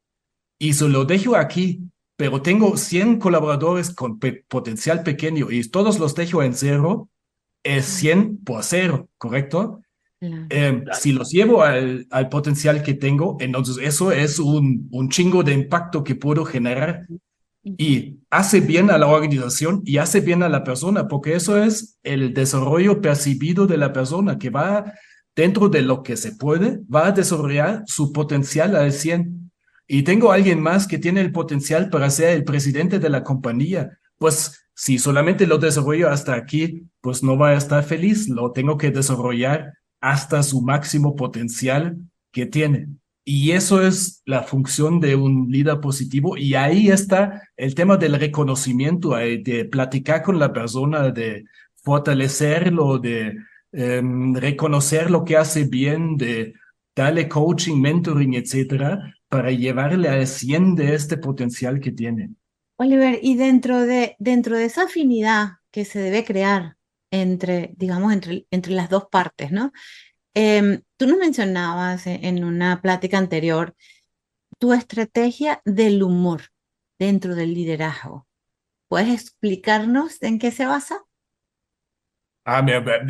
y 0.59 0.73
se 0.73 0.89
lo 0.89 1.05
dejo 1.05 1.37
aquí, 1.37 1.83
pero 2.17 2.41
tengo 2.41 2.75
100 2.75 3.17
colaboradores 3.17 3.95
con 3.95 4.19
potencial 4.19 5.03
pequeño 5.03 5.49
y 5.49 5.63
todos 5.69 5.99
los 5.99 6.15
dejo 6.15 6.43
en 6.43 6.53
cero, 6.53 7.07
es 7.63 7.85
100 7.85 8.43
por 8.43 8.61
cero, 8.65 9.07
¿correcto? 9.17 9.79
Em, 10.19 10.83
si 10.91 11.13
los 11.13 11.31
llevo 11.31 11.63
al, 11.63 12.05
al, 12.11 12.27
potencial 12.27 12.83
que 12.83 12.93
tengo, 12.93 13.37
entonces 13.39 13.77
eso 13.81 14.11
es 14.11 14.37
un, 14.37 14.89
un 14.91 15.07
chingo 15.07 15.43
de 15.43 15.53
impacto 15.53 16.03
que 16.03 16.15
puedo 16.15 16.43
generar 16.43 17.07
y 17.63 18.19
hace 18.29 18.61
bien 18.61 18.89
a 18.89 18.97
la 18.97 19.07
organización 19.07 19.81
y 19.85 19.97
hace 19.97 20.21
bien 20.21 20.43
a 20.43 20.49
la 20.49 20.63
persona, 20.63 21.07
porque 21.07 21.35
eso 21.35 21.61
es 21.61 21.99
el 22.03 22.33
desarrollo 22.33 23.01
percibido 23.01 23.67
de 23.67 23.77
la 23.77 23.91
persona 23.91 24.37
que 24.37 24.49
va 24.49 24.93
dentro 25.35 25.69
de 25.69 25.81
lo 25.81 26.03
que 26.03 26.17
se 26.17 26.33
puede, 26.33 26.79
va 26.93 27.07
a 27.07 27.11
desarrollar 27.11 27.83
su 27.85 28.11
potencial 28.11 28.75
al 28.75 28.91
100. 28.91 29.51
Y 29.87 30.03
tengo 30.03 30.31
alguien 30.31 30.61
más 30.61 30.87
que 30.87 30.99
tiene 30.99 31.21
el 31.21 31.31
potencial 31.31 31.89
para 31.89 32.09
ser 32.09 32.29
el 32.29 32.43
presidente 32.43 32.99
de 32.99 33.09
la 33.09 33.23
compañía. 33.23 33.97
Pues 34.17 34.59
si 34.75 34.99
solamente 34.99 35.47
lo 35.47 35.57
desarrollo 35.57 36.09
hasta 36.09 36.35
aquí, 36.35 36.85
pues 37.01 37.23
no 37.23 37.37
va 37.37 37.49
a 37.49 37.55
estar 37.55 37.83
feliz, 37.83 38.29
lo 38.29 38.51
tengo 38.51 38.77
que 38.77 38.91
desarrollar 38.91 39.73
hasta 40.01 40.43
su 40.43 40.61
máximo 40.61 41.15
potencial 41.15 41.97
que 42.31 42.45
tiene. 42.45 42.87
Y 43.31 43.51
eso 43.51 43.85
es 43.85 44.23
la 44.25 44.41
función 44.41 44.99
de 44.99 45.15
un 45.15 45.51
líder 45.51 45.79
positivo. 45.79 46.35
Y 46.35 46.55
ahí 46.55 46.89
está 46.89 47.43
el 47.55 47.75
tema 47.75 47.95
del 47.95 48.19
reconocimiento, 48.19 49.19
eh, 49.19 49.37
de 49.37 49.65
platicar 49.65 50.23
con 50.23 50.39
la 50.39 50.51
persona, 50.51 51.11
de 51.11 51.45
fortalecerlo, 51.75 52.97
de 52.97 53.37
em, 53.71 54.33
reconocer 54.33 55.11
lo 55.11 55.23
que 55.23 55.37
hace 55.37 55.65
bien, 55.65 56.17
de 56.17 56.55
darle 56.95 57.29
coaching, 57.29 57.79
mentoring, 57.79 58.33
etcétera, 58.33 59.13
para 59.27 59.51
llevarle 59.51 60.09
al 60.09 60.25
100 60.25 60.73
de 60.73 60.95
este 60.95 61.17
potencial 61.17 61.79
que 61.79 61.91
tiene. 61.91 62.31
Oliver, 62.77 63.19
y 63.21 63.35
dentro 63.35 63.85
de, 63.85 64.15
dentro 64.17 64.57
de 64.57 64.65
esa 64.65 64.85
afinidad 64.85 65.59
que 65.69 65.85
se 65.85 65.99
debe 65.99 66.25
crear 66.25 66.77
entre, 67.11 67.75
digamos, 67.77 68.11
entre, 68.11 68.47
entre 68.49 68.73
las 68.73 68.89
dos 68.89 69.05
partes, 69.11 69.51
¿no? 69.51 69.71
Em, 70.33 70.81
tú 70.97 71.07
nos 71.07 71.17
mencionabas 71.17 72.07
e, 72.07 72.19
en 72.23 72.43
una 72.43 72.81
plática 72.81 73.17
anterior 73.17 73.75
tu 74.57 74.73
estrategia 74.73 75.61
del 75.65 76.03
humor 76.03 76.41
dentro 76.99 77.35
del 77.35 77.53
liderazgo. 77.53 78.27
¿Puedes 78.87 79.13
explicarnos 79.13 80.21
en 80.21 80.39
qué 80.39 80.51
se 80.51 80.65
basa? 80.65 81.03
Ah, 82.45 82.65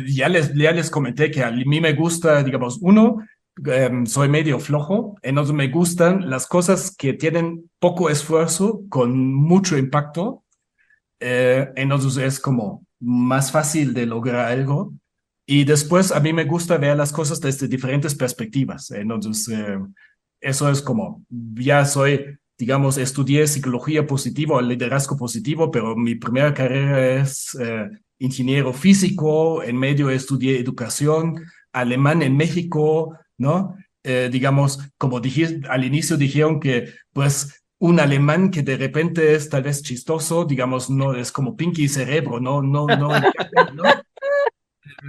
ya 0.06 0.28
les, 0.28 0.54
ya 0.54 0.72
les 0.72 0.90
comenté 0.90 1.30
que 1.30 1.42
a 1.42 1.50
mí 1.50 1.80
me 1.80 1.94
gusta, 1.94 2.42
digamos, 2.42 2.78
uno, 2.82 3.24
Em, 3.66 4.06
soy 4.06 4.28
medio 4.28 4.58
flojo, 4.58 5.16
entonces 5.22 5.54
me 5.54 5.68
gustan 5.68 6.30
las 6.30 6.46
cosas 6.46 6.94
que 6.96 7.12
tienen 7.12 7.70
poco 7.78 8.08
esfuerzo 8.08 8.82
con 8.88 9.34
mucho 9.34 9.76
impacto. 9.76 10.44
Eh, 11.20 11.68
entonces 11.76 12.16
es 12.22 12.40
como 12.40 12.86
más 13.00 13.52
fácil 13.52 13.92
de 13.92 14.06
lograr 14.06 14.46
algo. 14.46 14.94
Y 15.52 15.64
después 15.64 16.12
a 16.12 16.20
mí 16.20 16.32
me 16.32 16.44
gusta 16.44 16.78
ver 16.78 16.96
las 16.96 17.10
cosas 17.10 17.40
desde 17.40 17.66
diferentes 17.66 18.14
perspectivas. 18.14 18.92
Entonces, 18.92 19.48
eh, 19.48 19.80
eso 20.40 20.70
es 20.70 20.80
como, 20.80 21.24
ya 21.28 21.84
soy, 21.84 22.38
digamos, 22.56 22.96
estudié 22.98 23.48
psicología 23.48 24.06
positiva, 24.06 24.62
liderazgo 24.62 25.16
positivo, 25.16 25.68
pero 25.68 25.96
mi 25.96 26.14
primera 26.14 26.54
carrera 26.54 27.20
es 27.20 27.58
eh, 27.60 27.90
ingeniero 28.20 28.72
físico, 28.72 29.64
en 29.64 29.76
medio 29.76 30.08
estudié 30.08 30.56
educación, 30.60 31.44
alemán 31.72 32.22
en 32.22 32.36
México, 32.36 33.18
¿no? 33.36 33.74
Eh, 34.04 34.28
digamos, 34.30 34.78
como 34.98 35.18
dijiste 35.18 35.66
al 35.68 35.84
inicio, 35.84 36.16
dijeron 36.16 36.60
que 36.60 36.94
pues 37.12 37.64
un 37.80 37.98
alemán 37.98 38.52
que 38.52 38.62
de 38.62 38.76
repente 38.76 39.34
es 39.34 39.48
tal 39.48 39.64
vez 39.64 39.82
chistoso, 39.82 40.44
digamos, 40.44 40.90
no 40.90 41.12
es 41.12 41.32
como 41.32 41.56
Pinky 41.56 41.88
Cerebro, 41.88 42.38
no, 42.38 42.62
no, 42.62 42.86
no. 42.86 43.08
¿no? 43.74 43.82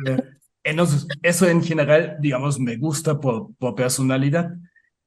Eh, 0.05 0.17
entonces, 0.63 1.07
eso 1.21 1.47
en 1.47 1.63
general, 1.63 2.17
digamos, 2.19 2.59
me 2.59 2.77
gusta 2.77 3.19
por, 3.19 3.53
personalidad. 3.75 4.51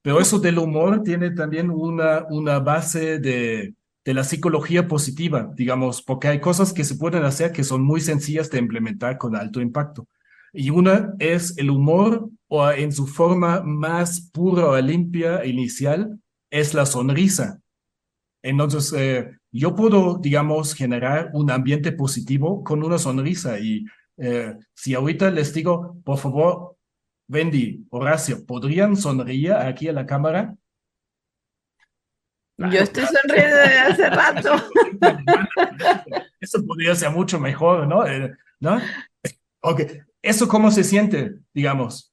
Pero 0.02 0.20
eso 0.20 0.38
del 0.38 0.58
humor 0.58 1.02
tiene 1.02 1.30
también 1.30 1.70
una, 1.70 2.26
una 2.28 2.58
base 2.58 3.18
de, 3.18 3.74
de 4.04 4.14
la 4.14 4.24
psicología 4.24 4.86
positiva, 4.86 5.50
digamos, 5.54 6.02
porque 6.02 6.28
hay 6.28 6.40
cosas 6.40 6.72
que 6.72 6.84
se 6.84 6.96
pueden 6.96 7.24
hacer 7.24 7.52
que 7.52 7.64
son 7.64 7.82
muy 7.82 8.00
sencillas 8.00 8.50
de 8.50 8.58
implementar 8.58 9.16
con 9.16 9.34
alto 9.34 9.60
impacto. 9.60 10.06
Y 10.52 10.70
una 10.70 11.14
es 11.18 11.56
el 11.58 11.70
humor 11.70 12.28
o 12.48 12.70
en 12.70 12.92
su 12.92 13.06
forma 13.06 13.62
más 13.62 14.30
pura 14.32 14.66
o 14.66 14.80
limpia 14.80 15.44
inicial 15.44 16.20
es 16.50 16.74
la 16.74 16.86
sonrisa. 16.86 17.60
Entonces, 18.42 18.92
eh, 18.96 19.30
yo 19.50 19.74
puedo, 19.74 20.18
digamos, 20.18 20.74
generar 20.74 21.30
un 21.32 21.50
ambiente 21.50 21.92
positivo 21.92 22.62
con 22.62 22.84
una 22.84 22.98
sonrisa. 22.98 23.58
Y 23.58 23.86
eh, 24.16 24.56
si 24.74 24.94
ahorita 24.94 25.30
les 25.30 25.52
digo, 25.52 26.00
por 26.04 26.18
favor, 26.18 26.76
Wendy, 27.28 27.86
Horacio, 27.90 28.44
¿podrían 28.44 28.96
sonreír 28.96 29.52
aquí 29.52 29.88
a 29.88 29.92
la 29.92 30.06
cámara? 30.06 30.54
Yo 32.56 32.80
estoy 32.80 33.04
sonriendo 33.06 33.56
desde 33.56 33.78
hace 33.78 34.10
rato. 34.10 34.54
Eso 36.40 36.64
podría 36.64 36.94
ser 36.94 37.10
mucho 37.10 37.40
mejor, 37.40 37.86
¿no? 37.86 38.06
Eh, 38.06 38.32
¿No? 38.60 38.80
Ok, 39.60 39.80
¿eso 40.22 40.46
cómo 40.46 40.70
se 40.70 40.84
siente, 40.84 41.34
digamos? 41.54 42.12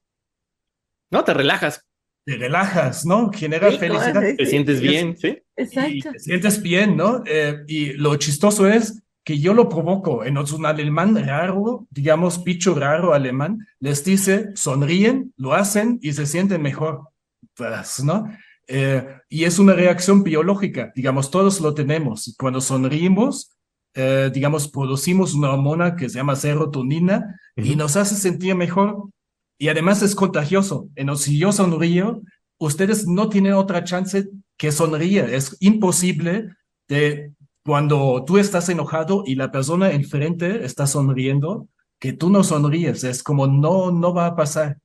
No, 1.12 1.24
te 1.24 1.34
relajas. 1.34 1.86
Te 2.26 2.38
relajas, 2.38 3.06
¿no? 3.06 3.32
Genera 3.32 3.72
felicidad. 3.72 4.22
Te 4.38 4.46
sientes 4.46 4.80
bien, 4.80 5.18
¿sí? 5.18 5.42
Exacto. 5.56 6.12
te 6.14 6.20
sientes 6.20 6.62
bien, 6.62 6.96
¿no? 6.96 7.24
Eh, 7.26 7.64
y 7.68 7.94
lo 7.94 8.16
chistoso 8.16 8.68
es 8.68 9.01
que 9.24 9.40
yo 9.40 9.54
lo 9.54 9.70
provoco. 9.70 10.24
En 10.24 10.38
un 10.38 10.66
alemán 10.66 11.16
raro, 11.26 11.88
digamos, 11.90 12.40
picho 12.40 12.74
raro 12.76 13.14
alemán, 13.14 13.68
les 13.80 14.04
dice, 14.04 14.50
sonríen, 14.56 15.34
lo 15.38 15.54
hacen 15.54 16.00
y 16.02 16.14
se 16.14 16.26
sienten 16.26 16.62
mejor, 16.62 17.10
pues, 17.56 18.04
¿no? 18.04 18.26
Eh, 18.68 19.06
y 19.30 19.44
es 19.44 19.60
una 19.60 19.74
reacción 19.74 20.24
biológica, 20.24 20.92
digamos, 20.96 21.30
todos 21.30 21.60
lo 21.62 21.74
tenemos. 21.74 22.34
Cuando 22.38 22.62
sonrimos, 22.62 23.52
eh, 23.94 24.32
digamos, 24.34 24.70
producimos 24.70 25.34
una 25.34 25.52
hormona 25.52 25.96
que 25.96 26.10
se 26.10 26.16
llama 26.16 26.36
serotonina 26.36 27.40
y 27.56 27.76
nos 27.76 27.98
hace 27.98 28.16
sentir 28.16 28.56
mejor. 28.56 29.10
Y 29.58 29.68
además 29.68 30.02
es 30.02 30.16
contagioso. 30.16 30.88
En 30.96 31.16
si 31.18 31.38
yo 31.38 31.52
sonrío, 31.52 32.22
ustedes 32.58 33.06
no 33.08 33.30
tienen 33.30 33.54
otra 33.54 33.84
chance 33.84 34.30
que 34.58 34.72
sonríe. 34.72 35.36
Es 35.36 35.58
imposible 35.60 36.50
de 36.88 37.34
cuando 37.64 38.24
tú 38.26 38.38
estás 38.38 38.70
enojado 38.70 39.24
y 39.26 39.36
la 39.36 39.52
persona 39.52 39.92
enfrente 39.92 40.66
está 40.66 40.88
sonriendo, 40.88 41.68
que 42.00 42.14
tú 42.14 42.30
no 42.30 42.44
sonríes. 42.44 43.04
Es 43.04 43.22
como 43.22 43.48
no, 43.48 43.92
no 43.92 44.14
va 44.14 44.26
a 44.26 44.36
pasar. 44.36 44.78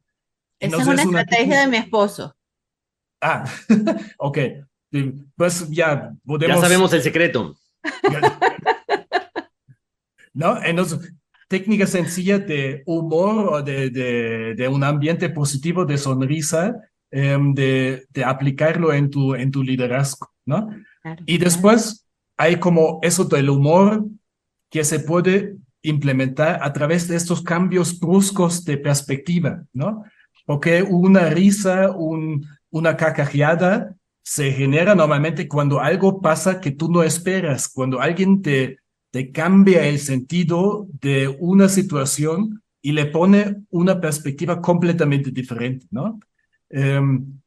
Esa 0.59 0.83
es 0.83 0.87
una 0.87 1.03
estrategia 1.03 1.61
de 1.61 1.67
mi 1.69 1.79
esposo. 1.79 2.37
Ah, 3.21 3.45
ok. 4.19 4.39
Pues 5.35 5.69
ya 5.71 6.13
podemos. 6.25 6.57
Ya 6.57 6.63
sabemos 6.63 6.93
el 6.93 7.03
secreto. 7.03 7.57
¿No? 10.35 10.63
Entonces, 10.63 11.15
técnica 11.49 11.87
sencilla 11.87 12.39
de 12.39 12.83
humor 12.87 13.55
o 13.55 13.63
de, 13.63 13.91
de, 13.91 14.55
de 14.55 14.69
un 14.69 14.85
ambiente 14.85 15.31
positivo, 15.31 15.87
de 15.87 15.97
sonrisa, 15.97 16.75
em, 17.11 17.55
de, 17.55 18.07
de, 18.11 18.25
aplicarlo 18.25 18.93
en 18.93 19.09
tu, 19.09 19.35
en 19.35 19.51
tu 19.51 19.63
liderazgo, 19.63 20.31
¿no? 20.45 20.69
y 21.25 21.39
después 21.39 22.06
hay 22.37 22.57
como 22.57 22.99
eso 23.03 23.25
del 23.25 23.51
humor 23.51 24.05
que 24.71 24.85
se 24.85 25.01
puede 25.01 25.57
implementar 25.83 26.59
a 26.63 26.73
través 26.73 27.09
de 27.09 27.17
estos 27.17 27.43
cambios 27.43 27.99
bruscos 27.99 28.65
de 28.65 28.79
perspectiva, 28.79 29.63
¿no? 29.73 30.05
Porque 30.45 30.83
una 30.83 31.31
risa, 31.31 31.91
un, 31.91 32.47
una 32.71 32.97
carcajeada 32.97 33.95
se 34.23 34.53
genera 34.53 34.95
normalmente 34.95 35.47
cuando 35.47 35.81
algo 35.81 36.21
pasa 36.21 36.61
que 36.61 36.73
tú 36.73 36.91
no 36.91 37.03
esperas, 37.03 37.69
cuando 37.69 38.01
alguien 38.01 38.43
te, 38.43 38.79
te 39.13 39.31
cambia 39.31 39.87
el 39.87 40.01
sentido 40.01 40.89
de 41.01 41.29
una 41.29 41.69
situación 41.69 42.63
y 42.83 42.93
le 42.93 43.07
pone 43.07 43.63
una 43.71 44.01
perspectiva 44.01 44.61
completamente 44.61 45.31
diferente, 45.31 45.87
¿no? 45.91 46.19
Um, 46.71 47.41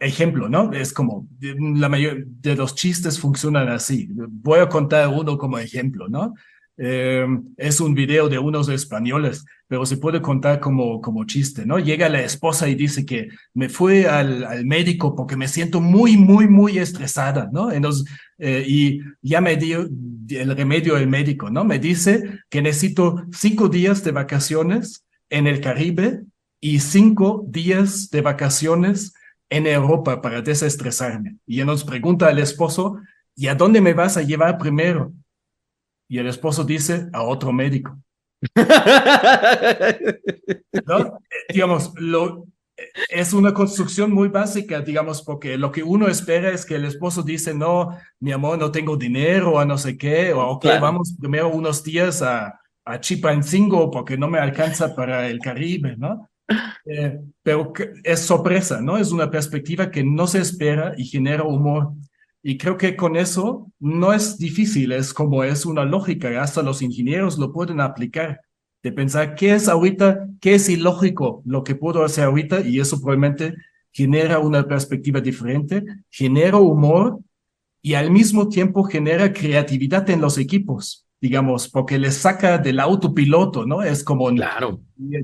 ejemplo, 0.00 0.48
¿no? 0.48 0.72
Es 0.72 0.92
como 0.92 1.28
la 1.40 1.88
mayoría 1.88 2.24
de 2.26 2.56
los 2.56 2.74
chistes 2.74 3.20
funcionan 3.20 3.68
así. 3.68 4.08
Voy 4.10 4.60
a 4.60 4.68
contar 4.68 5.08
uno 5.08 5.38
como 5.38 5.58
ejemplo, 5.58 6.08
¿no? 6.08 6.34
Eh, 6.78 7.26
es 7.58 7.80
un 7.80 7.94
video 7.94 8.28
de 8.28 8.38
unos 8.38 8.68
españoles, 8.68 9.44
pero 9.68 9.84
se 9.86 9.98
puede 9.98 10.20
contar 10.20 10.58
como, 10.58 11.00
como 11.00 11.24
chiste, 11.24 11.66
¿no? 11.66 11.78
Llega 11.78 12.08
la 12.08 12.22
esposa 12.22 12.68
y 12.68 12.74
dice 12.74 13.04
que 13.04 13.28
me 13.54 13.68
fui 13.68 14.04
al, 14.04 14.42
al 14.44 14.64
médico 14.64 15.14
porque 15.14 15.36
me 15.36 15.48
siento 15.48 15.80
muy, 15.80 16.16
muy, 16.16 16.48
muy 16.48 16.78
estresada, 16.78 17.48
¿no? 17.52 17.70
Eh, 17.70 18.64
y 18.66 19.00
ya 19.20 19.40
me 19.40 19.56
dio 19.56 19.88
el 20.30 20.56
remedio 20.56 20.96
el 20.96 21.08
médico, 21.08 21.50
¿no? 21.50 21.64
Me 21.64 21.78
dice 21.78 22.40
que 22.48 22.62
necesito 22.62 23.26
cinco 23.32 23.68
días 23.68 24.02
de 24.02 24.12
vacaciones 24.12 25.04
en 25.30 25.46
el 25.46 25.60
Caribe 25.60 26.22
y 26.64 26.78
cinco 26.78 27.44
días 27.48 28.08
de 28.10 28.20
vacaciones 28.20 29.12
en 29.50 29.66
Europa 29.66 30.22
para 30.22 30.40
desestresarme. 30.40 31.36
Y 31.44 31.58
él 31.58 31.66
nos 31.66 31.82
pregunta 31.82 32.28
al 32.28 32.38
esposo, 32.38 33.00
¿y 33.34 33.48
a 33.48 33.56
dónde 33.56 33.80
me 33.80 33.94
vas 33.94 34.16
a 34.16 34.22
llevar 34.22 34.58
primero? 34.58 35.12
Y 36.08 36.18
el 36.18 36.28
esposo 36.28 36.62
dice, 36.62 37.08
a 37.12 37.22
otro 37.22 37.52
médico. 37.52 37.98
¿No? 40.86 41.18
Digamos, 41.52 41.92
lo, 41.96 42.46
es 43.08 43.32
una 43.32 43.52
construcción 43.52 44.12
muy 44.12 44.28
básica, 44.28 44.80
digamos, 44.82 45.20
porque 45.22 45.58
lo 45.58 45.72
que 45.72 45.82
uno 45.82 46.06
espera 46.06 46.52
es 46.52 46.64
que 46.64 46.76
el 46.76 46.84
esposo 46.84 47.24
dice, 47.24 47.54
no, 47.54 47.98
mi 48.20 48.30
amor, 48.30 48.56
no 48.56 48.70
tengo 48.70 48.96
dinero, 48.96 49.54
o 49.54 49.64
no 49.64 49.76
sé 49.78 49.98
qué, 49.98 50.32
o 50.32 50.46
ok, 50.48 50.66
vamos 50.80 51.16
primero 51.18 51.48
unos 51.48 51.82
días 51.82 52.22
a, 52.22 52.60
a 52.84 53.00
Chipancingo 53.00 53.90
porque 53.90 54.16
no 54.16 54.28
me 54.28 54.38
alcanza 54.38 54.94
para 54.94 55.28
el 55.28 55.40
Caribe, 55.40 55.96
¿no? 55.96 56.28
Eh, 56.84 57.20
pero 57.42 57.72
es 58.02 58.20
sorpresa, 58.20 58.80
¿no? 58.80 58.98
Es 58.98 59.12
una 59.12 59.30
perspectiva 59.30 59.90
que 59.90 60.02
no 60.04 60.26
se 60.26 60.40
espera 60.40 60.94
y 60.96 61.04
genera 61.04 61.44
humor. 61.44 61.92
Y 62.42 62.58
creo 62.58 62.76
que 62.76 62.96
con 62.96 63.16
eso 63.16 63.70
no 63.78 64.12
es 64.12 64.36
difícil, 64.36 64.92
es 64.92 65.14
como 65.14 65.44
es 65.44 65.64
una 65.64 65.84
lógica, 65.84 66.42
hasta 66.42 66.62
los 66.62 66.82
ingenieros 66.82 67.38
lo 67.38 67.52
pueden 67.52 67.80
aplicar, 67.80 68.40
de 68.82 68.90
pensar 68.90 69.36
qué 69.36 69.54
es 69.54 69.68
ahorita, 69.68 70.26
qué 70.40 70.54
es 70.54 70.68
ilógico 70.68 71.42
lo 71.44 71.62
que 71.62 71.76
puedo 71.76 72.04
hacer 72.04 72.24
ahorita 72.24 72.60
y 72.62 72.80
eso 72.80 73.00
probablemente 73.00 73.54
genera 73.92 74.40
una 74.40 74.66
perspectiva 74.66 75.20
diferente, 75.20 75.84
genera 76.10 76.56
humor 76.56 77.20
y 77.80 77.94
al 77.94 78.10
mismo 78.10 78.48
tiempo 78.48 78.82
genera 78.82 79.32
creatividad 79.32 80.08
en 80.10 80.20
los 80.20 80.36
equipos, 80.38 81.06
digamos, 81.22 81.68
porque 81.68 81.98
les 81.98 82.16
saca 82.16 82.58
del 82.58 82.80
autopiloto, 82.80 83.64
¿no? 83.64 83.82
Es 83.82 84.04
como, 84.04 84.28
claro. 84.28 84.80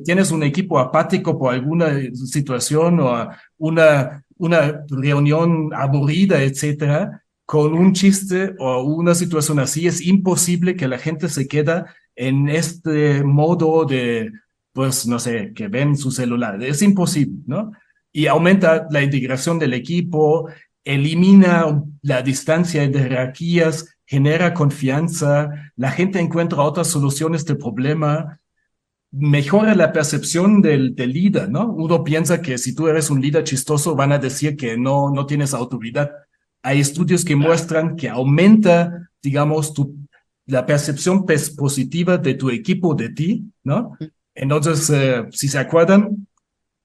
tienes 0.07 0.30
un 0.30 0.42
equipo 0.42 0.78
apático 0.78 1.38
por 1.38 1.53
alguna 1.53 1.88
situación 2.14 3.01
o 3.01 3.28
una 3.59 4.24
una 4.38 4.84
reunión 4.88 5.70
aburrida, 5.74 6.42
etcétera, 6.42 7.22
con 7.44 7.74
un 7.74 7.92
chiste 7.92 8.55
o 8.59 8.82
una 8.82 9.14
situación 9.14 9.59
así, 9.59 9.86
es 9.86 10.01
imposible 10.07 10.76
que 10.76 10.88
la 10.88 10.99
gente 10.99 11.28
se 11.28 11.49
queda 11.49 11.94
en 12.14 12.49
este 12.49 13.22
modo 13.24 13.84
de, 13.84 14.32
pues, 14.72 15.07
no 15.07 15.18
sé, 15.18 15.53
que 15.55 15.68
ven 15.68 15.96
su 15.96 16.11
celular. 16.11 16.62
Es 16.62 16.82
imposible, 16.82 17.42
¿no? 17.46 17.72
Y 18.12 18.26
aumenta 18.26 18.86
la 18.90 19.03
integración 19.03 19.59
del 19.59 19.74
equipo, 19.74 20.49
elimina 20.84 21.82
la 22.03 22.22
distancia 22.22 22.82
entre 22.82 23.03
jerarquías, 23.03 23.97
genera 24.09 24.54
confianza, 24.54 25.50
la 25.76 25.90
gente 25.90 26.18
encuentra 26.18 26.62
otras 26.62 26.88
soluciones 26.88 27.44
del 27.44 27.59
problema, 27.59 28.40
mejora 29.11 29.74
la 29.74 29.92
percepción 29.92 30.62
del, 30.62 30.94
del, 30.94 31.12
líder, 31.12 31.50
¿no? 31.50 31.70
Uno 31.70 32.02
piensa 32.02 32.40
que 32.40 32.56
si 32.56 32.74
tú 32.74 32.88
eres 32.88 33.11
un 33.11 33.20
líder 33.20 33.44
chistoso 33.44 33.94
van 33.94 34.12
a 34.12 34.18
decir 34.18 34.56
que 34.56 34.78
no, 34.78 35.11
no 35.11 35.26
tienes 35.26 35.52
autoridad. 35.52 36.11
Hay 36.62 36.80
estudios 36.80 37.22
que 37.22 37.36
muestran 37.36 37.96
que 37.96 38.09
aumenta, 38.09 39.11
digamos, 39.22 39.74
tu, 39.74 39.94
la 40.46 40.64
percepción 40.64 41.26
positiva 41.59 42.16
de 42.16 42.32
tu 42.32 42.48
equipo, 42.48 42.94
de 42.94 43.11
ti, 43.11 43.44
¿no? 43.62 43.98
Entonces, 44.34 44.88
eh, 44.88 45.26
si 45.32 45.48
se 45.48 45.59
acuerdan, 45.59 46.26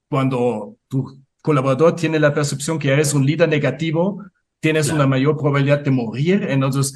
cuando 0.09 0.75
tu 0.89 1.23
colaborador 1.41 1.95
tiene 1.95 2.19
la 2.19 2.33
percepción 2.33 2.77
que 2.77 2.91
eres 2.91 3.13
un 3.13 3.25
líder 3.25 3.47
negativo, 3.47 4.25
tienes 4.59 4.91
una 4.91 5.07
mayor 5.07 5.37
probabilidad 5.37 5.79
de 5.79 5.91
morir. 5.91 6.47
Entonces, 6.49 6.93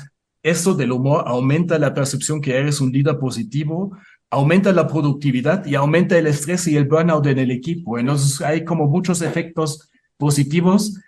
eso 0.49 0.73
del 0.73 0.91
humor 0.91 1.23
aumenta 1.27 1.77
la 1.77 1.93
percepción 1.93 2.41
que 2.41 2.55
eres 2.55 2.81
un 2.81 2.91
líder 2.91 3.17
positivo, 3.17 3.97
aumenta 4.29 4.71
la 4.71 4.87
productividad 4.87 5.65
y 5.65 5.75
aumenta 5.75 6.17
el 6.17 6.27
estrés 6.27 6.67
y 6.67 6.75
el 6.75 6.85
burnout 6.85 7.25
en 7.27 7.39
el 7.39 7.51
equipo. 7.51 7.97
Entonces 7.97 8.41
hay 8.41 8.63
como 8.63 8.87
muchos 8.87 9.21
efectos 9.21 9.89
positivos 10.17 10.99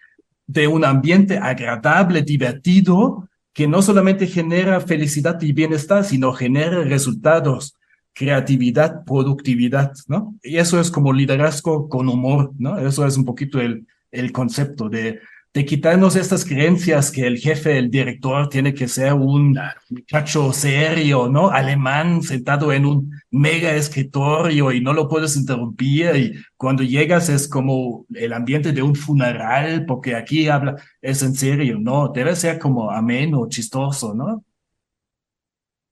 de 0.47 0.67
un 0.67 0.83
ambiente 0.85 1.37
agradable, 1.37 2.21
divertido, 2.21 3.27
que 3.53 3.67
no 3.67 3.81
solamente 3.81 4.27
genera 4.27 4.79
felicidad 4.79 5.41
y 5.41 5.51
bienestar, 5.51 6.03
sino 6.03 6.33
genera 6.33 6.83
resultados, 6.83 7.75
creatividad, 8.13 9.03
productividad, 9.05 9.93
¿no? 10.07 10.35
Y 10.41 10.57
eso 10.57 10.79
es 10.79 10.89
como 10.89 11.13
liderazgo 11.13 11.89
con 11.89 12.07
humor, 12.09 12.51
¿no? 12.57 12.77
Eso 12.79 13.05
es 13.05 13.17
un 13.17 13.25
poquito 13.25 13.59
el, 13.59 13.85
el 14.11 14.31
concepto 14.31 14.89
de, 14.89 15.19
de 15.53 15.65
quitarnos 15.65 16.15
estas 16.15 16.45
creencias 16.45 17.11
que 17.11 17.25
el 17.25 17.39
jefe, 17.39 17.77
el 17.77 17.89
director, 17.89 18.49
tiene 18.49 18.73
que 18.73 18.87
ser 18.87 19.13
un 19.13 19.57
muchacho 19.89 20.53
serio, 20.53 21.27
¿no? 21.27 21.49
Alemán, 21.49 22.21
sentado 22.21 22.71
en 22.71 22.85
un 22.85 23.11
mega 23.31 23.73
escritorio 23.73 24.71
y 24.71 24.81
no 24.81 24.93
lo 24.93 25.07
puedes 25.07 25.35
interrumpir 25.35 26.15
y 26.15 26.43
cuando 26.55 26.83
llegas 26.83 27.29
es 27.29 27.47
como 27.47 28.05
el 28.13 28.33
ambiente 28.33 28.71
de 28.71 28.83
un 28.83 28.95
funeral 28.95 29.85
porque 29.87 30.15
aquí 30.15 30.47
habla, 30.47 30.75
es 31.01 31.23
en 31.23 31.33
serio, 31.33 31.77
¿no? 31.79 32.09
Debe 32.09 32.35
ser 32.35 32.59
como 32.59 32.91
ameno, 32.91 33.47
chistoso, 33.49 34.13
¿no? 34.13 34.43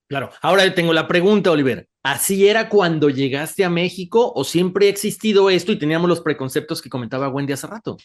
Claro. 0.07 0.29
Ahora 0.41 0.73
tengo 0.73 0.93
la 0.93 1.07
pregunta, 1.07 1.51
Oliver. 1.51 1.89
¿Así 2.03 2.47
era 2.47 2.69
cuando 2.69 3.09
llegaste 3.09 3.65
a 3.65 3.69
México 3.69 4.31
o 4.33 4.43
siempre 4.45 4.85
ha 4.85 4.89
existido 4.89 5.49
esto 5.49 5.73
y 5.73 5.79
teníamos 5.79 6.07
los 6.07 6.21
preconceptos 6.21 6.81
que 6.81 6.89
comentaba 6.89 7.27
Wendy 7.27 7.53
hace 7.53 7.67
rato? 7.67 7.97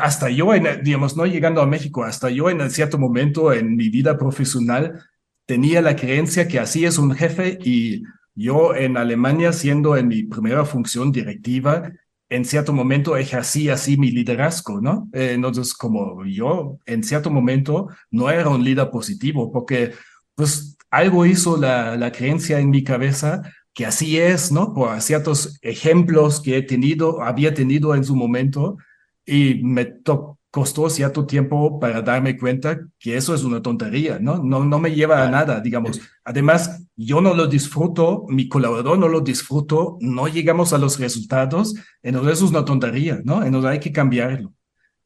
Hasta 0.00 0.30
yo, 0.30 0.50
digamos, 0.82 1.16
no 1.16 1.26
llegando 1.26 1.60
a 1.60 1.66
México, 1.66 2.04
hasta 2.04 2.30
yo 2.30 2.50
en 2.50 2.70
cierto 2.70 2.98
momento 2.98 3.52
en 3.52 3.76
mi 3.76 3.88
vida 3.88 4.16
profesional 4.16 5.02
tenía 5.46 5.82
la 5.82 5.96
creencia 5.96 6.48
que 6.48 6.58
así 6.58 6.84
es 6.84 6.98
un 6.98 7.12
jefe 7.14 7.58
y 7.62 8.02
yo 8.34 8.74
en 8.74 8.96
Alemania, 8.96 9.52
siendo 9.52 9.96
en 9.96 10.08
mi 10.08 10.24
primera 10.24 10.64
función 10.64 11.12
directiva, 11.12 11.92
en 12.28 12.44
cierto 12.44 12.72
momento 12.72 13.16
ejercí 13.16 13.68
así 13.68 13.96
mi 13.96 14.10
liderazgo, 14.10 14.80
¿no? 14.80 15.08
Eh, 15.12 15.32
entonces, 15.34 15.74
como 15.74 16.24
yo 16.24 16.78
en 16.86 17.02
cierto 17.04 17.30
momento 17.30 17.88
no 18.10 18.30
era 18.30 18.48
un 18.48 18.64
líder 18.64 18.90
positivo, 18.90 19.52
porque 19.52 19.92
pues 20.34 20.76
algo 20.90 21.26
hizo 21.26 21.56
la, 21.56 21.96
la 21.96 22.10
creencia 22.10 22.58
en 22.58 22.70
mi 22.70 22.82
cabeza 22.82 23.42
que 23.72 23.86
así 23.86 24.18
es, 24.18 24.52
¿no? 24.52 24.72
Por 24.72 25.00
ciertos 25.00 25.58
ejemplos 25.62 26.40
que 26.40 26.56
he 26.58 26.62
tenido, 26.62 27.22
había 27.22 27.54
tenido 27.54 27.94
en 27.94 28.04
su 28.04 28.16
momento, 28.16 28.78
y 29.26 29.62
me 29.62 30.00
costó 30.54 30.88
cierto 30.88 31.26
tiempo 31.26 31.80
para 31.80 32.00
darme 32.00 32.38
cuenta 32.38 32.78
que 32.98 33.16
eso 33.16 33.34
es 33.34 33.42
una 33.42 33.60
tontería, 33.60 34.20
¿no? 34.20 34.38
No, 34.38 34.64
no 34.64 34.78
me 34.78 34.94
lleva 34.94 35.26
a 35.26 35.28
nada, 35.28 35.60
digamos. 35.60 36.00
Además, 36.22 36.86
yo 36.94 37.20
no 37.20 37.34
lo 37.34 37.48
disfruto, 37.48 38.24
mi 38.28 38.48
colaborador 38.48 38.96
no 38.96 39.08
lo 39.08 39.20
disfruto, 39.20 39.98
no 40.00 40.28
llegamos 40.28 40.72
a 40.72 40.78
los 40.78 41.00
resultados, 41.00 41.74
entonces 42.02 42.34
eso 42.34 42.44
es 42.44 42.50
una 42.52 42.64
tontería, 42.64 43.20
¿no? 43.24 43.42
Entonces 43.42 43.68
hay 43.68 43.80
que 43.80 43.90
cambiarlo. 43.90 44.54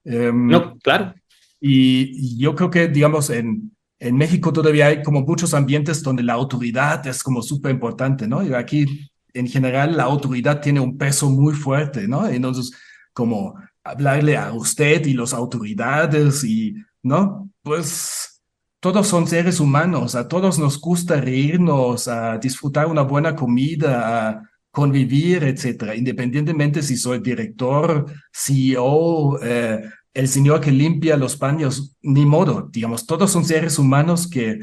Em, 0.04 0.48
no, 0.48 0.76
claro. 0.80 1.14
Y, 1.58 2.38
yo 2.38 2.54
creo 2.54 2.68
que, 2.68 2.88
digamos, 2.88 3.30
en, 3.30 3.74
en 3.98 4.16
México 4.16 4.52
todavía 4.52 4.88
hay 4.88 5.02
como 5.02 5.22
muchos 5.22 5.54
ambientes 5.54 6.02
donde 6.02 6.22
la 6.22 6.34
autoridad 6.34 7.06
es 7.06 7.22
como 7.22 7.40
súper 7.40 7.72
importante, 7.72 8.28
¿no? 8.28 8.46
Y 8.46 8.52
aquí, 8.52 9.08
en 9.32 9.46
general, 9.46 9.96
la 9.96 10.04
autoridad 10.04 10.60
tiene 10.60 10.80
un 10.80 10.98
peso 10.98 11.30
muy 11.30 11.54
fuerte, 11.54 12.06
¿no? 12.06 12.28
Entonces, 12.28 12.70
como 13.14 13.54
hablarle 13.90 14.36
a 14.36 14.52
usted 14.52 15.04
y 15.06 15.14
las 15.14 15.32
autoridades 15.32 16.44
y, 16.44 16.74
¿no? 17.02 17.50
Pues 17.62 18.42
todos 18.80 19.08
son 19.08 19.26
seres 19.26 19.60
humanos, 19.60 20.14
a 20.14 20.28
todos 20.28 20.58
nos 20.58 20.80
gusta 20.80 21.20
reírnos, 21.20 22.06
a 22.08 22.38
disfrutar 22.38 22.86
una 22.86 23.02
buena 23.02 23.34
comida, 23.34 24.28
a 24.28 24.42
convivir, 24.70 25.42
etcétera, 25.44 25.96
independientemente 25.96 26.82
si 26.82 26.96
soy 26.96 27.18
director, 27.18 28.06
CEO, 28.32 29.42
eh, 29.42 29.82
el 30.14 30.28
señor 30.28 30.60
que 30.60 30.70
limpia 30.70 31.16
los 31.16 31.38
baños, 31.38 31.96
ni 32.02 32.24
modo, 32.24 32.68
digamos, 32.70 33.06
todos 33.06 33.30
son 33.30 33.44
seres 33.44 33.78
humanos 33.78 34.28
que 34.28 34.60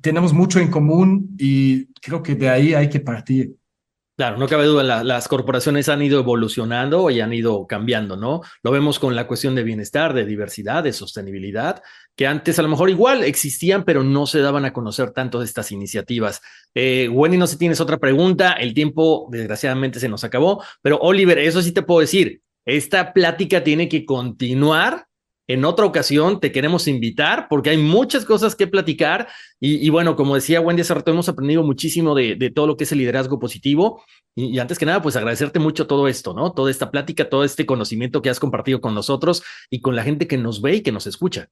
tenemos 0.00 0.32
mucho 0.32 0.60
en 0.60 0.70
común 0.70 1.34
y 1.38 1.86
creo 2.00 2.22
que 2.22 2.34
de 2.34 2.48
ahí 2.48 2.74
hay 2.74 2.88
que 2.88 3.00
partir. 3.00 3.54
Claro, 4.16 4.36
no 4.36 4.46
cabe 4.46 4.66
duda, 4.66 5.02
las 5.02 5.26
corporaciones 5.26 5.88
han 5.88 6.00
ido 6.00 6.20
evolucionando 6.20 7.10
y 7.10 7.20
han 7.20 7.32
ido 7.32 7.66
cambiando, 7.66 8.16
¿no? 8.16 8.42
Lo 8.62 8.70
vemos 8.70 9.00
con 9.00 9.16
la 9.16 9.26
cuestión 9.26 9.56
de 9.56 9.64
bienestar, 9.64 10.14
de 10.14 10.24
diversidad, 10.24 10.84
de 10.84 10.92
sostenibilidad, 10.92 11.82
que 12.14 12.28
antes 12.28 12.60
a 12.60 12.62
lo 12.62 12.68
mejor 12.68 12.90
igual 12.90 13.24
existían, 13.24 13.82
pero 13.82 14.04
no 14.04 14.26
se 14.26 14.38
daban 14.38 14.64
a 14.64 14.72
conocer 14.72 15.10
tanto 15.10 15.40
de 15.40 15.46
estas 15.46 15.72
iniciativas. 15.72 16.40
Eh, 16.76 17.08
Wendy, 17.08 17.38
no 17.38 17.48
sé 17.48 17.54
si 17.54 17.58
tienes 17.58 17.80
otra 17.80 17.98
pregunta, 17.98 18.52
el 18.52 18.72
tiempo 18.72 19.26
desgraciadamente 19.32 19.98
se 19.98 20.08
nos 20.08 20.22
acabó, 20.22 20.62
pero 20.80 20.98
Oliver, 20.98 21.40
eso 21.40 21.60
sí 21.60 21.72
te 21.72 21.82
puedo 21.82 21.98
decir, 21.98 22.40
esta 22.64 23.12
plática 23.12 23.64
tiene 23.64 23.88
que 23.88 24.04
continuar 24.04 25.06
en 25.46 25.64
otra 25.64 25.84
ocasión 25.84 26.40
te 26.40 26.52
queremos 26.52 26.88
invitar 26.88 27.46
porque 27.48 27.70
hay 27.70 27.76
muchas 27.76 28.24
cosas 28.24 28.54
que 28.54 28.66
platicar 28.66 29.28
y, 29.60 29.88
bueno, 29.90 30.16
como 30.16 30.34
decía 30.34 30.60
Wendy 30.60 30.82
hace 30.82 30.94
rato, 30.94 31.10
hemos 31.10 31.28
aprendido 31.28 31.62
muchísimo 31.62 32.14
de, 32.14 32.52
todo 32.54 32.66
lo 32.66 32.76
que 32.76 32.84
es 32.84 32.92
el 32.92 32.98
liderazgo 32.98 33.38
positivo 33.38 34.02
y, 34.34 34.58
antes 34.58 34.78
que 34.78 34.86
nada, 34.86 35.02
pues 35.02 35.16
agradecerte 35.16 35.58
mucho 35.58 35.86
todo 35.86 36.08
esto, 36.08 36.34
¿no? 36.34 36.52
Toda 36.52 36.70
esta 36.70 36.90
plática, 36.90 37.28
todo 37.28 37.44
este 37.44 37.66
conocimiento 37.66 38.22
que 38.22 38.30
has 38.30 38.40
compartido 38.40 38.80
con 38.80 38.94
nosotros 38.94 39.42
y 39.70 39.80
con 39.80 39.96
la 39.96 40.02
gente 40.02 40.26
que 40.26 40.38
nos 40.38 40.60
ve 40.60 40.76
y 40.76 40.80
que 40.82 40.92
nos 40.92 41.06
escucha. 41.06 41.48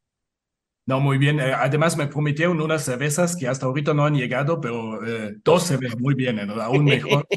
No, 0.85 0.99
muy 0.99 1.17
bien. 1.17 1.39
Eh, 1.39 1.53
además, 1.53 1.97
me 1.97 2.09
prometieron 2.09 2.61
unas 2.61 2.85
cervezas 2.85 3.37
que 3.37 3.47
hasta 3.47 3.67
ahorita 3.67 3.95
no 3.95 4.05
han 4.05 4.17
llegado, 4.17 4.61
pero 4.61 5.05
eh, 5.07 5.37
dos 5.45 5.63
se 5.63 5.77
ven 5.77 5.93
muy 6.01 6.15
bien, 6.15 6.45
¿no? 6.47 6.61
aún 6.61 6.85
mejor. 6.85 7.27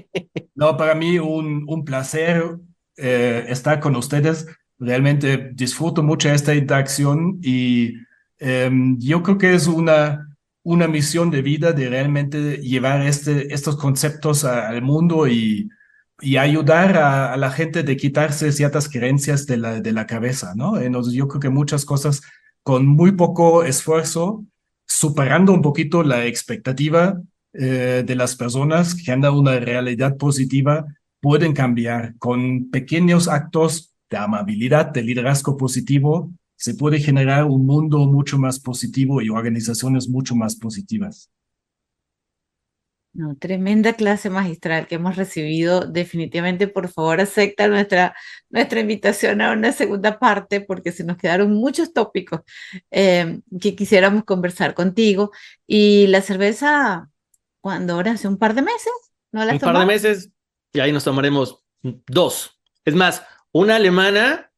No, 0.58 0.78
para 0.78 0.96
mí 0.96 1.20
un, 1.20 1.66
un 1.68 1.84
placer 1.84 2.42
eh, 2.96 3.46
estar 3.50 3.82
con 3.82 3.98
ustedes 3.98 4.48
realmente 4.80 5.52
disfruto 5.54 6.04
mucho 6.04 6.30
esta 6.30 6.54
interacción 6.54 7.40
y 7.42 7.94
em, 8.40 8.98
yo 9.00 9.24
creo 9.24 9.38
que 9.38 9.54
es 9.54 9.68
una, 9.68 10.28
una 10.64 10.88
misión 10.88 11.32
de 11.32 11.42
vida 11.42 11.72
de 11.74 11.90
realmente 11.90 12.58
llevar 12.58 13.02
este, 13.02 13.54
estos 13.54 13.78
conceptos 13.78 14.44
al 14.44 14.82
mundo 14.82 15.28
y, 15.28 15.70
y 16.22 16.38
ayudar 16.38 16.98
a, 16.98 17.38
la 17.38 17.52
gente 17.52 17.84
de 17.84 17.98
quitarse 17.98 18.52
ciertas 18.52 18.90
creencias 18.90 19.46
de 19.46 19.58
la, 19.58 19.82
de 19.82 19.92
la 19.92 20.06
cabeza, 20.06 20.54
¿no? 20.56 20.80
Entonces 20.80 21.14
yo 21.14 21.28
creo 21.28 21.40
que 21.40 21.50
muchas 21.50 21.86
cosas 21.86 22.22
con 22.64 22.88
muy 22.88 23.12
poco 23.12 23.64
esfuerzo, 23.64 24.46
superando 24.88 25.54
un 25.54 25.62
poquito 25.62 26.04
la 26.04 26.26
expectativa 26.26 27.22
eh, 27.54 28.04
de 28.06 28.16
las 28.16 28.36
personas, 28.36 28.96
que 28.96 29.12
anda 29.12 29.32
una 29.32 29.60
realidad 29.60 30.18
positiva, 30.18 30.86
pueden 31.22 31.54
cambiar 31.54 32.18
con 32.18 32.70
pequeños 32.70 33.28
actos 33.28 33.95
de 34.16 34.24
amabilidad, 34.24 34.86
de 34.94 35.04
liderazgo 35.04 35.58
positivo, 35.58 36.32
se 36.56 36.74
puede 36.74 37.00
generar 37.00 37.44
un 37.44 37.66
mundo 37.66 38.00
mucho 38.00 38.38
más 38.38 38.62
positivo 38.62 39.22
y 39.22 39.30
organizaciones 39.30 40.08
mucho 40.08 40.36
más 40.36 40.56
positivas. 40.56 41.30
No, 43.12 43.36
tremenda 43.36 43.94
clase 43.94 44.30
magistral 44.30 44.88
que 44.88 44.96
hemos 44.96 45.18
recibido. 45.18 45.82
Definitivamente, 45.82 46.68
por 46.68 46.88
favor, 46.90 47.20
acepta 47.20 47.68
nuestra, 47.68 48.16
nuestra 48.50 48.80
invitación 48.80 49.42
a 49.42 49.52
una 49.52 49.74
segunda 49.74 50.18
parte 50.18 50.62
porque 50.62 50.94
se 50.94 51.04
nos 51.04 51.18
quedaron 51.18 51.54
muchos 51.54 51.94
tópicos 51.94 52.42
eh, 52.92 53.40
que 53.60 53.76
quisiéramos 53.76 54.24
conversar 54.24 54.74
contigo. 54.74 55.32
Y 55.68 56.08
la 56.08 56.22
cerveza, 56.22 57.10
¿cuándo 57.62 57.94
ahora? 57.94 58.12
¿Hace 58.14 58.30
un 58.30 58.38
par 58.38 58.54
de 58.54 58.62
meses? 58.62 58.94
¿No 59.32 59.44
la 59.44 59.54
un 59.54 59.60
par 59.60 59.80
de 59.80 59.86
meses 59.86 60.32
y 60.74 60.80
ahí 60.80 60.92
nos 60.92 61.04
tomaremos 61.04 61.64
dos. 61.82 62.62
Es 62.86 62.94
más, 62.94 63.24
una 63.56 63.78
alemana 63.78 64.52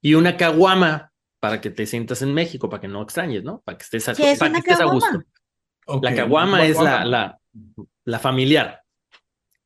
y 0.00 0.14
una 0.14 0.36
caguama 0.36 1.12
para 1.40 1.60
que 1.60 1.70
te 1.70 1.86
sientas 1.86 2.22
en 2.22 2.32
México, 2.32 2.70
para 2.70 2.80
que 2.80 2.86
no 2.86 3.02
extrañes, 3.02 3.42
¿no? 3.42 3.60
Para 3.62 3.76
que 3.76 3.82
estés 3.82 4.08
a, 4.08 4.14
para 4.14 4.52
que 4.52 4.58
estés 4.58 4.80
a 4.80 4.84
gusto. 4.84 5.24
La 6.00 6.14
caguama 6.14 6.64
es 6.64 6.78
la, 6.78 7.04
la, 7.04 7.38
la 8.04 8.18
familiar. 8.20 8.80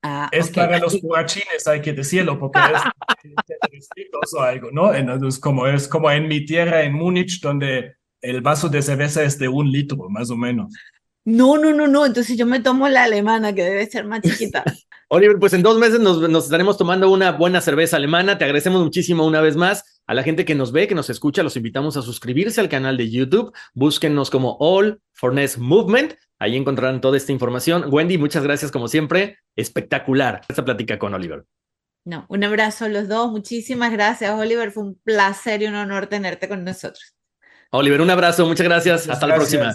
Ah, 0.03 0.31
es 0.33 0.51
para 0.51 0.79
los 0.79 1.03
guachines, 1.03 1.67
hay 1.67 1.83
que 1.83 1.93
decirlo, 1.93 2.39
porque 2.39 2.61
es 3.75 3.89
o 4.35 4.41
algo, 4.41 4.71
¿no? 4.71 4.95
Entonces, 4.95 5.39
como 5.39 5.67
es 5.67 5.87
como 5.87 6.11
en 6.11 6.27
mi 6.27 6.47
tierra, 6.47 6.83
en 6.83 6.95
Múnich, 6.95 7.43
donde 7.43 7.97
el 8.23 8.41
vaso 8.41 8.71
de 8.71 8.81
cerveza 8.81 9.23
es 9.23 9.39
de 9.39 9.49
un 9.49 9.71
litro, 9.71 10.09
más 10.09 10.31
o 10.31 10.37
menos. 10.37 10.73
No, 11.29 11.59
no, 11.59 11.75
no, 11.75 11.87
no. 11.87 12.07
Entonces 12.07 12.39
yo 12.39 12.47
me 12.47 12.61
tomo 12.61 12.89
la 12.89 13.05
alemana, 13.05 13.55
que 13.55 13.63
debe 13.63 13.85
ser 13.87 14.07
más 14.07 14.23
chiquita. 14.23 14.65
Oliver, 15.09 15.39
pues 15.39 15.53
en 15.53 15.63
dos 15.63 15.79
meses 15.79 16.01
nos, 16.01 16.23
estaremos 16.45 16.79
tomando 16.79 17.11
una 17.11 17.33
buena 17.33 17.61
cerveza 17.61 17.97
alemana. 17.97 18.39
Te 18.39 18.45
agradecemos 18.45 18.83
muchísimo 18.83 19.27
una 19.27 19.43
vez 19.43 19.55
más. 19.55 20.01
A 20.07 20.15
la 20.15 20.23
gente 20.23 20.47
que 20.47 20.55
nos 20.55 20.73
ve, 20.73 20.89
que 20.89 20.95
nos 20.95 21.11
escucha, 21.11 21.43
los 21.43 21.55
invitamos 21.57 21.99
a 21.99 22.03
suscribirse 22.03 22.63
al 22.63 22.71
canal 22.71 22.97
de 22.97 23.11
YouTube. 23.11 23.53
Búsquennos 23.75 24.31
como 24.31 24.57
All 24.59 25.03
Forness 25.13 25.59
Movement. 25.59 26.15
Ahí 26.39 26.57
encontrarán 26.57 27.03
toda 27.03 27.19
esta 27.19 27.31
información. 27.31 27.85
Wendy, 27.91 28.17
muchas 28.17 28.43
gracias 28.43 28.71
como 28.71 28.89
siempre. 28.89 29.39
Espectacular 29.55 30.41
esta 30.49 30.65
plática 30.65 30.99
con 30.99 31.13
Oliver. 31.13 31.45
No, 32.07 32.25
un 32.31 32.43
abrazo 32.43 32.87
a 32.87 32.89
los 32.89 33.07
dos. 33.07 33.31
Muchísimas 33.31 33.93
gracias, 33.93 34.33
Oliver. 34.33 34.73
Fue 34.73 34.83
un 34.83 34.95
placer 35.05 35.61
y 35.61 35.67
un 35.67 35.75
honor 35.75 36.07
tenerte 36.07 36.49
con 36.49 36.65
nosotros. 36.65 37.15
Oliver, 37.71 38.01
un 38.01 38.09
abrazo. 38.09 38.47
Muchas 38.47 38.65
gracias. 38.65 39.11
Hasta 39.11 39.27
la 39.27 39.35
próxima. 39.35 39.75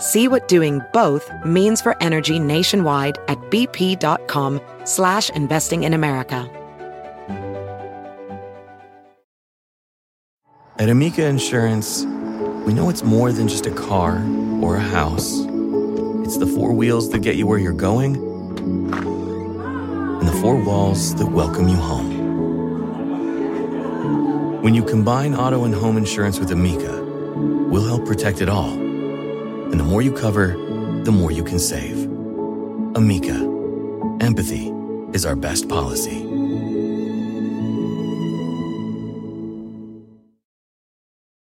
See 0.00 0.28
what 0.28 0.48
doing 0.48 0.80
both 0.94 1.30
means 1.44 1.82
for 1.82 1.94
energy 2.02 2.38
nationwide 2.38 3.18
at 3.28 3.38
bp.com 3.50 4.60
slash 4.84 5.28
investing 5.28 5.82
in 5.84 5.92
America. 5.92 6.48
At 10.78 10.88
Amica 10.88 11.26
Insurance, 11.26 12.06
we 12.64 12.72
know 12.72 12.88
it's 12.88 13.02
more 13.02 13.30
than 13.30 13.46
just 13.46 13.66
a 13.66 13.70
car 13.70 14.24
or 14.62 14.76
a 14.76 14.80
house. 14.80 15.40
It's 16.24 16.38
the 16.38 16.46
four 16.46 16.72
wheels 16.72 17.10
that 17.10 17.18
get 17.18 17.36
you 17.36 17.46
where 17.46 17.58
you're 17.58 17.74
going 17.74 18.16
and 18.96 20.26
the 20.26 20.32
four 20.40 20.56
walls 20.56 21.14
that 21.16 21.26
welcome 21.26 21.68
you 21.68 21.76
home. 21.76 22.08
When 24.62 24.74
you 24.74 24.82
combine 24.82 25.34
auto 25.34 25.64
and 25.64 25.74
home 25.74 25.98
insurance 25.98 26.38
with 26.38 26.50
Amica, 26.50 27.02
we'll 27.68 27.86
help 27.86 28.06
protect 28.06 28.40
it 28.40 28.48
all. 28.48 28.89
And 29.70 29.78
the 29.78 29.84
more 29.84 30.02
you 30.02 30.12
cover, 30.12 30.48
the 31.04 31.12
more 31.12 31.32
you 31.32 31.44
can 31.44 31.58
save. 31.58 32.04
Amica, 32.96 33.36
empathy 34.20 34.72
is 35.12 35.24
our 35.24 35.36
best 35.36 35.68
policy. 35.68 36.29